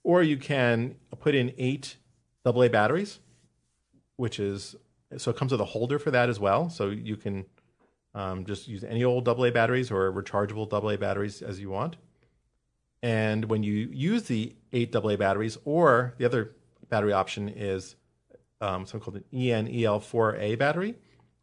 or 0.03 0.23
you 0.23 0.37
can 0.37 0.97
put 1.21 1.35
in 1.35 1.53
eight 1.59 1.97
AA 2.47 2.69
batteries, 2.69 3.19
which 4.17 4.39
is 4.39 4.77
so 5.17 5.31
it 5.31 5.37
comes 5.37 5.53
with 5.53 5.61
a 5.61 5.67
holder 5.67 5.99
for 5.99 6.11
that 6.11 6.29
as 6.29 6.41
well. 6.41 6.69
So 6.71 6.91
you 6.91 7.17
can 7.17 7.45
um, 8.15 8.45
just 8.45 8.69
use 8.69 8.85
any 8.85 9.05
old 9.05 9.29
AA 9.29 9.51
batteries 9.51 9.91
or 9.91 10.13
rechargeable 10.13 10.73
AA 10.73 10.97
batteries 10.97 11.43
as 11.43 11.61
you 11.61 11.71
want. 11.71 11.97
And 13.03 13.45
when 13.47 13.63
you 13.63 13.91
use 13.93 14.25
the 14.25 14.55
eight 14.73 14.95
AA 14.97 15.17
batteries, 15.17 15.59
or 15.65 16.15
the 16.19 16.25
other 16.25 16.53
battery 16.89 17.13
option 17.13 17.49
is 17.49 17.97
um, 18.61 18.87
something 18.87 19.01
called 19.01 19.17
an 19.17 19.25
E 19.33 19.53
EN 19.53 19.69
EL4A 19.69 20.59
battery, 20.59 20.95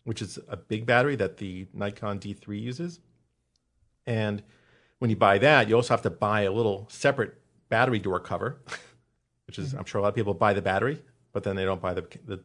which 0.04 0.22
is 0.22 0.40
a 0.48 0.58
big 0.58 0.86
battery 0.86 1.16
that 1.18 1.38
the 1.38 1.68
Nikon 1.74 2.20
D3 2.20 2.60
uses. 2.60 3.00
And 4.08 4.42
when 4.98 5.10
you 5.10 5.16
buy 5.16 5.38
that, 5.38 5.70
you 5.70 5.76
also 5.76 5.94
have 5.94 6.02
to 6.02 6.10
buy 6.10 6.42
a 6.42 6.52
little 6.52 6.88
separate 6.90 7.36
battery 7.70 8.00
door 8.00 8.20
cover, 8.20 8.62
which 9.46 9.60
is 9.60 9.74
I'm 9.74 9.86
sure 9.86 10.00
a 10.00 10.02
lot 10.02 10.10
of 10.10 10.16
people 10.16 10.34
buy 10.34 10.54
the 10.54 10.62
battery, 10.62 11.02
but 11.32 11.44
then 11.44 11.56
they 11.56 11.66
don't 11.66 11.82
buy 11.82 11.94
the 11.94 12.08
the, 12.26 12.44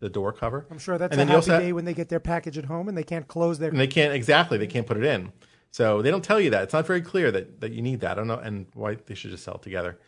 the 0.00 0.08
door 0.10 0.32
cover. 0.32 0.66
I'm 0.70 0.78
sure 0.78 0.98
that's 0.98 1.12
and 1.12 1.20
a 1.20 1.24
then 1.24 1.28
you 1.28 1.34
happy 1.40 1.50
also- 1.52 1.60
day 1.60 1.72
when 1.72 1.84
they 1.84 1.94
get 1.94 2.08
their 2.08 2.20
package 2.20 2.58
at 2.58 2.66
home 2.66 2.88
and 2.88 2.96
they 2.96 3.02
can't 3.04 3.26
close 3.28 3.58
their. 3.58 3.70
and 3.70 3.80
they 3.80 3.86
can't 3.86 4.12
exactly 4.12 4.58
they 4.58 4.66
can't 4.66 4.86
put 4.86 4.96
it 4.96 5.04
in 5.04 5.32
so 5.70 6.00
they 6.02 6.10
don't 6.10 6.22
tell 6.24 6.40
you 6.40 6.50
that 6.50 6.62
it's 6.62 6.72
not 6.72 6.86
very 6.86 7.00
clear 7.00 7.30
that, 7.30 7.60
that 7.60 7.72
you 7.72 7.82
need 7.82 8.00
that 8.00 8.12
i 8.12 8.14
don't 8.14 8.26
know 8.28 8.38
and 8.38 8.66
why 8.74 8.94
they 9.06 9.14
should 9.14 9.30
just 9.30 9.42
sell 9.44 9.54
it 9.56 9.62
together 9.62 9.98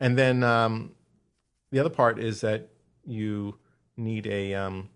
and 0.00 0.16
then 0.18 0.42
um, 0.42 0.92
the 1.70 1.78
other 1.78 1.90
part 1.90 2.18
is 2.18 2.40
that 2.40 2.68
you 3.06 3.56
need 3.96 4.26
a, 4.26 4.54
um, 4.54 4.88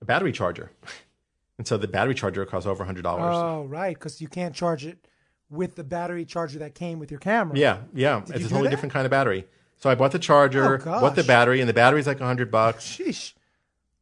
a 0.00 0.04
battery 0.04 0.30
charger 0.32 0.70
and 1.58 1.66
so 1.66 1.76
the 1.76 1.88
battery 1.88 2.14
charger 2.14 2.44
costs 2.44 2.66
over 2.66 2.84
$100 2.84 3.02
Oh, 3.04 3.64
right, 3.64 3.94
because 3.94 4.20
you 4.20 4.28
can't 4.28 4.54
charge 4.54 4.84
it 4.86 5.06
with 5.50 5.74
the 5.76 5.84
battery 5.84 6.24
charger 6.24 6.58
that 6.60 6.74
came 6.74 6.98
with 6.98 7.10
your 7.10 7.20
camera. 7.20 7.56
yeah 7.56 7.78
yeah 7.94 8.20
it's 8.20 8.30
a 8.30 8.38
totally 8.40 8.62
that? 8.64 8.70
different 8.70 8.92
kind 8.92 9.04
of 9.06 9.10
battery 9.10 9.46
so 9.78 9.88
i 9.90 9.94
bought 9.94 10.12
the 10.12 10.18
charger 10.18 10.80
Oh, 10.86 11.00
bought 11.00 11.16
the 11.16 11.24
battery 11.24 11.60
and 11.60 11.68
the 11.68 11.74
battery's 11.74 12.06
like 12.06 12.18
100 12.20 12.50
bucks 12.50 12.84
Sheesh. 12.98 13.32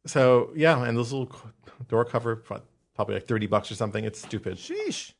So 0.05 0.51
yeah, 0.55 0.83
and 0.83 0.97
those 0.97 1.11
little 1.13 1.31
door 1.87 2.05
cover, 2.05 2.35
probably 2.35 3.15
like 3.15 3.27
thirty 3.27 3.47
bucks 3.47 3.71
or 3.71 3.75
something. 3.75 4.03
It's 4.03 4.21
stupid, 4.21 4.57
Sheesh. 4.57 5.13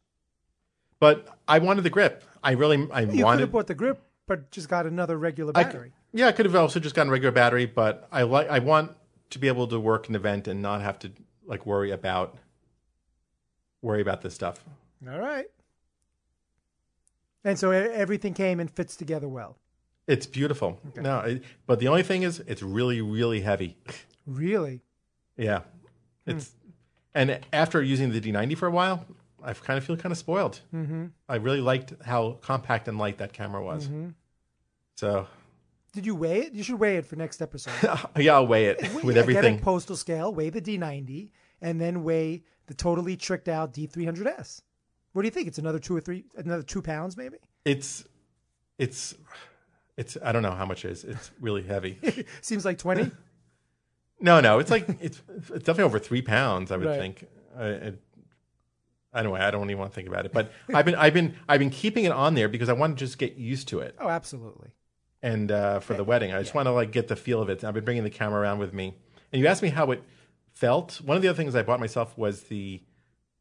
but 1.00 1.28
I 1.48 1.60
wanted 1.60 1.84
the 1.84 1.90
grip. 1.90 2.24
I 2.44 2.52
really, 2.52 2.88
I 2.92 3.02
You 3.02 3.08
could 3.08 3.24
wanted. 3.24 3.40
have 3.42 3.52
bought 3.52 3.68
the 3.68 3.76
grip, 3.76 4.02
but 4.28 4.52
just 4.52 4.68
got 4.70 4.86
another 4.86 5.18
regular 5.18 5.54
I- 5.56 5.64
battery. 5.64 5.94
yeah, 6.12 6.28
I 6.28 6.32
could 6.34 6.46
have 6.46 6.56
also 6.56 6.80
just 6.80 6.96
gotten 6.96 7.10
a 7.10 7.14
regular 7.14 7.32
battery, 7.32 7.66
but 7.66 8.08
I 8.12 8.24
like. 8.24 8.50
I 8.50 8.60
want 8.60 8.92
to 9.30 9.40
be 9.40 9.48
able 9.48 9.68
to 9.68 9.80
work 9.80 10.10
an 10.10 10.16
event 10.16 10.48
and 10.48 10.62
not 10.62 10.82
have 10.82 11.00
to 11.00 11.12
like 11.46 11.66
worry 11.66 11.92
about 11.92 12.38
worry 13.82 14.02
about 14.02 14.22
this 14.22 14.34
stuff. 14.36 14.64
All 15.10 15.20
right. 15.20 15.48
And 17.44 17.60
so 17.60 17.72
e- 17.74 17.76
everything 17.76 18.34
came 18.34 18.60
and 18.60 18.70
fits 18.72 18.96
together 18.96 19.28
well. 19.28 19.58
It's 20.08 20.26
beautiful. 20.26 20.80
No, 20.96 21.20
it, 21.20 21.44
but 21.66 21.80
the 21.80 21.88
only 21.90 22.04
thing 22.04 22.24
is, 22.24 22.40
it's 22.48 22.62
really, 22.64 23.02
really 23.02 23.42
heavy. 23.42 23.78
Really? 24.26 24.82
Yeah, 25.38 25.62
it's 26.26 26.54
and 27.16 27.40
after 27.52 27.82
using 27.82 28.12
the 28.12 28.22
D90 28.22 28.58
for 28.58 28.68
a 28.68 28.72
while, 28.72 29.06
I 29.44 29.54
kind 29.54 29.78
of 29.78 29.84
feel 29.84 29.98
kind 29.98 30.12
of 30.12 30.18
spoiled. 30.18 30.62
Mm-hmm. 30.74 31.08
I 31.30 31.36
really 31.36 31.62
liked 31.62 31.94
how 32.04 32.38
compact 32.42 32.88
and 32.88 32.98
light 32.98 33.18
that 33.20 33.34
camera 33.34 33.64
was. 33.64 33.90
So 34.96 35.28
Did 35.94 36.06
you 36.06 36.16
weigh 36.16 36.44
it? 36.44 36.54
You 36.54 36.64
should 36.64 36.80
weigh 36.80 36.98
it 36.98 37.06
for 37.06 37.16
next 37.16 37.42
episode. 37.42 37.74
yeah, 38.18 38.36
I'll 38.36 38.48
weigh 38.48 38.66
it 38.66 38.82
with 39.04 39.18
everything. 39.18 39.56
Get 39.56 39.62
a 39.62 39.64
postal 39.64 39.96
scale, 39.96 40.34
weigh 40.34 40.50
the 40.50 40.62
D90, 40.62 41.30
and 41.62 41.80
then 41.80 42.04
weigh 42.04 42.44
the 42.68 42.74
totally 42.74 43.18
tricked 43.18 43.48
out 43.48 43.74
D300S. 43.74 44.62
What 45.14 45.22
do 45.22 45.28
you 45.28 45.32
think? 45.32 45.48
It's 45.48 45.60
another 45.60 45.80
two 45.80 45.96
or 45.96 46.02
three, 46.02 46.26
another 46.36 46.64
two 46.64 46.82
pounds, 46.82 47.16
maybe? 47.18 47.38
It's 47.66 48.06
it's 48.78 49.16
it's 49.98 50.18
I 50.24 50.32
don't 50.32 50.42
know 50.42 50.52
how 50.52 50.66
much 50.66 50.86
it 50.86 50.92
is. 50.92 51.04
It's 51.04 51.32
really 51.40 51.64
heavy. 51.64 52.00
Seems 52.42 52.66
like 52.66 52.78
20. 52.78 53.12
no, 54.24 54.40
no, 54.40 54.58
it's 54.58 54.72
like 54.72 54.88
it's 55.02 55.22
it's 55.30 55.48
definitely 55.50 55.84
over 55.84 56.00
three 56.00 56.22
pounds. 56.24 56.72
I 56.72 56.78
would 56.78 56.88
Right. 56.88 57.00
think. 57.00 57.28
I, 57.56 57.66
it, 57.66 58.02
anyway, 59.14 59.40
I 59.42 59.52
don't 59.52 59.70
even 59.70 59.78
want 59.80 59.92
to 59.92 59.96
think 59.96 60.08
about 60.08 60.26
it. 60.26 60.32
But 60.34 60.52
I've 60.74 60.86
been 60.86 60.96
I've 60.96 61.14
been 61.14 61.36
I've 61.48 61.60
been 61.60 61.70
keeping 61.70 62.06
it 62.06 62.12
on 62.12 62.34
there 62.34 62.48
because 62.50 62.70
I 62.70 62.74
want 62.74 62.98
to 62.98 63.06
just 63.06 63.18
get 63.20 63.36
used 63.36 63.68
to 63.68 63.80
it. 63.80 63.96
oh, 64.00 64.10
absolutely. 64.10 64.70
and 65.22 65.52
uh, 65.52 65.80
for 65.80 65.94
the 65.94 66.04
wedding. 66.04 66.34
I 66.34 66.40
just 66.42 66.56
want 66.56 66.66
to 66.66 66.72
like 66.72 66.92
get 66.92 67.08
the 67.08 67.16
feel 67.16 67.42
of 67.42 67.50
it. 67.50 67.64
I've 67.64 67.74
been 67.76 67.86
bringing 67.86 68.04
the 68.04 68.10
camera 68.10 68.42
around 68.42 68.60
with 68.60 68.74
me. 68.74 68.96
And 69.32 69.42
you 69.42 69.48
asked 69.48 69.62
me 69.64 69.70
how 69.70 69.92
it 69.92 70.04
felt. 70.54 71.02
One 71.04 71.16
of 71.18 71.24
the 71.24 71.30
other 71.30 71.38
things 71.38 71.56
I 71.56 71.64
bought 71.64 71.80
myself 71.80 72.16
was 72.18 72.44
the, 72.44 72.82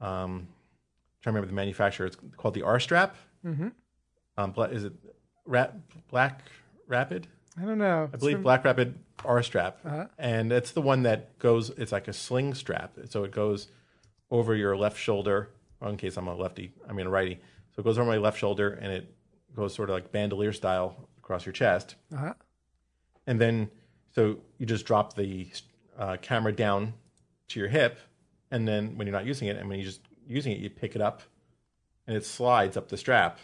um, 0.01 0.49
trying 1.21 1.33
to 1.35 1.37
remember 1.37 1.47
the 1.49 1.53
manufacturer. 1.53 2.07
It's 2.07 2.17
called 2.39 2.55
the 2.55 2.63
R 2.63 2.81
Strap. 2.81 3.15
Mm-hmm. 3.45 3.69
Um, 4.39 4.55
is 4.71 4.85
it 4.85 4.93
Ra- 5.45 5.73
Black 6.09 6.41
Rapid? 6.87 7.27
I 7.61 7.67
don't 7.67 7.77
know. 7.79 8.09
I 8.13 8.17
believe 8.17 8.43
Black 8.43 8.65
Rapid 8.65 8.99
R 9.25 9.43
Strap, 9.43 9.79
Uh-huh. 9.85 10.07
and 10.19 10.53
it's 10.53 10.73
the 10.73 10.83
one 10.83 11.03
that 11.05 11.39
goes. 11.39 11.71
It's 11.71 11.93
like 11.93 12.09
a 12.09 12.13
sling 12.13 12.55
strap, 12.55 12.97
so 13.09 13.25
it 13.25 13.31
goes 13.33 13.69
over 14.31 14.55
your 14.55 14.77
left 14.77 14.99
shoulder. 14.99 15.51
Well, 15.81 15.91
in 15.91 15.97
case 15.97 16.17
I'm 16.17 16.29
a 16.29 16.35
lefty, 16.35 16.73
I 16.89 16.93
mean 16.93 17.07
a 17.07 17.11
righty, 17.11 17.41
so 17.75 17.81
it 17.81 17.85
goes 17.85 17.99
over 17.99 18.09
my 18.09 18.17
left 18.19 18.39
shoulder, 18.39 18.73
and 18.81 18.93
it 18.93 19.15
goes 19.55 19.75
sort 19.75 19.91
of 19.91 19.95
like 19.95 20.13
bandolier 20.13 20.53
style 20.53 21.09
across 21.19 21.45
your 21.47 21.53
chest 21.53 21.95
Uh-huh. 22.13 22.35
and 23.27 23.41
then 23.41 23.71
so 24.15 24.39
you 24.59 24.67
just 24.67 24.85
drop 24.87 25.15
the 25.15 25.49
uh, 25.99 26.17
camera 26.23 26.53
down 26.53 26.95
to 27.49 27.61
your 27.61 27.69
hip, 27.69 27.99
and 28.51 28.67
then 28.67 28.97
when 28.97 29.07
you're 29.07 29.13
not 29.17 29.27
using 29.27 29.49
it, 29.49 29.57
and 29.57 29.69
when 29.69 29.79
you're 29.79 29.87
just 29.87 30.01
using 30.27 30.53
it, 30.53 30.59
you 30.59 30.71
pick 30.71 30.95
it 30.97 31.03
up, 31.03 31.23
and 32.07 32.17
it 32.17 32.25
slides 32.25 32.77
up 32.77 32.89
the 32.89 32.97
strap 32.97 33.39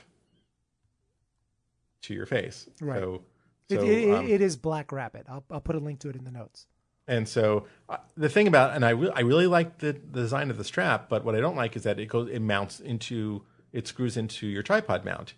to 2.02 2.14
your 2.14 2.26
face. 2.26 2.68
Right. 2.80 3.00
So, 3.00 3.22
so 3.70 3.82
it, 3.84 4.10
um, 4.14 4.26
it 4.26 4.40
is 4.40 4.56
Black 4.56 4.92
Rapid. 4.92 5.26
I'll, 5.28 5.44
I'll 5.50 5.60
put 5.60 5.76
a 5.76 5.78
link 5.80 6.00
to 6.00 6.08
it 6.08 6.16
in 6.16 6.24
the 6.24 6.30
notes. 6.30 6.66
and 7.06 7.26
so 7.28 7.66
uh, 7.88 7.96
the 8.16 8.28
thing 8.28 8.46
about 8.48 8.74
and 8.74 8.84
I 8.84 8.90
re- 8.90 9.12
I 9.14 9.20
really 9.20 9.46
like 9.46 9.78
the, 9.78 9.92
the 9.92 10.20
design 10.20 10.50
of 10.50 10.56
the 10.58 10.64
strap, 10.64 11.08
but 11.08 11.24
what 11.24 11.34
I 11.34 11.40
don't 11.40 11.56
like 11.56 11.76
is 11.76 11.82
that 11.84 11.98
it 11.98 12.06
goes 12.06 12.28
it 12.30 12.40
mounts 12.40 12.80
into 12.80 13.44
it 13.72 13.86
screws 13.86 14.16
into 14.16 14.46
your 14.46 14.62
tripod 14.62 15.04
mount, 15.04 15.34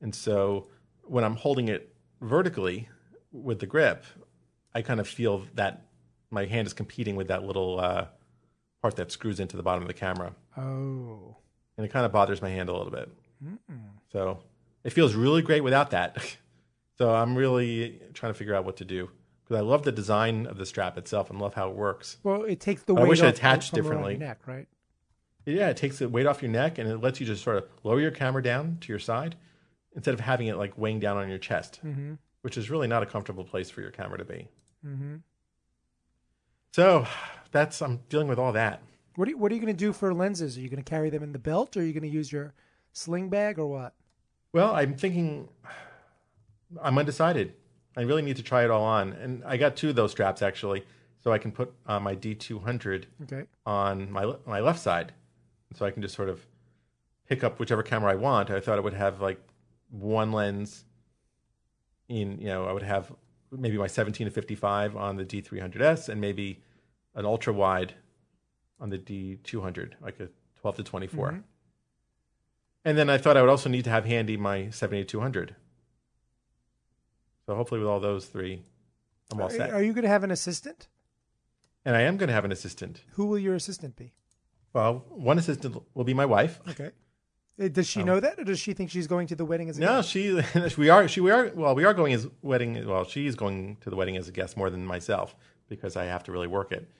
and 0.00 0.14
so 0.14 0.68
when 1.04 1.24
I'm 1.24 1.36
holding 1.36 1.68
it 1.68 1.94
vertically 2.22 2.88
with 3.32 3.58
the 3.60 3.66
grip, 3.66 4.04
I 4.74 4.80
kind 4.82 5.00
of 5.00 5.06
feel 5.08 5.44
that 5.54 5.82
my 6.30 6.46
hand 6.46 6.66
is 6.66 6.72
competing 6.72 7.16
with 7.16 7.28
that 7.28 7.44
little 7.44 7.78
uh, 7.78 8.06
part 8.80 8.96
that 8.96 9.12
screws 9.12 9.40
into 9.40 9.56
the 9.56 9.62
bottom 9.62 9.82
of 9.82 9.88
the 9.88 9.94
camera, 9.94 10.34
Oh. 10.56 11.36
and 11.76 11.84
it 11.84 11.90
kind 11.92 12.06
of 12.06 12.12
bothers 12.12 12.40
my 12.40 12.48
hand 12.48 12.68
a 12.68 12.72
little 12.72 12.90
bit. 12.90 13.08
So 14.12 14.38
it 14.84 14.90
feels 14.94 15.14
really 15.14 15.42
great 15.42 15.62
without 15.62 15.90
that. 15.90 16.16
so 16.98 17.14
I'm 17.14 17.36
really 17.36 18.00
trying 18.14 18.32
to 18.32 18.38
figure 18.38 18.54
out 18.54 18.64
what 18.64 18.76
to 18.78 18.84
do 18.84 19.10
because 19.44 19.58
I 19.58 19.60
love 19.62 19.82
the 19.82 19.92
design 19.92 20.46
of 20.46 20.56
the 20.58 20.66
strap 20.66 20.96
itself 20.96 21.30
and 21.30 21.38
love 21.40 21.54
how 21.54 21.68
it 21.70 21.76
works. 21.76 22.18
Well, 22.22 22.42
it 22.44 22.60
takes 22.60 22.82
the 22.82 22.94
weight. 22.94 23.04
I 23.04 23.08
wish 23.08 23.18
it 23.20 23.26
off 23.26 23.34
attached 23.34 23.74
differently. 23.74 24.12
your 24.12 24.20
neck, 24.20 24.40
right? 24.46 24.66
Yeah, 25.46 25.68
it 25.68 25.76
takes 25.76 25.98
the 25.98 26.08
weight 26.08 26.26
off 26.26 26.40
your 26.40 26.50
neck 26.50 26.78
and 26.78 26.88
it 26.88 26.98
lets 27.02 27.20
you 27.20 27.26
just 27.26 27.42
sort 27.44 27.56
of 27.58 27.64
lower 27.82 28.00
your 28.00 28.10
camera 28.10 28.42
down 28.42 28.78
to 28.80 28.88
your 28.92 28.98
side 28.98 29.36
instead 29.94 30.14
of 30.14 30.20
having 30.20 30.46
it 30.46 30.56
like 30.56 30.76
weighing 30.78 31.00
down 31.00 31.16
on 31.18 31.28
your 31.28 31.38
chest, 31.38 31.80
Mm-hmm. 31.84 32.14
which 32.42 32.56
is 32.56 32.70
really 32.70 32.88
not 32.88 33.02
a 33.02 33.06
comfortable 33.06 33.44
place 33.44 33.68
for 33.70 33.80
your 33.82 33.90
camera 33.90 34.18
to 34.18 34.24
be. 34.24 34.48
So 36.72 37.06
that's 37.52 37.80
I'm 37.82 38.00
dealing 38.08 38.28
with 38.28 38.38
all 38.38 38.52
that. 38.52 38.82
What 39.16 39.28
are 39.28 39.30
you, 39.30 39.38
what 39.38 39.52
are 39.52 39.54
you 39.54 39.60
going 39.60 39.72
to 39.74 39.78
do 39.78 39.92
for 39.92 40.12
lenses? 40.12 40.56
Are 40.58 40.60
you 40.60 40.68
going 40.68 40.82
to 40.82 40.88
carry 40.90 41.08
them 41.08 41.22
in 41.22 41.32
the 41.32 41.38
belt, 41.38 41.76
or 41.76 41.80
are 41.80 41.82
you 41.84 41.92
going 41.92 42.02
to 42.02 42.08
use 42.08 42.32
your 42.32 42.52
sling 42.92 43.28
bag, 43.28 43.58
or 43.60 43.66
what? 43.66 43.94
Well, 44.52 44.74
I'm 44.74 44.94
thinking 44.96 45.48
I'm 46.82 46.98
undecided. 46.98 47.54
I 47.96 48.02
really 48.02 48.22
need 48.22 48.36
to 48.36 48.42
try 48.42 48.64
it 48.64 48.70
all 48.70 48.84
on, 48.84 49.12
and 49.12 49.42
I 49.44 49.56
got 49.56 49.76
two 49.76 49.90
of 49.90 49.94
those 49.96 50.10
straps 50.10 50.42
actually, 50.42 50.84
so 51.22 51.32
I 51.32 51.38
can 51.38 51.52
put 51.52 51.72
uh, 51.86 52.00
my 52.00 52.16
D200 52.16 53.04
Okay. 53.24 53.44
on 53.64 54.10
my 54.10 54.34
my 54.46 54.60
left 54.60 54.80
side, 54.80 55.12
so 55.74 55.86
I 55.86 55.90
can 55.90 56.02
just 56.02 56.14
sort 56.14 56.28
of 56.28 56.46
pick 57.28 57.44
up 57.44 57.58
whichever 57.60 57.82
camera 57.82 58.12
I 58.12 58.16
want. 58.16 58.50
I 58.50 58.60
thought 58.60 58.78
it 58.78 58.84
would 58.84 58.94
have 58.94 59.20
like 59.20 59.40
one 59.90 60.32
lens. 60.32 60.84
In 62.08 62.38
you 62.40 62.48
know, 62.48 62.66
I 62.66 62.72
would 62.72 62.82
have 62.82 63.12
maybe 63.50 63.78
my 63.78 63.86
17 63.86 64.26
to 64.26 64.30
55 64.30 64.96
on 64.96 65.16
the 65.16 65.24
D300s, 65.24 66.08
and 66.08 66.20
maybe 66.20 66.60
an 67.14 67.24
ultra 67.24 67.52
wide 67.52 67.94
on 68.80 68.90
the 68.90 68.98
D200, 68.98 69.92
like 70.02 70.18
a 70.20 70.28
12 70.60 70.76
to 70.76 70.82
24. 70.82 71.44
And 72.84 72.98
then 72.98 73.08
I 73.08 73.16
thought 73.18 73.36
I 73.36 73.40
would 73.40 73.48
also 73.48 73.70
need 73.70 73.84
to 73.84 73.90
have 73.90 74.04
handy 74.04 74.36
my 74.36 74.68
7200. 74.70 75.54
So 77.46 77.54
hopefully, 77.54 77.80
with 77.80 77.88
all 77.88 78.00
those 78.00 78.26
three, 78.26 78.62
I'm 79.32 79.40
all 79.40 79.48
Are, 79.48 79.50
set. 79.50 79.70
are 79.70 79.82
you 79.82 79.92
going 79.92 80.04
to 80.04 80.08
have 80.08 80.24
an 80.24 80.30
assistant? 80.30 80.88
And 81.84 81.94
I 81.94 82.02
am 82.02 82.16
going 82.16 82.28
to 82.28 82.34
have 82.34 82.44
an 82.44 82.52
assistant. 82.52 83.02
Who 83.12 83.26
will 83.26 83.38
your 83.38 83.54
assistant 83.54 83.96
be? 83.96 84.14
Well, 84.72 85.04
one 85.10 85.38
assistant 85.38 85.76
will 85.94 86.04
be 86.04 86.14
my 86.14 86.24
wife. 86.24 86.60
Okay. 86.70 86.90
Uh, 87.62 87.68
Does 87.68 87.86
she 87.86 88.02
know 88.02 88.18
that, 88.18 88.38
or 88.40 88.44
does 88.44 88.58
she 88.58 88.72
think 88.72 88.90
she's 88.90 89.06
going 89.06 89.28
to 89.28 89.36
the 89.36 89.44
wedding 89.44 89.68
as 89.68 89.78
a. 89.78 89.80
No, 89.80 89.96
guest? 89.96 90.10
she 90.10 90.42
we 90.76 90.88
are 90.88 91.06
she 91.06 91.20
we 91.20 91.30
are 91.30 91.52
well 91.54 91.74
we 91.76 91.84
are 91.84 91.94
going 91.94 92.12
as 92.12 92.26
wedding 92.42 92.84
well 92.84 93.04
she's 93.04 93.36
going 93.36 93.76
to 93.82 93.90
the 93.90 93.94
wedding 93.96 94.16
as 94.16 94.26
a 94.26 94.32
guest 94.32 94.56
more 94.56 94.70
than 94.70 94.84
myself 94.84 95.36
because 95.68 95.96
I 95.96 96.06
have 96.06 96.24
to 96.24 96.32
really 96.32 96.48
work 96.48 96.72
it. 96.72 96.90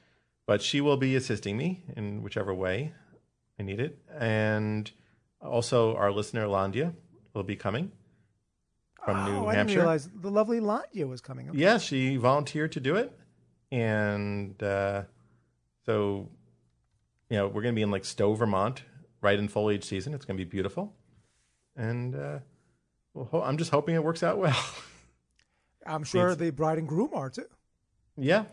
But 0.46 0.62
she 0.62 0.80
will 0.80 0.96
be 0.96 1.16
assisting 1.16 1.57
me 1.57 1.83
in 1.96 2.22
whichever 2.22 2.54
way 2.54 2.92
I 3.59 3.64
need 3.64 3.80
it. 3.80 3.98
And 4.16 4.88
also 5.40 5.96
our 5.96 6.12
listener 6.12 6.46
Landia 6.46 6.94
will 7.35 7.42
be 7.42 7.57
coming 7.57 7.90
from 9.05 9.25
New 9.25 9.37
oh, 9.38 9.47
I 9.47 9.53
didn't 9.53 9.57
Hampshire. 9.57 9.79
realize 9.81 10.09
the 10.14 10.31
lovely 10.31 10.61
Landia 10.61 11.09
was 11.09 11.21
coming. 11.21 11.51
Okay. 11.51 11.59
Yeah, 11.59 11.79
she 11.79 12.17
volunteered 12.17 12.73
to 12.73 12.81
do 12.81 12.97
it, 12.97 13.12
and 13.71 14.61
uh, 14.62 15.03
so 15.85 16.29
you 17.31 17.37
know 17.37 17.47
we're 17.47 17.62
going 17.62 17.75
to 17.75 17.79
be 17.79 17.83
in 17.83 17.90
like 17.90 18.05
Stowe, 18.05 18.35
Vermont, 18.35 18.83
right 19.21 19.38
in 19.38 19.49
foliage 19.49 19.85
season. 19.85 20.14
It's 20.14 20.25
going 20.25 20.37
to 20.38 20.45
be 20.45 20.49
beautiful, 20.49 20.95
and 21.77 22.14
uh, 22.14 22.38
well, 23.12 23.29
ho- 23.31 23.43
I'm 23.43 23.59
just 23.59 23.71
hoping 23.71 23.95
it 23.95 24.03
works 24.05 24.23
out 24.23 24.38
well. 24.38 24.59
I'm 25.87 26.05
sure 26.05 26.35
the 26.35 26.51
bride 26.51 26.79
and 26.79 26.88
groom 26.88 27.11
are 27.12 27.29
too. 27.29 27.45
yeah, 28.17 28.45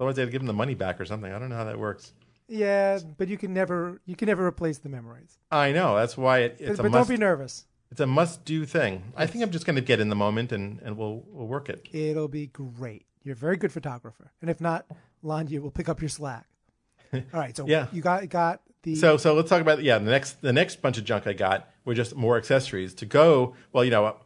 otherwise 0.00 0.16
they'd 0.16 0.30
give 0.30 0.40
them 0.40 0.48
the 0.48 0.52
money 0.52 0.74
back 0.74 1.00
or 1.00 1.04
something. 1.04 1.32
I 1.32 1.38
don't 1.38 1.48
know 1.48 1.56
how 1.56 1.64
that 1.64 1.78
works. 1.78 2.12
Yeah, 2.48 2.98
but 3.16 3.28
you 3.28 3.38
can 3.38 3.54
never 3.54 4.00
you 4.04 4.16
can 4.16 4.26
never 4.26 4.46
replace 4.46 4.78
the 4.78 4.88
memories. 4.88 5.38
I 5.50 5.72
know 5.72 5.96
that's 5.96 6.16
why 6.16 6.40
it, 6.40 6.56
it's 6.58 6.76
but 6.76 6.86
a 6.86 6.90
don't 6.90 7.08
be 7.08 7.16
nervous. 7.16 7.66
It's 7.94 8.00
a 8.00 8.06
must-do 8.08 8.66
thing. 8.66 9.04
I 9.16 9.24
think 9.26 9.44
I'm 9.44 9.52
just 9.52 9.64
going 9.66 9.76
to 9.76 9.82
get 9.82 10.00
in 10.00 10.08
the 10.08 10.16
moment 10.16 10.50
and 10.50 10.80
and 10.82 10.96
we'll 10.96 11.22
we'll 11.28 11.46
work 11.46 11.68
it. 11.68 11.86
It'll 11.92 12.26
be 12.26 12.48
great. 12.48 13.06
You're 13.22 13.34
a 13.34 13.36
very 13.36 13.56
good 13.56 13.70
photographer, 13.70 14.32
and 14.42 14.50
if 14.50 14.60
not, 14.60 14.84
Landia 15.22 15.60
will 15.60 15.70
pick 15.70 15.88
up 15.88 16.00
your 16.02 16.08
slack. 16.08 16.46
All 17.14 17.20
right, 17.32 17.56
so 17.56 17.66
Yeah. 17.68 17.86
you 17.92 18.02
got 18.02 18.28
got 18.28 18.62
the 18.82 18.96
So 18.96 19.16
so 19.16 19.34
let's 19.34 19.48
talk 19.48 19.60
about 19.60 19.80
yeah 19.84 19.98
the 19.98 20.10
next 20.10 20.42
the 20.42 20.52
next 20.52 20.82
bunch 20.82 20.98
of 20.98 21.04
junk 21.04 21.28
I 21.28 21.34
got 21.34 21.68
were 21.84 21.94
just 21.94 22.16
more 22.16 22.36
accessories 22.36 22.94
to 22.94 23.06
go. 23.06 23.54
Well, 23.72 23.84
you 23.84 23.92
know, 23.92 24.16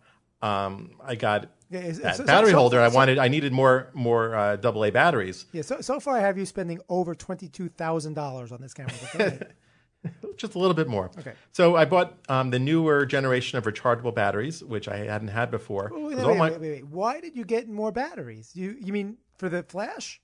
um, 0.41 0.93
I 1.05 1.15
got 1.15 1.51
Yeah, 1.71 1.81
that 1.83 1.97
so- 2.17 2.23
so- 2.23 2.25
battery 2.25 2.53
so- 2.53 2.59
holder. 2.59 2.81
I 2.81 2.89
wanted 2.89 3.19
I 3.19 3.29
needed 3.29 3.53
more 3.53 3.91
more 3.93 4.35
uh, 4.35 4.57
double 4.57 4.83
A 4.87 4.91
batteries. 4.91 5.45
Yeah, 5.53 5.61
so 5.63 5.83
so 5.83 6.01
far 6.01 6.17
I 6.17 6.21
have 6.21 6.39
you 6.39 6.47
spending 6.47 6.81
over 6.89 7.15
twenty 7.15 7.49
two 7.49 7.69
thousand 7.69 8.15
dollars 8.15 8.51
on 8.51 8.63
this 8.63 8.73
camera. 8.73 8.95
but 10.03 10.21
go 10.21 10.29
ahead. 10.29 10.39
Just 10.39 10.55
a 10.55 10.59
little 10.59 10.75
bit 10.75 10.89
more. 10.89 11.11
Okay. 11.19 11.33
So 11.53 11.77
I 11.77 11.85
bought 11.85 12.15
um, 12.29 12.51
the 12.51 12.59
newer 12.59 13.05
generation 13.07 13.59
of 13.59 13.65
rechargeable 13.65 14.15
batteries, 14.15 14.63
which 14.63 14.89
I 14.89 14.99
hadn't 14.99 15.29
had 15.29 15.51
before. 15.51 15.91
Wait, 15.93 16.03
wait, 16.17 16.27
wait, 16.27 16.37
my- 16.37 16.51
wait, 16.51 16.61
wait, 16.61 16.71
wait. 16.71 16.87
Why 16.87 17.21
did 17.21 17.37
you 17.37 17.45
get 17.45 17.69
more 17.69 17.91
batteries? 17.93 18.53
You 18.55 18.77
you 18.81 18.93
mean 18.93 19.17
for 19.39 19.49
the 19.49 19.63
flash? 19.63 20.21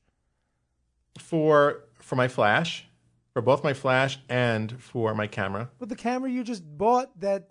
for 1.19 1.85
for 2.01 2.17
my 2.17 2.29
flash, 2.29 2.87
for 3.33 3.43
both 3.43 3.63
my 3.65 3.73
flash 3.73 4.19
and 4.29 4.81
for 4.83 5.15
my 5.15 5.27
camera. 5.27 5.71
But 5.79 5.89
the 5.89 5.97
camera 5.97 6.31
you 6.31 6.43
just 6.45 6.63
bought, 6.65 7.19
that 7.21 7.49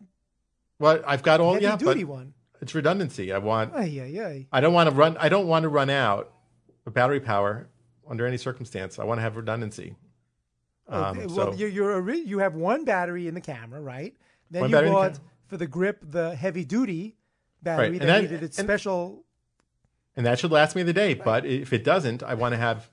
Well, 0.79 1.01
I've 1.07 1.23
got 1.23 1.39
all 1.39 1.53
heavy 1.53 1.65
yeah, 1.65 1.77
duty 1.77 2.03
one. 2.03 2.33
it's 2.61 2.75
redundancy. 2.75 3.31
I 3.31 3.37
want 3.37 3.73
Ay, 3.73 3.99
ay, 4.01 4.21
ay. 4.21 4.47
I 4.51 4.59
don't 4.61 4.73
want 4.73 4.89
to 4.89 4.95
run 4.95 5.17
I 5.19 5.29
don't 5.29 5.47
want 5.47 5.63
to 5.63 5.69
run 5.69 5.89
out 5.89 6.31
of 6.85 6.93
battery 6.93 7.19
power 7.21 7.69
under 8.07 8.27
any 8.27 8.37
circumstance. 8.37 8.99
I 8.99 9.05
want 9.05 9.19
to 9.19 9.21
have 9.23 9.37
redundancy. 9.37 9.95
Um, 10.87 11.17
Okay, 11.17 11.27
so 11.27 11.35
well, 11.35 11.55
you're, 11.55 11.69
you're 11.69 11.93
ori- 12.01 12.19
you 12.25 12.39
have 12.39 12.55
one 12.55 12.83
battery 12.85 13.27
in 13.27 13.33
the 13.33 13.41
camera, 13.41 13.81
right? 13.81 14.15
Then 14.51 14.69
you 14.69 14.77
in 14.77 14.85
the 14.85 14.91
bought 14.91 15.19
for 15.47 15.57
the 15.57 15.67
grip 15.67 15.99
the 16.03 16.35
heavy 16.35 16.65
duty 16.65 17.15
battery 17.61 17.91
Right, 17.91 17.99
that, 17.99 18.05
that- 18.05 18.21
needed 18.23 18.43
its 18.43 18.59
and- 18.59 18.67
special. 18.67 19.23
and 20.15 20.25
that 20.25 20.39
should 20.39 20.51
last 20.51 20.75
me 20.75 20.83
the 20.83 20.93
day. 20.93 21.13
But 21.13 21.45
if 21.45 21.71
it 21.73 21.83
doesn't, 21.83 22.21
I 22.23 22.33
want 22.33 22.53
to 22.53 22.57
have 22.57 22.89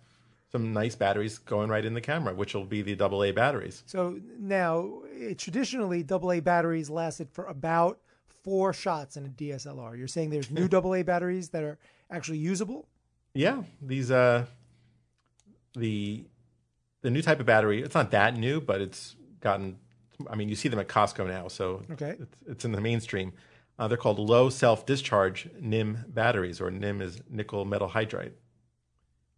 some 0.52 0.72
nice 0.72 0.94
batteries 0.96 1.38
going 1.38 1.68
right 1.70 1.84
in 1.84 1.94
the 1.94 2.00
camera, 2.00 2.34
which 2.34 2.54
will 2.54 2.64
be 2.64 2.82
the 2.82 2.94
double 2.96 3.22
A 3.24 3.30
batteries. 3.32 3.82
So 3.86 4.18
now, 4.38 5.02
eh, 5.20 5.34
traditionally, 5.36 6.04
AA 6.08 6.40
batteries 6.40 6.90
lasted 6.90 7.28
for 7.30 7.44
about 7.46 7.98
four 8.42 8.72
shots 8.72 9.16
in 9.16 9.26
a 9.26 9.28
DSLR. 9.28 9.96
You're 9.96 10.08
saying 10.08 10.30
there's 10.30 10.50
new 10.50 10.66
AA 10.72 11.02
batteries 11.04 11.50
that 11.50 11.62
are 11.62 11.78
actually 12.10 12.38
usable? 12.38 12.88
Yeah, 13.34 13.62
these 13.82 14.10
uh, 14.10 14.46
the 15.76 16.24
the 17.02 17.10
new 17.10 17.22
type 17.22 17.40
of 17.40 17.46
battery. 17.46 17.82
It's 17.82 17.94
not 17.94 18.10
that 18.10 18.36
new, 18.36 18.60
but 18.60 18.80
it's 18.80 19.16
gotten. 19.40 19.78
I 20.28 20.36
mean, 20.36 20.48
you 20.48 20.54
see 20.54 20.68
them 20.68 20.78
at 20.78 20.88
Costco 20.88 21.26
now, 21.26 21.48
so 21.48 21.82
Okay. 21.92 22.16
it's, 22.20 22.36
it's 22.46 22.64
in 22.64 22.72
the 22.72 22.80
mainstream. 22.80 23.32
Uh, 23.78 23.88
they're 23.88 23.96
called 23.96 24.18
low 24.18 24.50
self 24.50 24.84
discharge 24.84 25.48
NiMH 25.60 26.12
batteries, 26.12 26.60
or 26.60 26.70
NiMH 26.70 27.02
is 27.02 27.22
nickel 27.30 27.64
metal 27.64 27.88
hydride. 27.88 28.32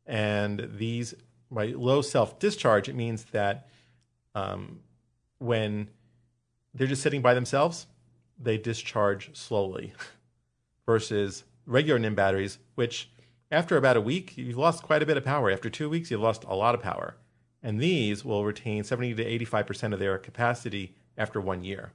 And 0.07 0.69
these, 0.77 1.15
by 1.51 1.67
low 1.67 2.03
self 2.03 2.39
discharge, 2.41 2.89
it 2.89 2.97
means 2.97 3.25
that 3.27 3.69
um, 4.35 4.81
when 5.39 5.89
they're 6.75 6.89
just 6.89 7.03
sitting 7.03 7.23
by 7.23 7.35
themselves, 7.35 7.87
they 8.39 8.59
discharge 8.59 9.37
slowly 9.37 9.93
versus 10.87 11.45
regular 11.67 12.01
NiMH 12.01 12.17
batteries, 12.17 12.59
which 12.75 13.09
after 13.53 13.77
about 13.77 13.97
a 13.97 14.01
week, 14.01 14.37
you've 14.37 14.57
lost 14.59 14.83
quite 14.83 15.03
a 15.03 15.07
bit 15.07 15.17
of 15.17 15.25
power. 15.25 15.51
After 15.51 15.71
two 15.71 15.89
weeks, 15.89 16.11
you've 16.11 16.21
lost 16.21 16.43
a 16.45 16.57
lot 16.57 16.75
of 16.75 16.81
power. 16.83 17.17
And 17.63 17.79
these 17.81 18.25
will 18.25 18.45
retain 18.45 18.83
70 18.85 19.15
to 19.15 19.25
85% 19.47 19.93
of 19.93 19.99
their 19.99 20.19
capacity 20.19 20.95
after 21.17 21.41
one 21.41 21.63
year. 21.63 21.93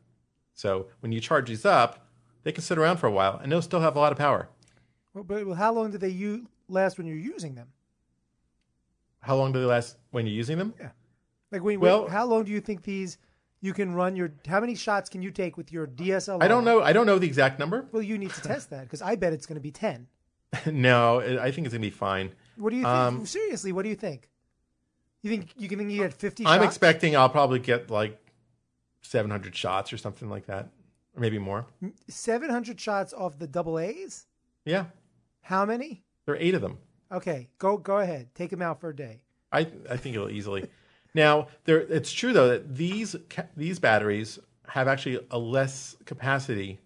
So 0.53 0.87
when 1.01 1.11
you 1.11 1.19
charge 1.19 1.49
these 1.49 1.65
up, 1.65 2.07
they 2.43 2.51
can 2.51 2.63
sit 2.63 2.77
around 2.77 2.97
for 2.97 3.07
a 3.07 3.11
while 3.11 3.39
and 3.41 3.51
they'll 3.51 3.61
still 3.61 3.81
have 3.81 3.95
a 3.95 3.99
lot 3.99 4.11
of 4.11 4.17
power. 4.17 4.47
Well, 5.13 5.23
but 5.23 5.45
how 5.55 5.73
long 5.73 5.91
do 5.91 5.97
they 5.97 6.09
u- 6.09 6.47
last 6.69 6.97
when 6.97 7.05
you're 7.07 7.17
using 7.17 7.55
them? 7.55 7.67
How 9.19 9.35
long 9.35 9.51
do 9.51 9.59
they 9.59 9.65
last 9.65 9.97
when 10.11 10.25
you're 10.25 10.35
using 10.35 10.57
them? 10.57 10.73
Yeah. 10.79 10.89
Like, 11.51 11.63
when, 11.63 11.79
Well- 11.79 12.03
when- 12.03 12.11
how 12.11 12.25
long 12.25 12.43
do 12.45 12.51
you 12.51 12.61
think 12.61 12.83
these 12.83 13.17
you 13.59 13.73
can 13.73 13.93
run 13.95 14.15
your? 14.15 14.31
How 14.47 14.59
many 14.61 14.75
shots 14.75 15.09
can 15.09 15.21
you 15.21 15.31
take 15.31 15.57
with 15.57 15.71
your 15.71 15.87
DSLR? 15.87 16.43
I 16.43 16.47
don't 16.47 16.63
know. 16.63 16.81
I 16.83 16.93
don't 16.93 17.07
know 17.07 17.17
the 17.17 17.25
exact 17.27 17.57
number. 17.59 17.87
Well, 17.91 18.03
you 18.03 18.17
need 18.17 18.29
to 18.31 18.41
test 18.41 18.69
that 18.69 18.83
because 18.83 19.01
I 19.01 19.15
bet 19.15 19.33
it's 19.33 19.47
going 19.47 19.55
to 19.55 19.61
be 19.61 19.71
ten. 19.71 20.07
no, 20.71 21.19
I 21.19 21.51
think 21.51 21.65
it's 21.65 21.73
gonna 21.73 21.81
be 21.81 21.89
fine. 21.89 22.31
What 22.55 22.69
do 22.69 22.75
you 22.77 22.83
think? 22.83 22.93
Um, 22.93 23.25
Seriously, 23.25 23.71
what 23.71 23.81
do 23.83 23.89
you 23.89 23.95
think? 23.95 24.29
You 25.27 25.35
think 25.37 25.49
you 25.57 25.67
can 25.67 25.77
think 25.77 25.91
you 25.91 25.97
get 25.97 26.13
fifty? 26.13 26.45
I'm 26.45 26.61
shots? 26.61 26.75
expecting 26.75 27.17
I'll 27.17 27.27
probably 27.27 27.59
get 27.59 27.89
like 27.91 28.17
700 29.01 29.53
shots 29.53 29.91
or 29.91 29.97
something 29.97 30.29
like 30.29 30.45
that, 30.45 30.69
or 31.15 31.19
maybe 31.19 31.37
more. 31.37 31.65
seven 32.07 32.49
hundred 32.49 32.79
shots 32.79 33.11
off 33.13 33.37
the 33.37 33.45
double 33.47 33.77
A's. 33.77 34.25
Yeah, 34.63 34.85
How 35.41 35.65
many? 35.65 36.03
there 36.25 36.35
are 36.35 36.37
eight 36.39 36.55
of 36.55 36.61
them. 36.61 36.77
Okay, 37.11 37.49
go 37.57 37.77
go 37.77 37.97
ahead. 37.97 38.33
Take 38.35 38.51
them 38.51 38.61
out 38.61 38.79
for 38.79 38.89
a 38.89 38.95
day. 38.95 39.19
I 39.51 39.67
I 39.89 39.97
think 39.97 40.15
it'll 40.15 40.29
easily. 40.29 40.69
Now, 41.13 41.47
there 41.65 41.79
it's 41.79 42.13
true 42.13 42.31
though 42.31 42.47
that 42.47 42.75
these 42.75 43.15
ca- 43.29 43.47
these 43.57 43.79
batteries 43.79 44.39
have 44.69 44.87
actually 44.87 45.19
a 45.31 45.37
less 45.37 45.97
capacity 46.05 46.79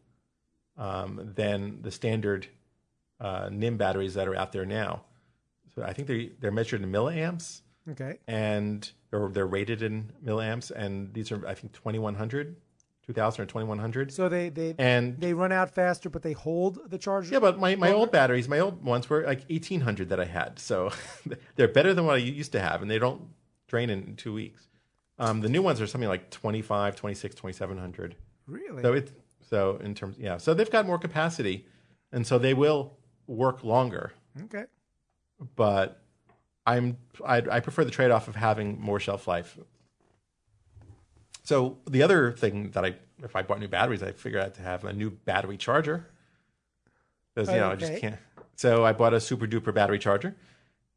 um, 0.77 1.31
than 1.35 1.81
the 1.83 1.91
standard 1.91 2.47
uh, 3.19 3.49
NiMH 3.49 3.77
batteries 3.77 4.13
that 4.15 4.27
are 4.27 4.35
out 4.35 4.51
there 4.51 4.65
now. 4.65 5.03
So 5.75 5.83
I 5.83 5.93
think 5.93 6.07
they 6.07 6.31
they're 6.39 6.51
measured 6.51 6.81
in 6.81 6.91
milliamps 6.91 7.61
Okay. 7.89 8.19
and 8.27 8.89
they're 9.09 9.27
they're 9.29 9.47
rated 9.47 9.81
in 9.81 10.11
milliamps, 10.23 10.71
and 10.71 11.13
these 11.13 11.31
are 11.31 11.45
I 11.47 11.53
think 11.55 11.73
2100, 11.73 12.55
2000 13.07 13.41
or 13.41 13.45
2100. 13.45 14.11
So 14.11 14.29
they 14.29 14.49
they 14.49 14.75
And 14.77 15.19
they 15.19 15.33
run 15.33 15.51
out 15.51 15.73
faster, 15.73 16.09
but 16.09 16.21
they 16.21 16.33
hold 16.33 16.79
the 16.89 16.97
charge. 16.97 17.31
yeah, 17.31 17.39
but 17.39 17.59
my, 17.59 17.75
my 17.75 17.91
old 17.91 18.11
batteries, 18.11 18.47
my 18.47 18.59
old 18.59 18.83
ones 18.85 19.09
were 19.09 19.23
like 19.25 19.43
1800 19.49 20.09
that 20.09 20.19
I 20.19 20.25
had. 20.25 20.59
So 20.59 20.91
they're 21.55 21.67
better 21.67 21.93
than 21.93 22.05
what 22.05 22.15
I 22.15 22.19
used 22.19 22.51
to 22.53 22.59
have, 22.61 22.81
and 22.81 22.89
they 22.91 22.99
don't 22.99 23.21
drain 23.67 23.89
in 23.89 24.15
two 24.15 24.33
weeks. 24.33 24.67
Um, 25.17 25.41
the 25.41 25.49
new 25.49 25.61
ones 25.61 25.79
are 25.81 25.87
something 25.87 26.09
like 26.09 26.29
25, 26.31 26.95
26, 26.95 27.35
2700. 27.35 28.15
really. 28.47 28.81
So 28.81 28.93
it's 28.93 29.11
so 29.49 29.77
in 29.77 29.93
terms, 29.95 30.17
yeah. 30.19 30.37
So 30.37 30.53
they've 30.53 30.69
got 30.71 30.85
more 30.85 30.97
capacity, 30.99 31.65
and 32.11 32.25
so 32.25 32.37
they 32.37 32.53
will 32.53 32.97
work 33.27 33.63
longer. 33.63 34.13
okay. 34.43 34.65
But 35.55 36.00
I'm 36.65 36.97
I, 37.25 37.37
I 37.49 37.59
prefer 37.59 37.83
the 37.83 37.91
trade 37.91 38.11
off 38.11 38.27
of 38.27 38.35
having 38.35 38.79
more 38.79 38.99
shelf 38.99 39.27
life. 39.27 39.57
So 41.43 41.77
the 41.89 42.03
other 42.03 42.31
thing 42.31 42.69
that 42.71 42.85
I, 42.85 42.95
if 43.23 43.35
I 43.35 43.41
bought 43.41 43.59
new 43.59 43.67
batteries, 43.67 44.03
I 44.03 44.11
figured 44.11 44.43
out 44.43 44.53
to 44.55 44.61
have 44.61 44.85
a 44.85 44.93
new 44.93 45.09
battery 45.09 45.57
charger 45.57 46.07
because 47.33 47.49
you 47.49 47.55
know 47.55 47.71
I 47.71 47.75
just 47.75 47.99
can't. 47.99 48.17
So 48.55 48.85
I 48.85 48.93
bought 48.93 49.13
a 49.13 49.19
super 49.19 49.47
duper 49.47 49.73
battery 49.73 49.97
charger, 49.97 50.35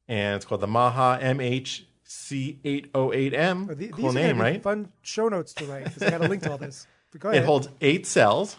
and 0.06 0.36
it's 0.36 0.44
called 0.44 0.60
the 0.60 0.66
Maha 0.66 1.18
MHC808M. 1.24 3.66
Well, 3.66 3.76
the- 3.76 3.88
cool 3.88 4.12
name, 4.12 4.40
right? 4.40 4.62
Fun 4.62 4.92
show 5.02 5.28
notes 5.28 5.54
to 5.54 5.64
write 5.64 5.84
because 5.84 6.02
I 6.02 6.10
got 6.10 6.24
a 6.24 6.28
link 6.28 6.42
to 6.42 6.52
all 6.52 6.58
this. 6.58 6.86
Go 7.18 7.30
ahead. 7.30 7.42
It 7.42 7.46
holds 7.46 7.68
eight 7.80 8.06
cells, 8.06 8.56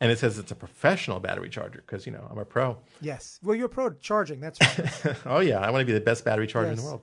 and 0.00 0.10
it 0.10 0.18
says 0.18 0.38
it's 0.38 0.50
a 0.50 0.56
professional 0.56 1.20
battery 1.20 1.48
charger 1.48 1.82
because 1.86 2.06
you 2.06 2.12
know 2.12 2.26
I'm 2.30 2.38
a 2.38 2.44
pro. 2.44 2.78
yes. 3.00 3.38
Well, 3.42 3.56
you're 3.56 3.66
a 3.66 3.70
pro 3.70 3.90
charging. 3.90 4.40
That's 4.40 4.58
right. 4.60 5.16
oh 5.26 5.40
yeah, 5.40 5.60
I 5.60 5.70
want 5.70 5.82
to 5.82 5.86
be 5.86 5.92
the 5.92 6.00
best 6.00 6.24
battery 6.24 6.46
charger 6.46 6.70
in 6.70 6.76
the 6.76 6.82
world. 6.82 7.02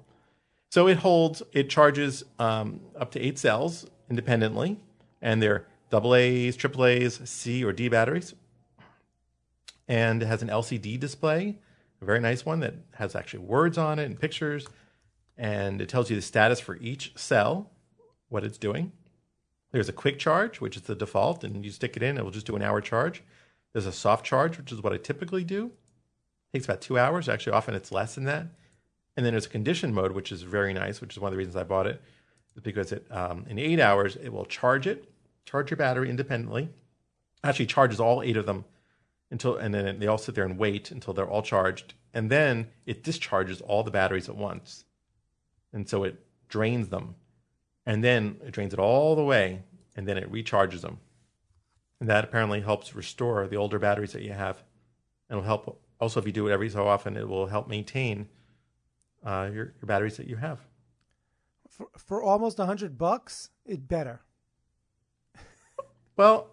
So 0.70 0.88
it 0.88 0.98
holds, 0.98 1.44
it 1.52 1.70
charges 1.70 2.24
um, 2.40 2.80
up 2.98 3.12
to 3.12 3.20
eight 3.20 3.38
cells 3.38 3.86
independently, 4.10 4.80
and 5.22 5.42
they're 5.44 5.66
double 5.90 6.16
A's, 6.16 6.56
triple 6.56 6.86
A's, 6.86 7.20
C 7.26 7.64
or 7.66 7.74
D 7.74 7.90
batteries, 7.90 8.34
and 9.88 10.24
it 10.24 10.28
has 10.28 10.42
an 10.42 10.48
LCD 10.48 10.98
display, 10.98 11.60
a 12.02 12.06
very 12.06 12.22
nice 12.22 12.46
one 12.46 12.62
that 12.62 12.76
has 12.96 13.16
actually 13.16 13.42
words 13.42 13.78
on 13.78 14.00
it 14.00 14.06
and 14.06 14.18
pictures, 14.18 14.66
and 15.38 15.82
it 15.82 15.90
tells 15.90 16.10
you 16.10 16.16
the 16.16 16.22
status 16.22 16.62
for 16.62 16.78
each 16.78 17.12
cell, 17.18 17.70
what 18.30 18.46
it's 18.46 18.58
doing. 18.58 18.94
There's 19.72 19.90
a 19.90 19.94
quick 19.94 20.20
charge, 20.20 20.60
which 20.60 20.76
is 20.76 20.84
the 20.84 20.96
default, 20.96 21.44
and 21.44 21.64
you 21.64 21.72
stick 21.72 21.96
it 21.96 22.04
in, 22.04 22.18
it 22.18 22.24
will 22.24 22.32
just 22.32 22.46
do 22.46 22.56
an 22.56 22.62
hour 22.62 22.82
charge. 22.82 23.24
There's 23.74 23.86
a 23.86 23.92
soft 23.92 24.26
charge, 24.26 24.58
which 24.58 24.72
is 24.72 24.82
what 24.82 24.94
I 24.94 24.98
typically 24.98 25.44
do. 25.44 25.72
takes 26.54 26.66
about 26.66 26.82
two 26.82 27.00
hours. 27.00 27.30
Actually, 27.30 27.54
often 27.54 27.74
it's 27.74 27.92
less 27.92 28.16
than 28.16 28.26
that. 28.26 28.48
And 29.16 29.26
then 29.26 29.34
there's 29.34 29.46
a 29.46 29.50
condition 29.50 29.94
mode, 29.94 30.12
which 30.12 30.32
is 30.32 30.42
very 30.42 30.74
nice, 30.74 31.00
which 31.00 31.14
is 31.14 31.20
one 31.20 31.30
of 31.30 31.34
the 31.34 31.38
reasons 31.38 31.56
I 31.56 31.64
bought 31.64 31.88
it, 31.88 32.02
because 32.62 32.92
it 32.92 33.06
um, 33.12 33.46
in 33.48 33.60
eight 33.60 33.80
hours 33.80 34.18
it 34.18 34.30
will 34.30 34.46
charge 34.46 34.88
it, 34.88 35.10
charge 35.46 35.70
your 35.72 35.78
battery 35.78 36.10
independently. 36.10 36.70
Actually, 37.44 37.66
charges 37.66 38.00
all 38.00 38.22
eight 38.22 38.38
of 38.38 38.46
them 38.46 38.66
until, 39.32 39.56
and 39.56 39.74
then 39.74 40.00
they 40.00 40.08
all 40.08 40.18
sit 40.18 40.36
there 40.36 40.46
and 40.46 40.58
wait 40.58 40.92
until 40.92 41.14
they're 41.14 41.28
all 41.28 41.42
charged, 41.42 41.94
and 42.14 42.30
then 42.30 42.68
it 42.86 43.04
discharges 43.04 43.62
all 43.62 43.84
the 43.84 43.92
batteries 43.92 44.30
at 44.30 44.36
once, 44.36 44.86
and 45.74 45.88
so 45.90 46.04
it 46.04 46.20
drains 46.50 46.90
them, 46.90 47.16
and 47.92 48.02
then 48.02 48.38
it 48.46 48.52
drains 48.52 48.74
it 48.74 48.80
all 48.80 49.18
the 49.18 49.24
way, 49.24 49.64
and 49.98 50.08
then 50.08 50.18
it 50.18 50.32
recharges 50.32 50.80
them, 50.80 51.00
and 52.00 52.10
that 52.10 52.24
apparently 52.24 52.62
helps 52.62 52.96
restore 52.96 53.46
the 53.48 53.58
older 53.58 53.80
batteries 53.80 54.14
that 54.14 54.22
you 54.22 54.32
have, 54.32 54.64
and 55.30 55.38
will 55.38 55.46
help. 55.46 55.82
Also, 56.00 56.18
if 56.18 56.26
you 56.26 56.32
do 56.32 56.48
it 56.48 56.54
every 56.54 56.70
so 56.70 56.88
often, 56.88 57.18
it 57.18 57.28
will 57.28 57.48
help 57.48 57.68
maintain 57.68 58.30
uh, 59.26 59.50
your, 59.54 59.66
your 59.66 59.88
batteries 59.88 60.16
that 60.16 60.26
you 60.26 60.38
have. 60.38 60.60
for, 61.70 61.88
for 61.98 62.24
almost 62.24 62.60
a 62.60 62.66
hundred 62.66 62.98
bucks, 62.98 63.50
it 63.66 63.88
better. 63.90 64.22
Well, 66.16 66.48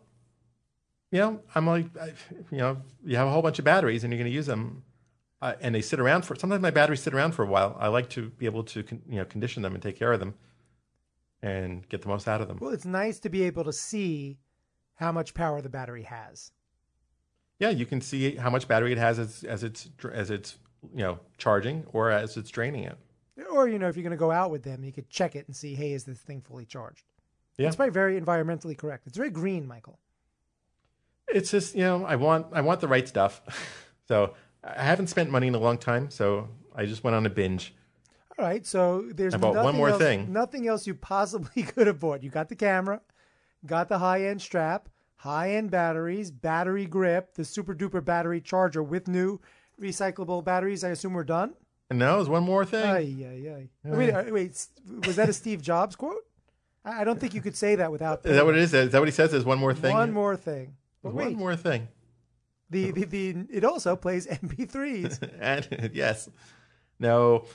you 1.13 1.21
know, 1.21 1.41
I'm 1.55 1.67
like, 1.67 1.87
I, 2.01 2.15
you 2.51 2.59
know, 2.59 2.79
you 3.05 3.17
have 3.17 3.29
a 3.29 3.31
whole 3.31 3.43
bunch 3.43 3.59
of 3.59 3.65
batteries 3.65 4.03
and 4.03 4.13
you're 4.13 4.19
going 4.19 4.31
to 4.31 4.35
use 4.35 4.47
them, 4.47 4.83
uh, 5.41 5.55
and 5.61 5.75
they 5.75 5.83
sit 5.83 6.01
around 6.01 6.23
for. 6.23 6.35
Sometimes 6.35 6.63
my 6.63 6.71
batteries 6.71 7.03
sit 7.03 7.15
around 7.15 7.33
for 7.33 7.45
a 7.45 7.49
while. 7.49 7.77
I 7.79 7.89
like 7.89 8.09
to 8.11 8.31
be 8.31 8.47
able 8.47 8.65
to, 8.65 8.83
con, 8.83 9.03
you 9.09 9.17
know, 9.17 9.25
condition 9.25 9.63
them 9.63 9.75
and 9.75 9.83
take 9.83 9.99
care 9.99 10.13
of 10.13 10.21
them, 10.21 10.35
and 11.43 11.89
get 11.89 12.03
the 12.03 12.09
most 12.09 12.29
out 12.29 12.41
of 12.41 12.49
them. 12.49 12.59
Well, 12.61 12.71
it's 12.71 12.85
nice 12.85 13.19
to 13.21 13.29
be 13.29 13.43
able 13.45 13.65
to 13.65 13.73
see 13.73 14.39
how 14.97 15.13
much 15.13 15.35
power 15.35 15.61
the 15.61 15.69
battery 15.69 16.03
has. 16.03 16.53
Yeah, 17.59 17.71
you 17.71 17.87
can 17.87 18.01
see 18.01 18.37
how 18.37 18.51
much 18.51 18.69
battery 18.69 18.93
it 18.93 18.99
has 18.99 19.19
as, 19.19 19.45
as 19.45 19.65
it's 19.65 19.89
as 20.13 20.31
it's 20.31 20.59
you 20.95 21.03
know 21.03 21.19
charging 21.39 21.85
or 21.93 22.11
as 22.11 22.37
it's 22.37 22.51
draining 22.51 22.85
it. 22.85 22.97
Or 23.51 23.69
you 23.69 23.79
know, 23.79 23.89
if 23.89 23.97
you're 23.97 24.03
going 24.03 24.11
to 24.11 24.17
go 24.17 24.31
out 24.31 24.51
with 24.51 24.63
them, 24.63 24.85
you 24.85 24.93
could 24.93 25.09
check 25.09 25.37
it 25.37 25.47
and 25.47 25.55
see, 25.55 25.75
hey, 25.75 25.93
is 25.93 26.05
this 26.05 26.19
thing 26.19 26.41
fully 26.41 26.65
charged? 26.65 27.05
Yeah. 27.57 27.67
It's 27.67 27.77
probably 27.77 27.93
very 27.93 28.21
environmentally 28.21 28.77
correct. 28.77 29.07
It's 29.07 29.17
very 29.17 29.31
green, 29.31 29.67
Michael. 29.67 29.99
It's 31.29 31.51
just 31.51 31.75
you 31.75 31.83
know 31.83 32.05
I 32.05 32.17
want 32.17 32.47
I 32.53 32.61
want 32.61 32.81
the 32.81 32.89
right 32.89 33.07
stuff, 33.07 33.43
so 34.09 34.35
I 34.63 34.83
haven't 34.83 35.09
spent 35.09 35.31
money 35.31 35.49
in 35.49 35.55
a 35.55 35.59
long 35.59 35.79
time, 35.79 36.11
so 36.11 36.49
I 36.75 36.87
just 36.87 37.05
went 37.05 37.17
on 37.17 37.27
a 37.27 37.31
binge. 37.31 37.75
All 38.39 38.45
right, 38.45 38.65
so 38.65 39.05
there's 39.15 39.35
I 39.35 39.39
bought 39.39 39.55
one 39.57 39.65
nothing 39.65 39.79
more 39.79 39.89
else, 39.89 39.99
thing. 39.99 40.33
Nothing 40.33 40.69
else 40.69 40.87
you 40.87 40.95
possibly 40.95 41.63
could 41.65 41.87
have 41.89 41.99
bought. 41.99 42.23
You 42.23 42.31
got 42.31 42.49
the 42.49 42.55
camera, 42.55 43.01
got 43.67 43.89
the 43.89 43.99
high 43.99 44.27
end 44.27 44.41
strap, 44.41 44.89
high 45.17 45.55
end 45.55 45.71
batteries, 45.73 46.31
battery 46.31 46.87
grip, 46.87 47.35
the 47.35 47.45
super 47.45 47.75
duper 47.75 48.05
battery 48.05 48.41
charger 48.41 48.83
with 48.83 49.09
new 49.09 49.41
recyclable 49.81 50.45
batteries. 50.45 50.85
I 50.85 50.91
assume 50.91 51.15
we're 51.15 51.25
done. 51.25 51.55
And 51.91 51.99
now 51.99 52.17
there's 52.17 52.29
one 52.29 52.45
more 52.45 52.65
thing. 52.65 52.85
Ay, 52.85 53.15
ay, 53.25 53.51
ay. 53.57 53.69
Wait, 53.85 54.11
uh, 54.13 54.25
wait, 54.29 54.67
was 55.07 55.17
that 55.17 55.29
a 55.29 55.33
Steve 55.33 55.61
Jobs 55.63 55.97
quote? 55.97 56.25
I 56.85 57.03
don't 57.03 57.19
think 57.19 57.35
you 57.35 57.41
could 57.41 57.57
say 57.57 57.75
that 57.75 57.91
without 57.91 58.25
Is 58.25 58.37
that 58.37 58.45
what 58.45 58.55
it 58.55 58.61
is? 58.61 58.73
Is 58.73 58.93
that 58.93 58.99
what 59.01 59.09
he 59.09 59.13
says? 59.13 59.33
There's 59.33 59.45
one 59.45 59.59
more 59.59 59.75
thing. 59.75 59.93
one 59.93 60.13
more 60.13 60.37
thing. 60.37 60.75
But 61.03 61.13
One 61.15 61.27
wait, 61.27 61.37
more 61.37 61.57
thing. 61.57 61.89
the, 62.71 62.91
the, 62.93 63.05
the 63.05 63.37
it 63.51 63.65
also 63.65 63.97
plays 63.97 64.27
MP3s. 64.27 65.29
and 65.41 65.91
yes, 65.93 66.29
no, 66.99 67.47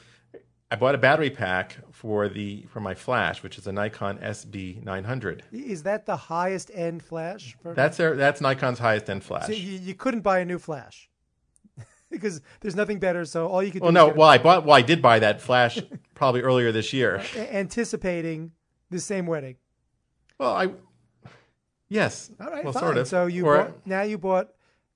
I 0.74 0.76
bought 0.76 0.96
a 0.96 0.98
battery 0.98 1.30
pack 1.30 1.78
for 1.92 2.28
the 2.28 2.64
for 2.68 2.80
my 2.80 2.96
flash, 2.96 3.44
which 3.44 3.60
is 3.60 3.68
a 3.68 3.72
Nikon 3.72 4.18
SB900. 4.18 5.42
Is 5.52 5.84
that 5.84 6.08
the 6.08 6.16
highest 6.18 6.72
end 6.74 7.04
flash? 7.04 7.56
For, 7.62 7.76
That's 7.76 7.98
that's 7.98 8.42
Nikon's 8.42 8.80
highest 8.80 9.08
end 9.08 9.24
flash. 9.24 9.46
so 9.46 9.52
you, 9.52 9.78
you 9.78 9.94
couldn't 9.94 10.22
buy 10.22 10.40
a 10.40 10.46
new 10.46 10.58
flash 10.58 11.12
because 12.10 12.42
there's 12.62 12.76
nothing 12.76 12.98
better. 12.98 13.24
So 13.24 13.46
all 13.50 13.62
you 13.62 13.70
could 13.72 13.82
do 13.82 13.84
well, 13.84 13.92
no, 13.92 14.08
well 14.08 14.28
I 14.28 14.40
bought 14.40 14.66
well 14.66 14.76
I 14.76 14.82
did 14.82 15.00
buy 15.00 15.20
that 15.20 15.42
flash 15.42 15.80
probably 16.16 16.42
earlier 16.42 16.72
this 16.72 16.92
year. 16.92 17.22
a- 17.36 17.56
anticipating 17.56 18.54
the 18.90 19.00
same 19.00 19.28
wedding. 19.28 19.58
Well, 20.40 20.56
I 20.56 20.70
yes, 21.88 22.32
All 22.42 22.48
right, 22.50 22.64
well 22.64 22.74
fine. 22.74 22.82
sort 22.82 22.98
of. 22.98 23.08
So 23.08 23.28
you 23.28 23.46
Or- 23.46 23.58
bought, 23.66 23.86
now 23.86 24.02
you 24.02 24.18
bought 24.18 24.50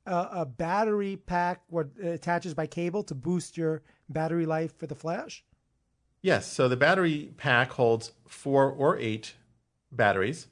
a, 0.07 0.27
a 0.41 0.45
battery 0.47 1.17
pack 1.17 1.61
what 1.69 1.89
attaches 2.01 2.55
by 2.55 2.65
cable 2.65 3.03
to 3.03 3.13
boost 3.13 3.57
your 3.57 3.83
battery 4.09 4.47
life 4.47 4.75
for 4.75 4.87
the 4.87 4.95
flash. 4.95 5.43
Yes, 6.27 6.45
so 6.51 6.67
the 6.67 6.75
battery 6.75 7.31
pack 7.37 7.71
holds 7.71 8.11
four 8.27 8.69
or 8.69 8.97
eight 8.97 9.35
batteries. 9.93 10.47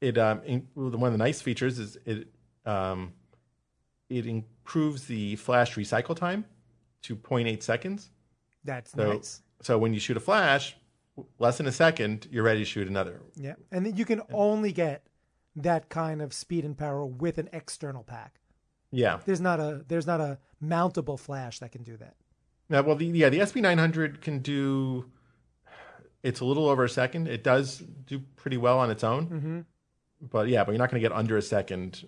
It 0.00 0.16
um, 0.16 0.40
in, 0.44 0.68
one 0.74 1.02
of 1.02 1.12
the 1.12 1.18
nice 1.18 1.42
features 1.42 1.80
is 1.80 1.98
it 2.06 2.28
um, 2.64 3.12
it 4.08 4.24
improves 4.24 5.06
the 5.06 5.34
flash 5.34 5.74
recycle 5.74 6.14
time 6.14 6.44
to 7.02 7.16
0.8 7.16 7.60
seconds. 7.60 8.10
That's 8.62 8.92
So 8.92 9.14
nice. 9.14 9.42
so 9.62 9.78
when 9.78 9.94
you 9.94 9.98
shoot 9.98 10.16
a 10.16 10.20
flash, 10.20 10.76
less 11.40 11.56
than 11.56 11.66
a 11.66 11.72
second, 11.72 12.28
you're 12.30 12.44
ready 12.44 12.60
to 12.60 12.64
shoot 12.64 12.86
another. 12.86 13.20
Yeah, 13.34 13.54
and 13.72 13.84
then 13.84 13.96
you 13.96 14.04
can 14.04 14.22
only 14.32 14.70
get 14.70 15.02
that 15.56 15.88
kind 15.88 16.22
of 16.22 16.32
speed 16.32 16.64
and 16.64 16.78
power 16.78 17.04
with 17.04 17.38
an 17.38 17.48
external 17.52 18.04
pack. 18.04 18.38
Yeah. 18.92 19.18
There's 19.26 19.40
not 19.40 19.58
a 19.58 19.84
there's 19.88 20.06
not 20.06 20.20
a 20.20 20.38
mountable 20.62 21.18
flash 21.18 21.58
that 21.58 21.72
can 21.72 21.82
do 21.82 21.96
that. 21.96 22.14
Now, 22.68 22.82
well, 22.82 22.96
the 22.96 23.06
yeah, 23.06 23.28
the 23.28 23.38
SB900 23.40 24.20
can 24.20 24.40
do. 24.40 25.06
It's 26.22 26.40
a 26.40 26.44
little 26.44 26.68
over 26.68 26.84
a 26.84 26.88
second. 26.88 27.28
It 27.28 27.42
does 27.44 27.78
do 27.78 28.18
pretty 28.36 28.56
well 28.56 28.78
on 28.78 28.90
its 28.90 29.04
own, 29.04 29.26
Mm-hmm. 29.26 29.60
but 30.30 30.48
yeah, 30.48 30.64
but 30.64 30.72
you're 30.72 30.78
not 30.78 30.90
going 30.90 31.00
to 31.00 31.08
get 31.08 31.16
under 31.16 31.36
a 31.36 31.42
second 31.42 32.06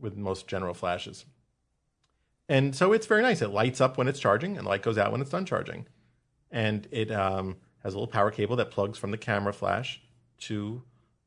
with 0.00 0.16
most 0.16 0.46
general 0.48 0.74
flashes. 0.74 1.24
And 2.48 2.74
so 2.74 2.92
it's 2.92 3.06
very 3.06 3.22
nice. 3.22 3.40
It 3.40 3.48
lights 3.50 3.80
up 3.80 3.96
when 3.96 4.08
it's 4.08 4.20
charging, 4.20 4.58
and 4.58 4.66
light 4.66 4.82
goes 4.82 4.98
out 4.98 5.12
when 5.12 5.20
it's 5.20 5.30
done 5.30 5.46
charging. 5.46 5.86
And 6.50 6.86
it 6.90 7.10
um, 7.10 7.56
has 7.82 7.94
a 7.94 7.96
little 7.96 8.06
power 8.12 8.30
cable 8.30 8.56
that 8.56 8.70
plugs 8.70 8.98
from 8.98 9.10
the 9.12 9.16
camera 9.18 9.52
flash 9.52 10.02
to 10.40 10.82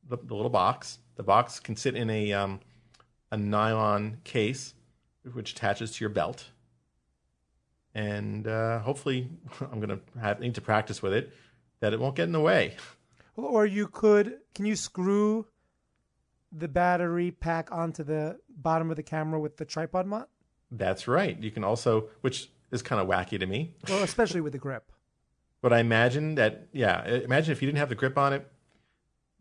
the, 0.08 0.18
the 0.18 0.36
little 0.36 0.50
box. 0.52 1.00
The 1.16 1.24
box 1.24 1.60
can 1.60 1.76
sit 1.76 1.96
in 1.96 2.10
a 2.10 2.34
um, 2.34 2.60
a 3.32 3.38
nylon 3.38 4.18
case, 4.24 4.74
which 5.34 5.52
attaches 5.54 5.92
to 5.94 6.04
your 6.04 6.10
belt 6.10 6.46
and 7.98 8.48
uh, 8.48 8.80
hopefully 8.80 9.28
I'm 9.72 9.80
gonna 9.80 10.00
have 10.22 10.40
need 10.40 10.56
to 10.56 10.62
practice 10.62 11.02
with 11.02 11.14
it 11.14 11.34
that 11.80 11.94
it 11.94 12.00
won't 12.00 12.16
get 12.16 12.24
in 12.24 12.32
the 12.32 12.40
way. 12.42 12.76
Or 13.40 13.68
you 13.68 13.88
could 13.88 14.38
can 14.56 14.66
you 14.66 14.76
screw 14.76 15.46
the 16.52 16.68
battery 16.68 17.30
pack 17.30 17.72
onto 17.72 18.04
the 18.04 18.40
bottom 18.50 18.90
of 18.90 18.96
the 18.96 19.04
camera 19.04 19.40
with 19.40 19.58
the 19.58 19.66
tripod 19.66 20.08
mount? 20.08 20.28
That's 20.72 21.08
right. 21.08 21.38
You 21.40 21.52
can 21.52 21.64
also, 21.64 22.10
which 22.22 22.50
is 22.72 22.82
kind 22.82 23.00
of 23.00 23.08
wacky 23.08 23.40
to 23.40 23.46
me, 23.46 23.76
Well, 23.88 24.02
especially 24.02 24.42
with 24.42 24.54
the 24.54 24.58
grip. 24.58 24.92
but 25.62 25.72
I 25.72 25.78
imagine 25.82 26.34
that 26.36 26.68
yeah, 26.74 27.06
imagine 27.06 27.52
if 27.52 27.62
you 27.62 27.68
didn't 27.68 27.78
have 27.78 27.90
the 27.90 27.96
grip 27.96 28.18
on 28.18 28.34
it, 28.34 28.48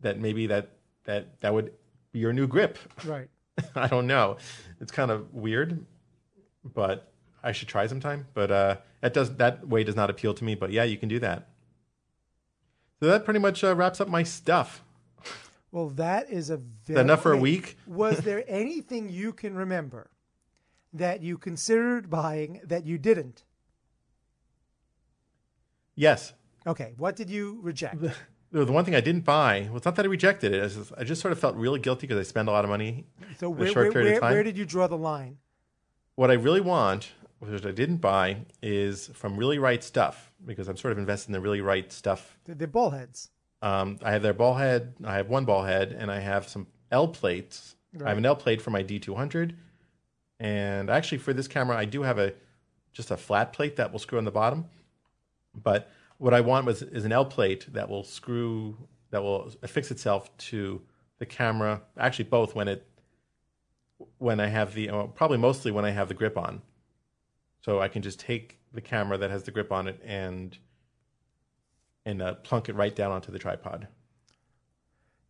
that 0.01 0.19
maybe 0.19 0.45
that 0.45 0.69
that 1.05 1.41
that 1.41 1.51
would 1.55 1.71
be 2.11 2.19
your 2.19 2.33
new 2.33 2.45
grip. 2.45 2.77
Right. 3.03 3.29
I 3.75 3.87
don't 3.87 4.05
know. 4.05 4.37
It's 4.79 4.91
kind 4.91 5.09
of 5.09 5.33
weird, 5.33 5.83
but 6.63 7.11
I 7.47 7.53
should 7.53 7.69
try 7.69 7.87
sometime. 7.87 8.27
But 8.33 8.51
uh, 8.51 8.77
that 9.01 9.13
does 9.13 9.35
that 9.37 9.67
way 9.67 9.85
does 9.85 9.95
not 9.95 10.09
appeal 10.09 10.33
to 10.33 10.43
me. 10.43 10.53
But 10.53 10.71
yeah, 10.71 10.83
you 10.83 10.97
can 10.97 11.07
do 11.07 11.17
that. 11.19 11.47
So 12.99 13.07
that 13.07 13.23
pretty 13.23 13.39
much 13.39 13.63
uh, 13.63 13.73
wraps 13.73 14.01
up 14.01 14.09
my 14.09 14.23
stuff. 14.23 14.83
Well, 15.71 15.89
that 15.91 16.29
is 16.29 16.49
a 16.49 16.57
very 16.57 16.99
enough 16.99 17.21
for 17.21 17.31
a 17.31 17.37
week? 17.37 17.77
Was 17.87 18.19
there 18.19 18.43
anything 18.47 19.09
you 19.09 19.31
can 19.31 19.55
remember 19.55 20.09
that 20.91 21.21
you 21.21 21.37
considered 21.37 22.09
buying 22.09 22.59
that 22.65 22.85
you 22.85 22.97
didn't? 22.97 23.43
Yes. 25.95 26.33
Okay, 26.65 26.93
what 26.97 27.15
did 27.15 27.29
you 27.29 27.59
reject? 27.61 28.01
The 28.01 28.13
the 28.51 28.71
one 28.71 28.85
thing 28.85 28.95
I 28.95 29.01
didn't 29.01 29.25
buy, 29.25 29.67
well, 29.67 29.77
it's 29.77 29.85
not 29.85 29.95
that 29.97 30.05
I 30.05 30.07
rejected 30.09 30.53
it. 30.53 30.63
It's 30.63 30.75
just, 30.75 30.93
I 30.97 31.03
just 31.03 31.21
sort 31.21 31.31
of 31.33 31.39
felt 31.39 31.55
really 31.55 31.79
guilty 31.79 32.07
because 32.07 32.19
I 32.19 32.23
spend 32.23 32.47
a 32.47 32.51
lot 32.51 32.63
of 32.63 32.69
money 32.69 33.05
So 33.39 33.47
in 33.47 33.57
a 33.57 33.59
where, 33.59 33.67
short 33.67 33.75
where, 33.85 33.91
period 33.91 34.07
where, 34.07 34.15
of 34.15 34.21
time. 34.21 34.31
where 34.33 34.43
did 34.43 34.57
you 34.57 34.65
draw 34.65 34.87
the 34.87 34.97
line? 34.97 35.37
what 36.17 36.31
I 36.31 36.33
really 36.33 36.61
want, 36.61 37.11
which 37.39 37.65
I 37.65 37.71
didn't 37.71 37.97
buy, 37.97 38.37
is 38.61 39.07
from 39.13 39.37
Really 39.37 39.59
Right 39.59 39.83
Stuff 39.83 40.31
because 40.45 40.67
I'm 40.67 40.77
sort 40.77 40.91
of 40.91 40.97
invested 40.97 41.29
in 41.29 41.33
the 41.33 41.41
Really 41.41 41.61
Right 41.61 41.91
Stuff. 41.91 42.37
The, 42.45 42.55
the 42.55 42.67
ball 42.67 42.91
heads. 42.91 43.29
Um, 43.61 43.97
I 44.03 44.11
have 44.11 44.21
their 44.21 44.33
ball 44.33 44.55
head, 44.55 44.93
I 45.03 45.15
have 45.15 45.29
one 45.29 45.45
ball 45.45 45.63
head, 45.63 45.91
and 45.91 46.11
I 46.11 46.19
have 46.19 46.47
some 46.47 46.67
L 46.91 47.07
plates. 47.07 47.75
I 48.03 48.09
have 48.09 48.17
an 48.17 48.25
L 48.25 48.35
plate 48.35 48.61
for 48.61 48.69
my 48.69 48.83
D200, 48.83 49.55
and 50.39 50.89
actually 50.89 51.17
for 51.17 51.33
this 51.33 51.47
camera, 51.47 51.75
I 51.75 51.85
do 51.85 52.03
have 52.03 52.19
a 52.19 52.33
just 52.93 53.09
a 53.11 53.17
flat 53.17 53.53
plate 53.53 53.75
that 53.77 53.91
will 53.91 53.99
screw 53.99 54.17
on 54.17 54.25
the 54.25 54.31
bottom. 54.31 54.65
But 55.55 55.89
what 56.17 56.33
I 56.33 56.41
want 56.41 56.65
was 56.65 56.81
is 56.81 57.05
an 57.05 57.11
L 57.11 57.25
plate 57.25 57.71
that 57.73 57.89
will 57.89 58.03
screw 58.03 58.77
that 59.09 59.23
will 59.23 59.51
affix 59.63 59.89
itself 59.89 60.35
to 60.37 60.81
the 61.17 61.25
camera. 61.25 61.81
Actually, 61.97 62.25
both 62.25 62.53
when 62.55 62.67
it 62.67 62.87
when 64.17 64.39
I 64.39 64.47
have 64.47 64.73
the 64.73 64.89
uh, 64.89 65.03
probably 65.07 65.37
mostly 65.37 65.71
when 65.71 65.85
I 65.85 65.91
have 65.91 66.07
the 66.07 66.13
grip 66.13 66.37
on. 66.37 66.61
So 67.67 67.81
I 67.81 67.89
can 67.89 68.01
just 68.01 68.17
take 68.17 68.59
the 68.71 68.79
camera 68.79 69.17
that 69.17 69.29
has 69.29 69.43
the 69.43 69.51
grip 69.51 69.73
on 69.73 69.89
it 69.89 70.01
and 70.05 70.57
and 72.05 72.21
uh, 72.21 72.35
plunk 72.35 72.69
it 72.69 72.75
right 72.75 72.95
down 72.95 73.11
onto 73.11 73.29
the 73.29 73.37
tripod. 73.37 73.89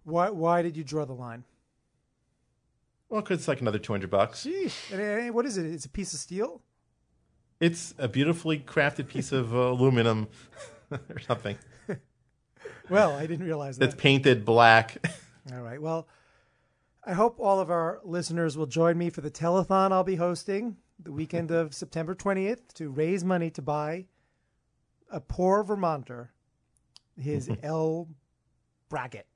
Why, 0.04 0.30
why 0.30 0.62
did 0.62 0.78
you 0.78 0.84
draw 0.84 1.06
the 1.06 1.16
line? 1.16 1.46
Well, 3.10 3.22
because 3.22 3.40
it's 3.40 3.48
like 3.48 3.60
another 3.62 3.80
two 3.80 3.92
hundred 3.92 4.12
bucks. 4.12 4.44
Gee, 4.44 4.70
and, 4.92 5.02
and 5.02 5.34
what 5.34 5.48
is 5.48 5.58
it? 5.58 5.66
It's 5.66 5.86
a 5.86 5.90
piece 5.90 6.14
of 6.14 6.20
steel? 6.20 6.62
It's 7.60 7.96
a 7.98 8.08
beautifully 8.08 8.60
crafted 8.60 9.08
piece 9.08 9.32
of 9.32 9.56
uh, 9.56 9.58
aluminum 9.72 10.28
or 10.92 11.18
something 11.20 11.58
Well, 12.88 13.14
I 13.14 13.26
didn't 13.26 13.48
realize 13.48 13.80
that. 13.80 13.98
painted 13.98 14.46
black. 14.46 15.04
All 15.52 15.62
right. 15.64 15.82
Well, 15.82 16.08
I 17.04 17.14
hope 17.14 17.40
all 17.40 17.60
of 17.60 17.72
our 17.72 18.00
listeners 18.04 18.56
will 18.56 18.68
join 18.68 18.96
me 18.96 19.10
for 19.10 19.22
the 19.22 19.32
telethon 19.32 19.92
I'll 19.92 20.04
be 20.04 20.18
hosting 20.18 20.78
the 21.00 21.12
weekend 21.12 21.52
of 21.52 21.74
September 21.74 22.16
20th 22.16 22.74
to 22.74 22.90
raise 22.90 23.24
money 23.24 23.50
to 23.52 23.62
buy 23.62 24.06
a 25.12 25.20
poor 25.20 25.64
Vermonter 25.64 26.30
his 27.20 27.50
L 27.64 28.08
bracket 28.90 29.28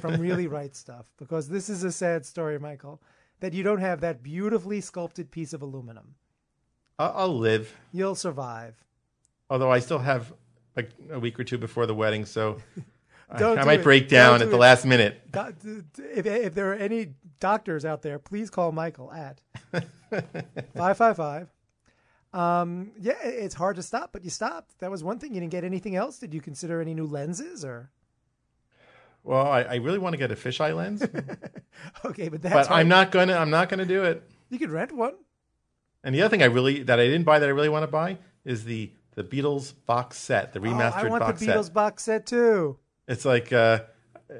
from 0.00 0.20
Really 0.20 0.46
Right 0.46 0.74
Stuff 0.74 1.06
because 1.18 1.48
this 1.48 1.68
is 1.68 1.82
a 1.84 1.92
sad 1.92 2.26
story, 2.26 2.58
Michael, 2.58 3.00
that 3.40 3.52
you 3.54 3.62
don't 3.62 3.80
have 3.80 4.00
that 4.00 4.22
beautifully 4.22 4.80
sculpted 4.80 5.30
piece 5.30 5.52
of 5.52 5.62
aluminum. 5.62 6.14
I'll, 6.98 7.12
I'll 7.16 7.38
live, 7.38 7.74
You'll 7.92 8.14
survive. 8.16 8.74
although 9.50 9.70
I 9.70 9.78
still 9.78 10.00
have 10.00 10.32
like 10.76 10.90
a 11.10 11.18
week 11.18 11.38
or 11.40 11.44
two 11.44 11.58
before 11.58 11.86
the 11.86 11.94
wedding, 11.94 12.24
so 12.24 12.58
Don't 13.36 13.58
I 13.58 13.62
do 13.62 13.66
might 13.66 13.80
it. 13.80 13.84
break 13.84 14.08
down 14.08 14.38
do 14.38 14.44
at 14.44 14.50
the 14.50 14.56
it. 14.56 14.60
last 14.60 14.84
minute. 14.86 15.20
Do- 15.32 15.84
If, 15.98 16.24
if 16.26 16.54
there 16.54 16.70
are 16.72 16.76
any 16.76 17.14
doctors 17.40 17.84
out 17.84 18.00
there, 18.02 18.18
please 18.18 18.48
call 18.48 18.72
Michael 18.72 19.12
at 19.12 19.40
555. 20.74 21.48
Um, 22.32 22.92
yeah, 23.00 23.14
it's 23.22 23.54
hard 23.54 23.76
to 23.76 23.82
stop, 23.82 24.10
but 24.12 24.24
you 24.24 24.30
stopped. 24.30 24.78
That 24.80 24.90
was 24.90 25.02
one 25.04 25.18
thing. 25.18 25.34
You 25.34 25.40
didn't 25.40 25.52
get 25.52 25.64
anything 25.64 25.96
else. 25.96 26.18
Did 26.18 26.32
you 26.34 26.40
consider 26.40 26.80
any 26.80 26.94
new 26.94 27.06
lenses 27.06 27.64
or? 27.64 27.90
Well, 29.24 29.46
I, 29.46 29.62
I 29.62 29.74
really 29.76 29.98
want 29.98 30.12
to 30.14 30.16
get 30.18 30.30
a 30.30 30.36
fisheye 30.36 30.74
lens, 30.74 31.02
Okay, 32.04 32.28
but 32.28 32.40
that's 32.40 32.54
but 32.54 32.66
hard. 32.68 32.80
I'm 32.80 32.88
not 32.88 33.10
gonna. 33.10 33.34
I'm 33.34 33.50
not 33.50 33.68
gonna 33.68 33.84
do 33.84 34.04
it. 34.04 34.22
You 34.48 34.58
could 34.58 34.70
rent 34.70 34.92
one. 34.92 35.14
And 36.04 36.14
the 36.14 36.22
other 36.22 36.30
thing 36.30 36.42
I 36.42 36.46
really 36.46 36.82
that 36.84 36.98
I 37.00 37.04
didn't 37.04 37.24
buy 37.24 37.38
that 37.38 37.46
I 37.46 37.52
really 37.52 37.68
want 37.68 37.82
to 37.82 37.88
buy 37.90 38.18
is 38.44 38.64
the 38.64 38.92
the 39.16 39.24
Beatles 39.24 39.74
box 39.86 40.16
set, 40.18 40.52
the 40.52 40.60
remastered 40.60 40.70
Oh, 40.70 40.78
remastered 40.78 41.04
I 41.04 41.08
want 41.08 41.20
box 41.20 41.40
the 41.40 41.46
Beatles 41.46 41.64
set. 41.64 41.74
box 41.74 42.02
set 42.04 42.26
too. 42.26 42.78
It's 43.08 43.24
like 43.24 43.52
uh, 43.52 43.80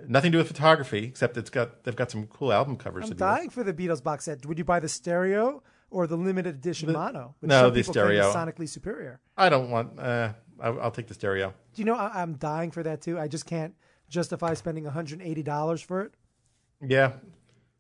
nothing 0.06 0.30
to 0.30 0.36
do 0.36 0.38
with 0.38 0.46
photography, 0.48 1.04
except 1.04 1.36
it's 1.36 1.50
got 1.50 1.82
they've 1.84 1.96
got 1.96 2.10
some 2.10 2.26
cool 2.26 2.52
album 2.52 2.76
covers. 2.76 3.04
I'm 3.04 3.08
to 3.10 3.14
do. 3.14 3.18
dying 3.18 3.50
for 3.50 3.64
the 3.64 3.72
Beatles 3.74 4.02
box 4.02 4.24
set. 4.26 4.44
Would 4.46 4.58
you 4.58 4.64
buy 4.64 4.78
the 4.80 4.88
stereo 4.88 5.62
or 5.90 6.06
the 6.06 6.16
limited 6.16 6.54
edition 6.56 6.92
mono? 6.92 7.34
Which 7.40 7.48
no, 7.48 7.62
some 7.62 7.72
the 7.74 7.80
people 7.80 7.94
claim 7.94 8.10
is 8.12 8.26
stereo. 8.26 8.32
sonically 8.34 8.68
superior. 8.68 9.20
I 9.36 9.48
don't 9.48 9.70
want. 9.70 9.98
Uh, 9.98 10.32
I'll, 10.60 10.80
I'll 10.82 10.90
take 10.90 11.06
the 11.06 11.14
stereo. 11.14 11.54
Do 11.74 11.80
you 11.82 11.86
know 11.86 11.94
I, 11.94 12.20
I'm 12.22 12.34
dying 12.34 12.70
for 12.70 12.82
that 12.82 13.00
too? 13.00 13.18
I 13.18 13.26
just 13.28 13.46
can't 13.46 13.74
justify 14.08 14.54
spending 14.54 14.84
180 14.84 15.42
dollars 15.42 15.80
for 15.80 16.02
it. 16.02 16.12
Yeah, 16.86 17.12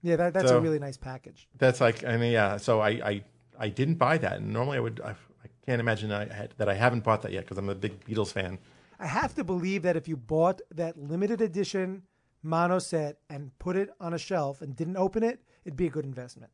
Yeah, 0.02 0.16
that, 0.16 0.34
that's 0.34 0.48
So- 0.48 0.58
a 0.58 0.60
really 0.60 0.78
nice 0.78 0.96
package. 0.96 1.48
that's 1.58 1.80
like 1.80 2.04
I 2.04 2.16
mean, 2.16 2.32
yeah. 2.32 2.56
So 2.56 2.80
I 2.80 2.88
I, 2.90 3.24
I 3.58 3.68
didn't 3.68 3.96
buy 3.96 4.18
that, 4.18 4.38
and 4.38 4.52
normally 4.52 4.78
I 4.78 4.80
would. 4.80 5.00
I, 5.04 5.10
I 5.10 5.48
can't 5.66 5.80
imagine 5.80 6.10
I 6.12 6.32
had, 6.32 6.54
that 6.56 6.68
I 6.68 6.74
haven't 6.74 7.04
bought 7.04 7.22
that 7.22 7.32
yet 7.32 7.44
because 7.44 7.58
I'm 7.58 7.68
a 7.68 7.74
big 7.74 8.04
Beatles 8.06 8.32
fan. 8.32 8.58
I 8.98 9.06
have 9.06 9.34
to 9.36 9.44
believe 9.44 9.82
that 9.82 9.96
if 9.96 10.08
you 10.08 10.16
bought 10.16 10.60
that 10.74 10.98
limited 10.98 11.40
edition 11.40 12.02
mono 12.42 12.78
set 12.78 13.18
and 13.30 13.56
put 13.58 13.76
it 13.76 13.90
on 14.00 14.14
a 14.14 14.18
shelf 14.18 14.62
and 14.62 14.74
didn't 14.74 14.96
open 14.96 15.22
it, 15.22 15.40
it'd 15.64 15.76
be 15.76 15.86
a 15.86 15.90
good 15.90 16.04
investment. 16.04 16.50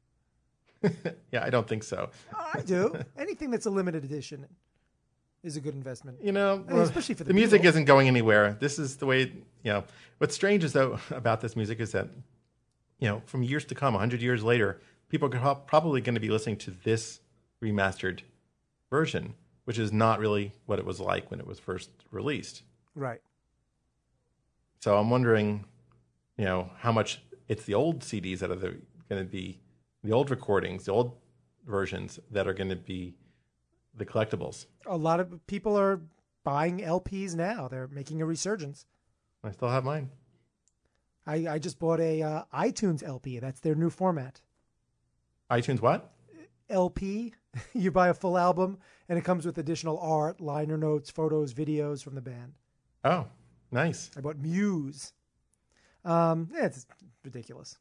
Yeah, 1.33 1.43
I 1.43 1.49
don't 1.49 1.67
think 1.67 1.83
so. 1.83 2.11
Oh, 2.35 2.51
I 2.53 2.61
do. 2.61 2.95
Anything 3.19 3.51
that's 3.51 3.65
a 3.65 3.71
limited 3.71 4.05
edition 4.05 4.47
is 5.43 5.57
a 5.57 5.61
good 5.61 5.75
investment. 5.75 6.19
You 6.23 6.33
know, 6.33 6.63
I 6.69 6.73
mean, 6.73 6.83
especially 6.83 7.15
for 7.15 7.25
the 7.25 7.33
music 7.33 7.63
Beatles. 7.63 7.67
isn't 7.67 7.85
going 7.87 8.07
anywhere. 8.07 8.57
This 8.61 8.79
is 8.79 8.97
the 8.97 9.07
way. 9.07 9.21
You 9.63 9.73
know, 9.73 9.85
what's 10.19 10.35
strange 10.35 10.63
is 10.63 10.75
though 10.75 10.99
about 11.11 11.41
this 11.41 11.57
music 11.57 11.81
is 11.81 11.93
that, 11.93 12.09
you 12.99 13.09
know, 13.09 13.23
from 13.25 13.43
years 13.43 13.65
to 13.67 13.75
come, 13.75 13.95
hundred 13.95 14.21
years 14.21 14.45
later, 14.45 14.81
people 15.09 15.35
are 15.35 15.55
probably 15.55 16.03
going 16.03 16.17
to 16.17 16.21
be 16.21 16.29
listening 16.29 16.57
to 16.59 16.71
this 16.71 17.21
remastered 17.63 18.21
version, 18.91 19.35
which 19.65 19.79
is 19.79 19.93
not 19.93 20.19
really 20.19 20.53
what 20.67 20.79
it 20.79 20.85
was 20.85 21.01
like 21.01 21.31
when 21.31 21.41
it 21.41 21.47
was 21.47 21.59
first 21.59 21.91
released. 22.11 22.63
Right. 22.95 23.21
So 24.81 24.97
I'm 24.97 25.11
wondering, 25.11 25.65
you 26.37 26.45
know, 26.45 26.71
how 26.79 26.93
much 26.93 27.23
it's 27.49 27.65
the 27.65 27.75
old 27.75 28.01
CDs 28.01 28.39
that 28.41 28.51
are 28.51 28.57
going 28.57 29.23
to 29.23 29.25
be 29.25 29.61
the 30.03 30.13
old 30.13 30.31
recordings, 30.31 30.85
the 30.85 30.93
old 30.93 31.17
versions 31.67 32.19
that 32.31 32.47
are 32.47 32.53
going 32.53 32.69
to 32.69 32.77
be 32.77 33.15
the 33.97 34.05
collectibles. 34.05 34.67
A 34.87 34.97
lot 34.97 35.21
of 35.21 35.47
people 35.47 35.79
are 35.79 36.01
buying 36.43 36.81
LPs 36.81 37.35
now. 37.35 37.69
They're 37.69 37.89
making 37.89 38.21
a 38.21 38.27
resurgence. 38.27 38.87
I 39.43 39.51
still 39.53 39.71
have 39.71 39.85
mine. 39.85 40.11
I, 41.27 41.47
I 41.49 41.59
just 41.59 41.79
bought 41.79 42.01
a 42.01 42.23
uh, 42.23 42.43
iTunes 42.55 43.03
LP. 43.03 43.39
That's 43.39 43.61
their 43.61 43.75
new 43.75 43.91
format. 43.91 44.43
iTunes 45.51 45.81
what? 45.81 46.13
LP, 46.69 47.33
you 47.73 47.91
buy 47.91 48.09
a 48.09 48.15
full 48.15 48.37
album 48.39 48.79
and 49.09 49.19
it 49.19 49.25
comes 49.25 49.45
with 49.47 49.59
additional 49.59 49.99
art, 49.99 50.41
liner 50.41 50.77
notes, 50.77 51.11
photos, 51.11 51.53
videos 51.55 52.03
from 52.03 52.15
the 52.15 52.21
band. 52.23 52.55
Oh, 53.05 53.27
nice. 53.71 54.11
I 54.17 54.21
bought 54.21 54.39
Muse. 54.39 55.13
Um, 56.05 56.49
yeah, 56.55 56.67
it's 56.67 56.87
ridiculous. 57.25 57.79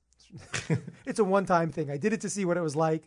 it's 1.06 1.20
a 1.20 1.24
one-time 1.24 1.70
thing. 1.70 1.90
I 1.92 1.98
did 1.98 2.14
it 2.14 2.22
to 2.22 2.30
see 2.30 2.46
what 2.46 2.58
it 2.58 2.62
was 2.62 2.76
like, 2.76 3.04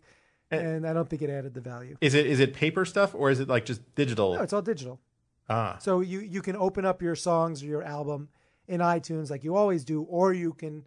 and 0.51 0.87
I 0.87 0.93
don't 0.93 1.09
think 1.09 1.23
it 1.23 1.31
added 1.31 1.55
the 1.55 1.61
value. 1.61 1.97
Is 2.01 2.15
it 2.15 2.27
is 2.27 2.41
it 2.41 2.55
paper 2.55 2.85
stuff 2.85 3.15
or 3.15 3.31
is 3.31 3.41
it 3.41 3.49
like 3.49 3.65
just 3.65 3.83
digital? 3.95 4.35
No, 4.35 4.43
it's 4.43 4.53
all 4.53 4.63
digital. 4.63 5.01
ah, 5.49 5.77
So 5.81 6.01
you 6.01 6.21
you 6.21 6.43
can 6.43 6.57
open 6.57 6.85
up 6.85 7.03
your 7.03 7.17
songs 7.17 7.63
or 7.63 7.67
your 7.67 7.83
album 7.83 8.29
in 8.69 8.81
iTunes 8.81 9.31
like 9.31 9.43
you 9.45 9.57
always 9.57 9.85
do, 9.85 10.03
or 10.03 10.33
you 10.33 10.53
can 10.53 10.87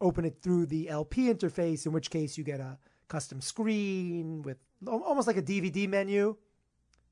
open 0.00 0.24
it 0.24 0.38
through 0.40 0.66
the 0.66 0.88
LP 0.88 1.32
interface. 1.32 1.84
In 1.86 1.92
which 1.92 2.10
case, 2.10 2.38
you 2.38 2.44
get 2.44 2.60
a 2.60 2.78
custom 3.08 3.40
screen 3.40 4.42
with 4.42 4.58
almost 4.86 5.26
like 5.26 5.36
a 5.36 5.42
DVD 5.42 5.88
menu. 5.88 6.36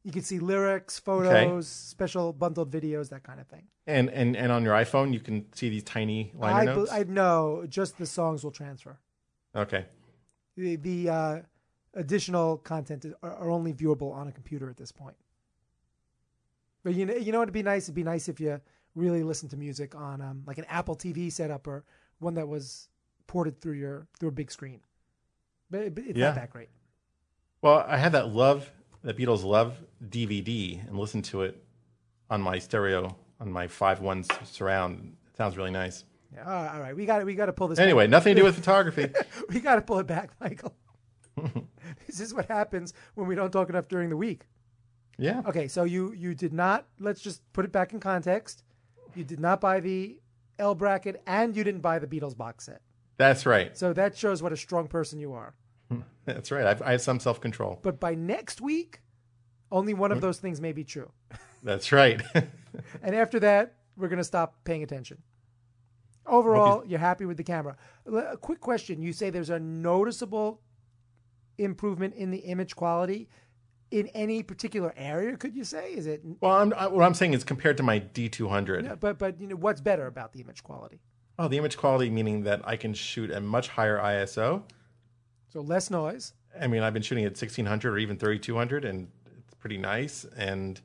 You 0.05 0.13
can 0.13 0.23
see 0.23 0.39
lyrics, 0.39 0.99
photos, 1.01 1.67
special 1.67 2.33
bundled 2.33 2.71
videos, 2.71 3.09
that 3.11 3.25
kind 3.25 3.41
of 3.41 3.47
thing. 3.49 3.65
and 3.89 4.09
and 4.11 4.37
and 4.37 4.53
on 4.53 4.63
your 4.65 4.75
iPhone 4.75 5.13
you 5.13 5.21
can 5.21 5.47
see 5.53 5.69
these 5.69 5.83
tiny 5.85 6.33
liner 6.35 6.61
I, 6.61 6.65
notes. 6.65 6.93
I 6.93 7.03
know 7.05 7.67
just 7.69 7.99
the 7.99 8.07
songs 8.07 8.43
will 8.45 8.53
transfer. 8.53 8.99
okay, 9.55 9.87
The, 10.57 10.77
the 10.77 11.09
uh, 11.09 11.37
additional 11.95 12.59
content 12.59 13.05
are, 13.23 13.35
are 13.35 13.51
only 13.51 13.73
viewable 13.73 14.13
on 14.13 14.29
a 14.29 14.33
computer 14.33 14.69
at 14.71 14.77
this 14.77 14.93
point. 14.93 15.17
But 16.85 16.95
you 16.95 17.05
know, 17.07 17.15
you 17.15 17.33
know, 17.33 17.43
it'd 17.43 17.53
be 17.53 17.63
nice. 17.65 17.85
It'd 17.87 17.95
be 17.95 18.05
nice 18.05 18.29
if 18.29 18.39
you 18.39 18.61
really 18.95 19.23
listen 19.25 19.49
to 19.51 19.57
music 19.57 19.95
on 19.95 20.21
um, 20.21 20.43
like 20.47 20.59
an 20.59 20.67
Apple 20.69 20.95
TV 20.97 21.31
setup 21.33 21.67
or 21.67 21.85
one 22.21 22.35
that 22.35 22.47
was 22.49 22.89
ported 23.27 23.61
through 23.61 23.75
your 23.75 24.07
through 24.21 24.29
a 24.29 24.33
big 24.33 24.51
screen. 24.53 24.81
But, 25.71 25.95
but 25.97 26.05
it's 26.05 26.17
Yeah. 26.19 26.27
not 26.27 26.37
that 26.37 26.51
great. 26.51 26.69
Well 27.67 27.85
I 27.87 27.97
had 27.97 28.13
that 28.13 28.29
love 28.33 28.71
that 29.03 29.17
Beatles 29.17 29.45
love 29.45 29.77
DVD 30.09 30.87
and 30.87 30.99
listened 30.99 31.25
to 31.27 31.43
it 31.43 31.63
on 32.31 32.41
my 32.41 32.59
stereo 32.59 33.17
on 33.41 33.51
my 33.51 33.67
five 33.67 34.01
one 34.01 34.25
surround. 34.45 35.17
It 35.31 35.37
sounds 35.37 35.57
really 35.57 35.71
nice. 35.71 36.05
Yeah, 36.35 36.45
all 36.45 36.53
right, 36.53 36.75
all 36.75 36.81
right. 36.81 36.97
We 36.97 37.07
got 37.07 37.25
we 37.25 37.35
got 37.35 37.47
to 37.47 37.53
pull 37.53 37.69
this. 37.69 37.79
Anyway, 37.79 38.07
nothing 38.07 38.35
to 38.35 38.41
do 38.41 38.45
with 38.45 38.55
photography. 38.63 39.09
we 39.49 39.61
got 39.61 39.77
to 39.77 39.83
pull 39.83 39.99
it 39.99 40.07
back, 40.07 40.31
Michael. 40.41 40.75
this 42.07 42.21
is 42.21 42.33
what 42.33 42.47
happens 42.47 42.95
when 43.15 43.27
we 43.27 43.35
don't 43.35 43.51
talk 43.51 43.69
enough 43.69 43.89
during 43.89 44.11
the 44.11 44.17
week. 44.17 44.47
Yeah, 45.19 45.43
Okay, 45.47 45.67
so 45.67 45.85
you 45.85 46.13
you 46.13 46.35
did 46.35 46.53
not. 46.53 46.87
Let's 47.01 47.21
just 47.21 47.41
put 47.53 47.65
it 47.65 47.73
back 47.73 47.93
in 47.93 48.01
context. 48.01 48.65
You 49.15 49.25
did 49.25 49.41
not 49.41 49.61
buy 49.61 49.81
the 49.81 50.21
L 50.59 50.75
bracket, 50.75 51.23
and 51.27 51.57
you 51.57 51.65
didn't 51.65 51.81
buy 51.81 51.99
the 51.99 52.07
Beatles 52.07 52.37
box 52.37 52.67
set. 52.67 52.81
that's 53.17 53.47
right. 53.47 53.77
So 53.77 53.93
that 53.95 54.17
shows 54.17 54.43
what 54.43 54.53
a 54.53 54.57
strong 54.57 54.89
person 54.89 55.19
you 55.19 55.33
are. 55.33 55.55
That's 56.25 56.51
right. 56.51 56.67
I've, 56.67 56.83
I 56.83 56.93
have 56.93 57.03
some 57.03 57.21
self 57.21 57.41
control. 57.41 57.79
But 57.83 58.01
by 58.01 58.15
next 58.15 58.61
week, 58.61 59.01
only 59.71 59.95
one 59.95 60.13
of 60.13 60.21
those 60.21 60.39
things 60.39 60.61
may 60.61 60.73
be 60.73 60.85
true. 60.85 61.11
That's 61.63 61.93
right. 61.93 62.23
And 63.03 63.15
after 63.15 63.41
that, 63.41 63.77
we're 63.97 64.09
going 64.09 64.19
to 64.19 64.25
stop 64.25 64.63
paying 64.65 64.83
attention. 64.83 65.23
Overall, 66.27 66.85
you're 66.85 66.99
happy 66.99 67.25
with 67.25 67.39
the 67.39 67.43
camera. 67.43 67.77
A 68.13 68.37
quick 68.37 68.61
question. 68.61 69.01
You 69.01 69.15
say 69.15 69.31
there's 69.31 69.49
a 69.49 69.59
noticeable 69.59 70.61
improvement 71.57 72.15
in 72.15 72.31
the 72.31 72.39
image 72.39 72.77
quality 72.77 73.29
in 73.91 74.09
any 74.09 74.43
particular 74.43 74.93
area, 74.97 75.37
could 75.37 75.55
you 75.55 75.65
say? 75.65 75.93
Is 75.93 76.07
it 76.07 76.21
well, 76.41 76.53
I'm, 76.53 76.75
I, 76.75 76.89
what 76.89 77.05
I'm 77.05 77.15
saying 77.15 77.35
is 77.35 77.45
compared 77.45 77.77
to 77.77 77.83
my 77.83 78.01
D200. 78.01 78.99
but 79.01 79.19
but 79.19 79.41
you 79.41 79.47
know 79.47 79.57
what's 79.57 79.81
better 79.81 80.07
about 80.07 80.33
the 80.33 80.41
image 80.41 80.63
quality? 80.63 81.01
Oh, 81.39 81.49
the 81.49 81.59
image 81.59 81.77
quality 81.77 82.11
meaning 82.11 82.43
that 82.45 82.63
I 82.65 82.77
can 82.77 82.95
shoot 82.95 83.31
a 83.31 83.41
much 83.41 83.69
higher 83.69 83.99
ISO. 83.99 84.63
So 85.57 85.63
less 85.63 85.91
noise. 85.91 86.35
I 86.61 86.67
mean, 86.67 86.83
I've 86.83 86.93
been 86.93 87.01
shooting 87.01 87.25
at 87.25 87.31
1600 87.31 87.91
or 87.91 87.97
even 87.97 88.19
3200, 88.19 88.85
and 88.85 89.09
it's 89.39 89.55
pretty 89.55 89.79
nice, 89.79 90.27
and 90.37 90.79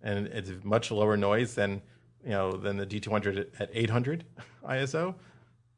and 0.00 0.28
it's 0.28 0.52
much 0.62 0.92
lower 0.92 1.16
noise 1.16 1.56
than 1.56 1.82
you 2.22 2.30
know 2.30 2.52
than 2.52 2.76
the 2.76 2.86
D200 2.86 3.48
at 3.58 3.68
800 3.72 4.24
ISO. 4.64 5.16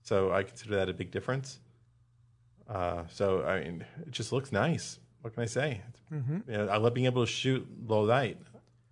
So 0.02 0.30
I 0.30 0.42
consider 0.42 0.76
that 0.76 0.90
a 0.90 0.92
big 0.92 1.10
difference. 1.10 1.60
Uh, 2.68 3.04
so 3.10 3.46
I 3.46 3.60
mean, 3.60 3.86
it 4.02 4.10
just 4.10 4.30
looks 4.30 4.52
nice. 4.52 4.98
What 5.22 5.32
can 5.32 5.42
I 5.42 5.46
say? 5.46 5.80
Mm-hmm. 6.12 6.40
You 6.46 6.58
know, 6.58 6.68
I 6.68 6.76
love 6.76 6.92
being 6.92 7.06
able 7.06 7.24
to 7.24 7.32
shoot 7.32 7.66
low 7.86 8.02
light. 8.02 8.36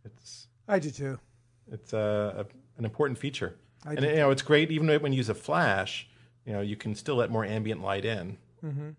It's 0.06 0.48
I 0.66 0.78
do 0.78 0.90
too. 0.90 1.18
it's 1.70 1.92
a, 1.92 2.46
a, 2.46 2.78
an 2.78 2.86
important 2.86 3.18
feature, 3.18 3.56
I 3.84 3.96
and 3.96 4.02
you 4.06 4.16
know 4.16 4.30
it's 4.30 4.40
great 4.40 4.70
even 4.70 4.86
when 5.02 5.12
you 5.12 5.18
use 5.18 5.28
a 5.28 5.34
flash. 5.34 6.08
You 6.46 6.54
know, 6.54 6.62
you 6.62 6.74
can 6.74 6.94
still 6.94 7.16
let 7.16 7.30
more 7.30 7.44
ambient 7.44 7.82
light 7.82 8.06
in, 8.06 8.38
Mm-hmm. 8.64 8.90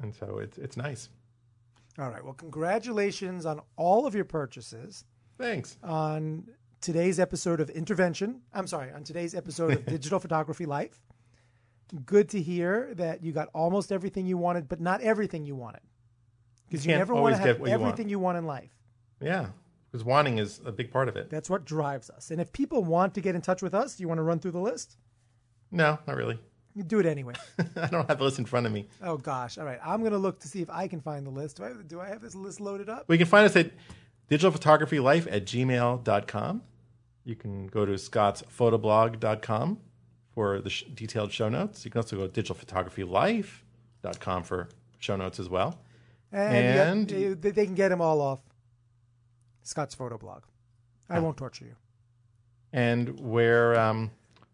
And 0.00 0.14
so 0.14 0.38
it's 0.38 0.58
it's 0.58 0.76
nice. 0.76 1.08
All 1.98 2.10
right. 2.10 2.24
Well, 2.24 2.34
congratulations 2.34 3.46
on 3.46 3.60
all 3.76 4.06
of 4.06 4.14
your 4.14 4.24
purchases 4.24 5.04
Thanks. 5.38 5.78
on 5.82 6.48
today's 6.80 7.20
episode 7.20 7.60
of 7.60 7.70
Intervention. 7.70 8.40
I'm 8.52 8.66
sorry, 8.66 8.90
on 8.92 9.04
today's 9.04 9.34
episode 9.34 9.72
of 9.74 9.86
Digital 9.96 10.18
Photography 10.18 10.66
Life. 10.66 11.00
Good 12.04 12.28
to 12.30 12.42
hear 12.42 12.92
that 12.94 13.22
you 13.22 13.30
got 13.32 13.48
almost 13.54 13.92
everything 13.92 14.26
you 14.26 14.36
wanted, 14.36 14.68
but 14.68 14.80
not 14.80 15.02
everything 15.02 15.44
you 15.44 15.54
wanted. 15.54 15.82
Because 16.66 16.84
You 16.84 16.92
you, 16.92 16.98
never 16.98 17.14
want 17.14 17.36
to 17.36 17.42
have 17.42 17.60
what 17.60 17.68
you 17.70 17.78
want. 17.78 17.82
everything 17.82 18.08
you 18.08 18.18
want 18.18 18.38
in 18.38 18.46
life. 18.46 18.72
Yeah, 19.20 19.46
because 19.92 20.04
wanting 20.04 20.38
is 20.38 20.60
a 20.64 20.72
big 20.72 20.90
part 20.90 21.08
of 21.08 21.16
it. 21.16 21.30
That's 21.30 21.48
what 21.48 21.64
drives 21.64 22.10
us. 22.10 22.32
And 22.32 22.40
if 22.40 22.52
people 22.52 22.82
want 22.82 23.14
to 23.14 23.20
get 23.20 23.36
in 23.36 23.40
touch 23.42 23.62
with 23.62 23.74
us, 23.74 23.94
do 23.94 24.02
you 24.02 24.08
want 24.08 24.18
to 24.18 24.22
run 24.22 24.40
through 24.40 24.50
the 24.52 24.60
list? 24.60 24.96
No, 25.70 25.98
not 26.08 26.16
really. 26.16 26.40
You 26.74 26.82
do 26.82 26.98
it 26.98 27.06
anyway. 27.06 27.34
I 27.76 27.86
don't 27.86 28.08
have 28.08 28.18
the 28.18 28.24
list 28.24 28.38
in 28.38 28.44
front 28.46 28.66
of 28.66 28.72
me. 28.72 28.88
oh 29.02 29.16
gosh. 29.16 29.58
All 29.58 29.64
right. 29.64 29.78
I'm 29.84 30.02
gonna 30.02 30.18
look 30.18 30.40
to 30.40 30.48
see 30.48 30.60
if 30.60 30.70
I 30.70 30.88
can 30.88 31.00
find 31.00 31.24
the 31.26 31.30
list. 31.30 31.58
Do 31.58 31.64
I 31.64 31.72
do 31.86 32.00
I 32.00 32.08
have 32.08 32.20
this 32.20 32.34
list 32.34 32.60
loaded 32.60 32.88
up? 32.88 33.04
We 33.08 33.16
can 33.18 33.26
find 33.26 33.46
us 33.46 33.54
at 33.56 33.70
digitalphotographylife 34.30 35.28
at 35.30 35.44
gmail.com. 35.46 36.62
You 37.24 37.36
can 37.36 37.66
go 37.68 37.86
to 37.86 37.92
scottsphotoblog.com 37.92 39.78
for 40.34 40.60
the 40.60 40.70
sh- 40.70 40.84
detailed 40.94 41.32
show 41.32 41.48
notes. 41.48 41.84
You 41.84 41.90
can 41.90 42.00
also 42.00 42.16
go 42.16 42.26
to 42.26 42.42
digitalphotographylife.com 42.42 44.42
for 44.42 44.68
show 44.98 45.16
notes 45.16 45.38
as 45.38 45.48
well. 45.48 45.78
And, 46.32 47.06
got- 47.08 47.40
they, 47.40 47.50
they 47.50 47.64
can 47.66 47.74
get 47.74 47.90
them 47.90 48.00
all 48.00 48.20
off 48.20 48.40
Scott's 49.62 49.94
photo 49.94 50.18
blog. 50.18 50.42
I 51.08 51.20
won't 51.20 51.36
torture 51.36 51.66
you. 51.66 51.76
And 52.72 53.20
where 53.20 53.78
um, 53.78 54.10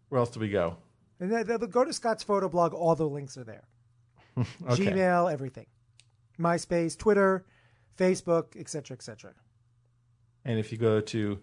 where 0.09 0.19
else 0.19 0.29
do 0.29 0.39
we 0.39 0.49
go? 0.49 0.77
And 1.21 1.31
then, 1.31 1.47
they'll 1.47 1.59
go 1.59 1.85
to 1.85 1.93
Scott's 1.93 2.23
photo 2.23 2.49
blog. 2.49 2.73
All 2.73 2.95
the 2.95 3.07
links 3.07 3.37
are 3.37 3.45
there. 3.45 3.63
Okay. 4.67 4.85
Gmail, 4.85 5.31
everything. 5.31 5.67
MySpace, 6.39 6.97
Twitter, 6.97 7.45
Facebook, 7.97 8.57
etc., 8.57 8.95
etc. 8.95 9.33
And 10.45 10.57
if 10.57 10.71
you 10.71 10.77
go 10.77 11.01
to 11.01 11.37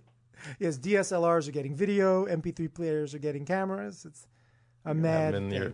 yes, 0.58 0.76
DSLRs 0.78 1.46
are 1.46 1.52
getting 1.52 1.76
video. 1.76 2.26
MP3 2.26 2.72
players 2.74 3.14
are 3.14 3.18
getting 3.20 3.44
cameras. 3.44 4.04
It's 4.04 4.26
a 4.84 4.92
mad. 4.94 5.34
then 5.34 5.50
thing. 5.50 5.60
your 5.62 5.72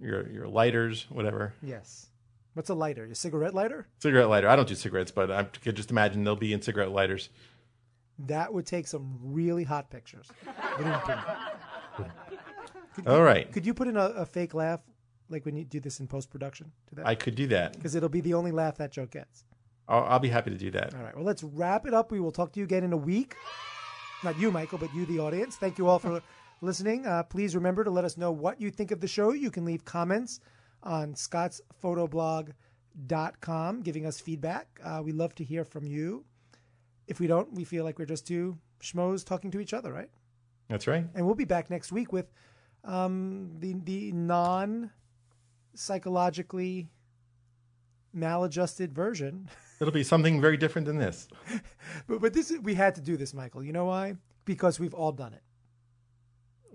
your 0.00 0.28
your 0.30 0.48
lighters, 0.48 1.06
whatever. 1.08 1.54
Yes. 1.62 2.06
What's 2.54 2.70
a 2.70 2.74
lighter? 2.74 3.04
A 3.04 3.14
cigarette 3.14 3.54
lighter? 3.54 3.86
Cigarette 3.98 4.28
lighter. 4.28 4.48
I 4.48 4.56
don't 4.56 4.66
do 4.66 4.74
cigarettes, 4.74 5.12
but 5.12 5.30
I 5.30 5.44
could 5.44 5.76
just 5.76 5.90
imagine 5.90 6.24
they'll 6.24 6.34
be 6.34 6.52
in 6.52 6.60
cigarette 6.60 6.90
lighters. 6.90 7.28
That 8.18 8.52
would 8.52 8.66
take 8.66 8.88
some 8.88 9.16
really 9.22 9.62
hot 9.62 9.90
pictures. 9.90 10.26
All 13.06 13.22
right, 13.22 13.50
Could 13.52 13.64
you 13.64 13.74
put 13.74 13.86
in 13.86 13.96
a, 13.96 14.06
a 14.06 14.26
fake 14.26 14.54
laugh, 14.54 14.80
like 15.28 15.44
when 15.46 15.54
you 15.56 15.64
do 15.64 15.78
this 15.78 16.00
in 16.00 16.08
post 16.08 16.30
production, 16.30 16.72
to 16.88 16.96
that? 16.96 17.06
I 17.06 17.14
could 17.14 17.36
do 17.36 17.46
that. 17.48 17.74
Because 17.74 17.94
it'll 17.94 18.08
be 18.08 18.20
the 18.20 18.34
only 18.34 18.50
laugh 18.50 18.76
that 18.78 18.90
joke 18.90 19.12
gets. 19.12 19.44
I'll, 19.86 20.02
I'll 20.04 20.18
be 20.18 20.28
happy 20.28 20.50
to 20.50 20.58
do 20.58 20.72
that. 20.72 20.94
All 20.94 21.02
right. 21.02 21.14
Well, 21.14 21.24
let's 21.24 21.44
wrap 21.44 21.86
it 21.86 21.94
up. 21.94 22.10
We 22.10 22.18
will 22.18 22.32
talk 22.32 22.52
to 22.54 22.58
you 22.60 22.64
again 22.64 22.82
in 22.82 22.92
a 22.92 22.96
week. 22.96 23.36
Not 24.24 24.36
you, 24.36 24.50
Michael, 24.50 24.78
but 24.78 24.92
you, 24.94 25.06
the 25.06 25.20
audience. 25.20 25.54
Thank 25.54 25.78
you 25.78 25.86
all 25.86 26.00
for 26.00 26.20
listening. 26.60 27.06
Uh, 27.06 27.22
please 27.22 27.54
remember 27.54 27.84
to 27.84 27.90
let 27.90 28.04
us 28.04 28.16
know 28.16 28.32
what 28.32 28.60
you 28.60 28.70
think 28.70 28.90
of 28.90 29.00
the 29.00 29.08
show. 29.08 29.32
You 29.32 29.50
can 29.50 29.64
leave 29.64 29.84
comments 29.84 30.40
on 30.82 31.14
scottsphotoblog.com 31.14 33.82
giving 33.82 34.06
us 34.06 34.20
feedback. 34.20 34.80
Uh, 34.82 35.02
we 35.04 35.12
love 35.12 35.34
to 35.36 35.44
hear 35.44 35.64
from 35.64 35.86
you. 35.86 36.24
If 37.06 37.20
we 37.20 37.26
don't, 37.26 37.54
we 37.54 37.64
feel 37.64 37.84
like 37.84 37.98
we're 37.98 38.06
just 38.06 38.26
two 38.26 38.58
schmoes 38.80 39.24
talking 39.24 39.50
to 39.52 39.60
each 39.60 39.74
other, 39.74 39.92
right? 39.92 40.10
That's 40.68 40.86
right. 40.86 41.06
And 41.14 41.24
we'll 41.24 41.34
be 41.34 41.44
back 41.44 41.70
next 41.70 41.92
week 41.92 42.12
with 42.12 42.30
um, 42.84 43.52
the 43.58 43.74
the 43.84 44.12
non 44.12 44.90
psychologically 45.74 46.90
maladjusted 48.12 48.92
version. 48.92 49.48
It'll 49.80 49.92
be 49.92 50.02
something 50.02 50.40
very 50.40 50.56
different 50.56 50.86
than 50.86 50.98
this. 50.98 51.28
but 52.06 52.20
but 52.20 52.34
this 52.34 52.50
is, 52.50 52.60
we 52.60 52.74
had 52.74 52.94
to 52.96 53.00
do 53.00 53.16
this, 53.16 53.32
Michael. 53.32 53.64
You 53.64 53.72
know 53.72 53.86
why? 53.86 54.16
Because 54.44 54.78
we've 54.78 54.94
all 54.94 55.12
done 55.12 55.32
it. 55.32 55.42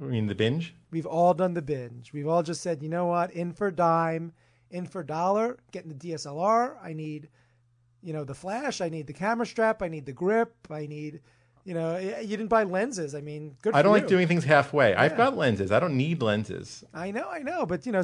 I 0.02 0.06
mean, 0.06 0.28
the 0.28 0.36
binge. 0.36 0.76
We've 0.92 1.06
all 1.06 1.34
done 1.34 1.54
the 1.54 1.62
binge. 1.62 2.14
We've 2.14 2.28
all 2.28 2.44
just 2.44 2.62
said, 2.62 2.82
you 2.82 2.90
know 2.90 3.06
what? 3.06 3.32
In 3.32 3.54
for 3.54 3.72
dime, 3.72 4.34
in 4.72 4.86
for 4.86 5.04
dollar. 5.04 5.58
Getting 5.72 5.96
the 5.98 6.12
DSLR. 6.12 6.76
I 6.84 6.94
need, 6.94 7.30
you 8.02 8.14
know, 8.14 8.24
the 8.24 8.34
flash. 8.34 8.82
I 8.82 8.90
need 8.90 9.08
the 9.08 9.14
camera 9.14 9.46
strap. 9.46 9.82
I 9.82 9.88
need 9.88 10.06
the 10.06 10.14
grip. 10.14 10.56
I 10.70 10.88
need, 10.88 11.22
you 11.64 11.74
know, 11.74 11.98
you 11.98 12.38
didn't 12.38 12.48
buy 12.48 12.64
lenses. 12.64 13.16
I 13.16 13.22
mean, 13.22 13.56
good. 13.62 13.74
I 13.74 13.82
don't 13.82 13.96
you. 13.96 14.02
like 14.02 14.08
doing 14.08 14.28
things 14.28 14.44
halfway. 14.44 14.94
I've 14.96 15.16
got 15.16 15.38
lenses. 15.38 15.72
I 15.72 15.80
don't 15.80 15.96
need 15.96 16.22
lenses. 16.22 16.84
I 16.94 17.12
know, 17.12 17.30
I 17.30 17.40
know, 17.40 17.66
but 17.66 17.86
you 17.86 17.92
know, 17.92 18.04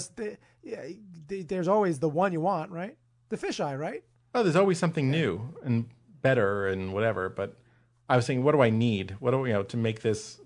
yeah, 0.64 0.86
the, 1.28 1.44
there's 1.44 1.68
always 1.68 2.00
the 2.00 2.10
one 2.10 2.32
you 2.32 2.42
want, 2.42 2.72
right? 2.72 2.96
The 3.30 3.38
fisheye, 3.38 3.78
right? 3.78 4.04
Oh, 4.34 4.44
there's 4.44 4.56
always 4.56 4.78
something 4.78 5.10
new 5.10 5.54
and 5.64 5.90
better 6.22 6.68
and 6.68 6.94
whatever. 6.94 7.30
But 7.30 7.56
I 8.08 8.16
was 8.16 8.28
thinking, 8.28 8.44
what 8.44 8.54
do 8.54 8.62
I 8.62 8.70
need? 8.70 9.16
What 9.20 9.32
do 9.32 9.46
you 9.46 9.54
know 9.54 9.64
to 9.64 9.78
make 9.78 10.02
this 10.02 10.40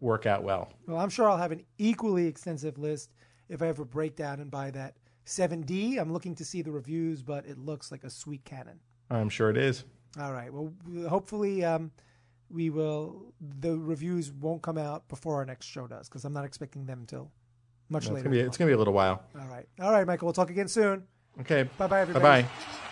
work 0.00 0.26
out 0.26 0.42
well? 0.42 0.72
Well, 0.86 0.98
I'm 0.98 1.10
sure 1.10 1.28
I'll 1.28 1.36
have 1.36 1.52
an 1.52 1.64
equally 1.78 2.26
extensive 2.26 2.78
list 2.78 3.12
if 3.48 3.62
I 3.62 3.68
ever 3.68 3.84
break 3.84 4.16
down 4.16 4.40
and 4.40 4.50
buy 4.50 4.70
that 4.72 4.96
7D. 5.26 5.98
I'm 5.98 6.12
looking 6.12 6.34
to 6.36 6.44
see 6.44 6.62
the 6.62 6.70
reviews, 6.72 7.22
but 7.22 7.46
it 7.46 7.58
looks 7.58 7.90
like 7.90 8.04
a 8.04 8.10
sweet 8.10 8.44
Canon. 8.44 8.80
I'm 9.10 9.28
sure 9.28 9.50
it 9.50 9.56
is. 9.56 9.84
All 10.20 10.32
right. 10.32 10.52
Well, 10.52 10.72
hopefully, 11.08 11.64
um, 11.64 11.90
we 12.48 12.70
will. 12.70 13.32
The 13.60 13.76
reviews 13.76 14.32
won't 14.32 14.62
come 14.62 14.78
out 14.78 15.08
before 15.08 15.36
our 15.36 15.44
next 15.44 15.66
show 15.66 15.86
does, 15.86 16.08
because 16.08 16.24
I'm 16.24 16.32
not 16.32 16.44
expecting 16.44 16.86
them 16.86 17.04
till 17.06 17.30
much 17.88 18.04
It's 18.04 18.12
later. 18.12 18.24
gonna 18.24 18.36
be, 18.36 18.40
it's 18.40 18.56
gonna 18.56 18.68
be 18.68 18.74
a 18.74 18.78
little 18.78 18.94
while. 18.94 19.22
All 19.38 19.46
right. 19.48 19.66
All 19.80 19.92
right, 19.92 20.06
Michael. 20.06 20.26
We'll 20.26 20.32
talk 20.32 20.50
again 20.50 20.68
soon. 20.68 21.04
Okay. 21.40 21.64
Bye 21.76 21.86
bye, 21.86 22.00
everybody. 22.00 22.22
Bye 22.22 22.42
bye. 22.42 22.82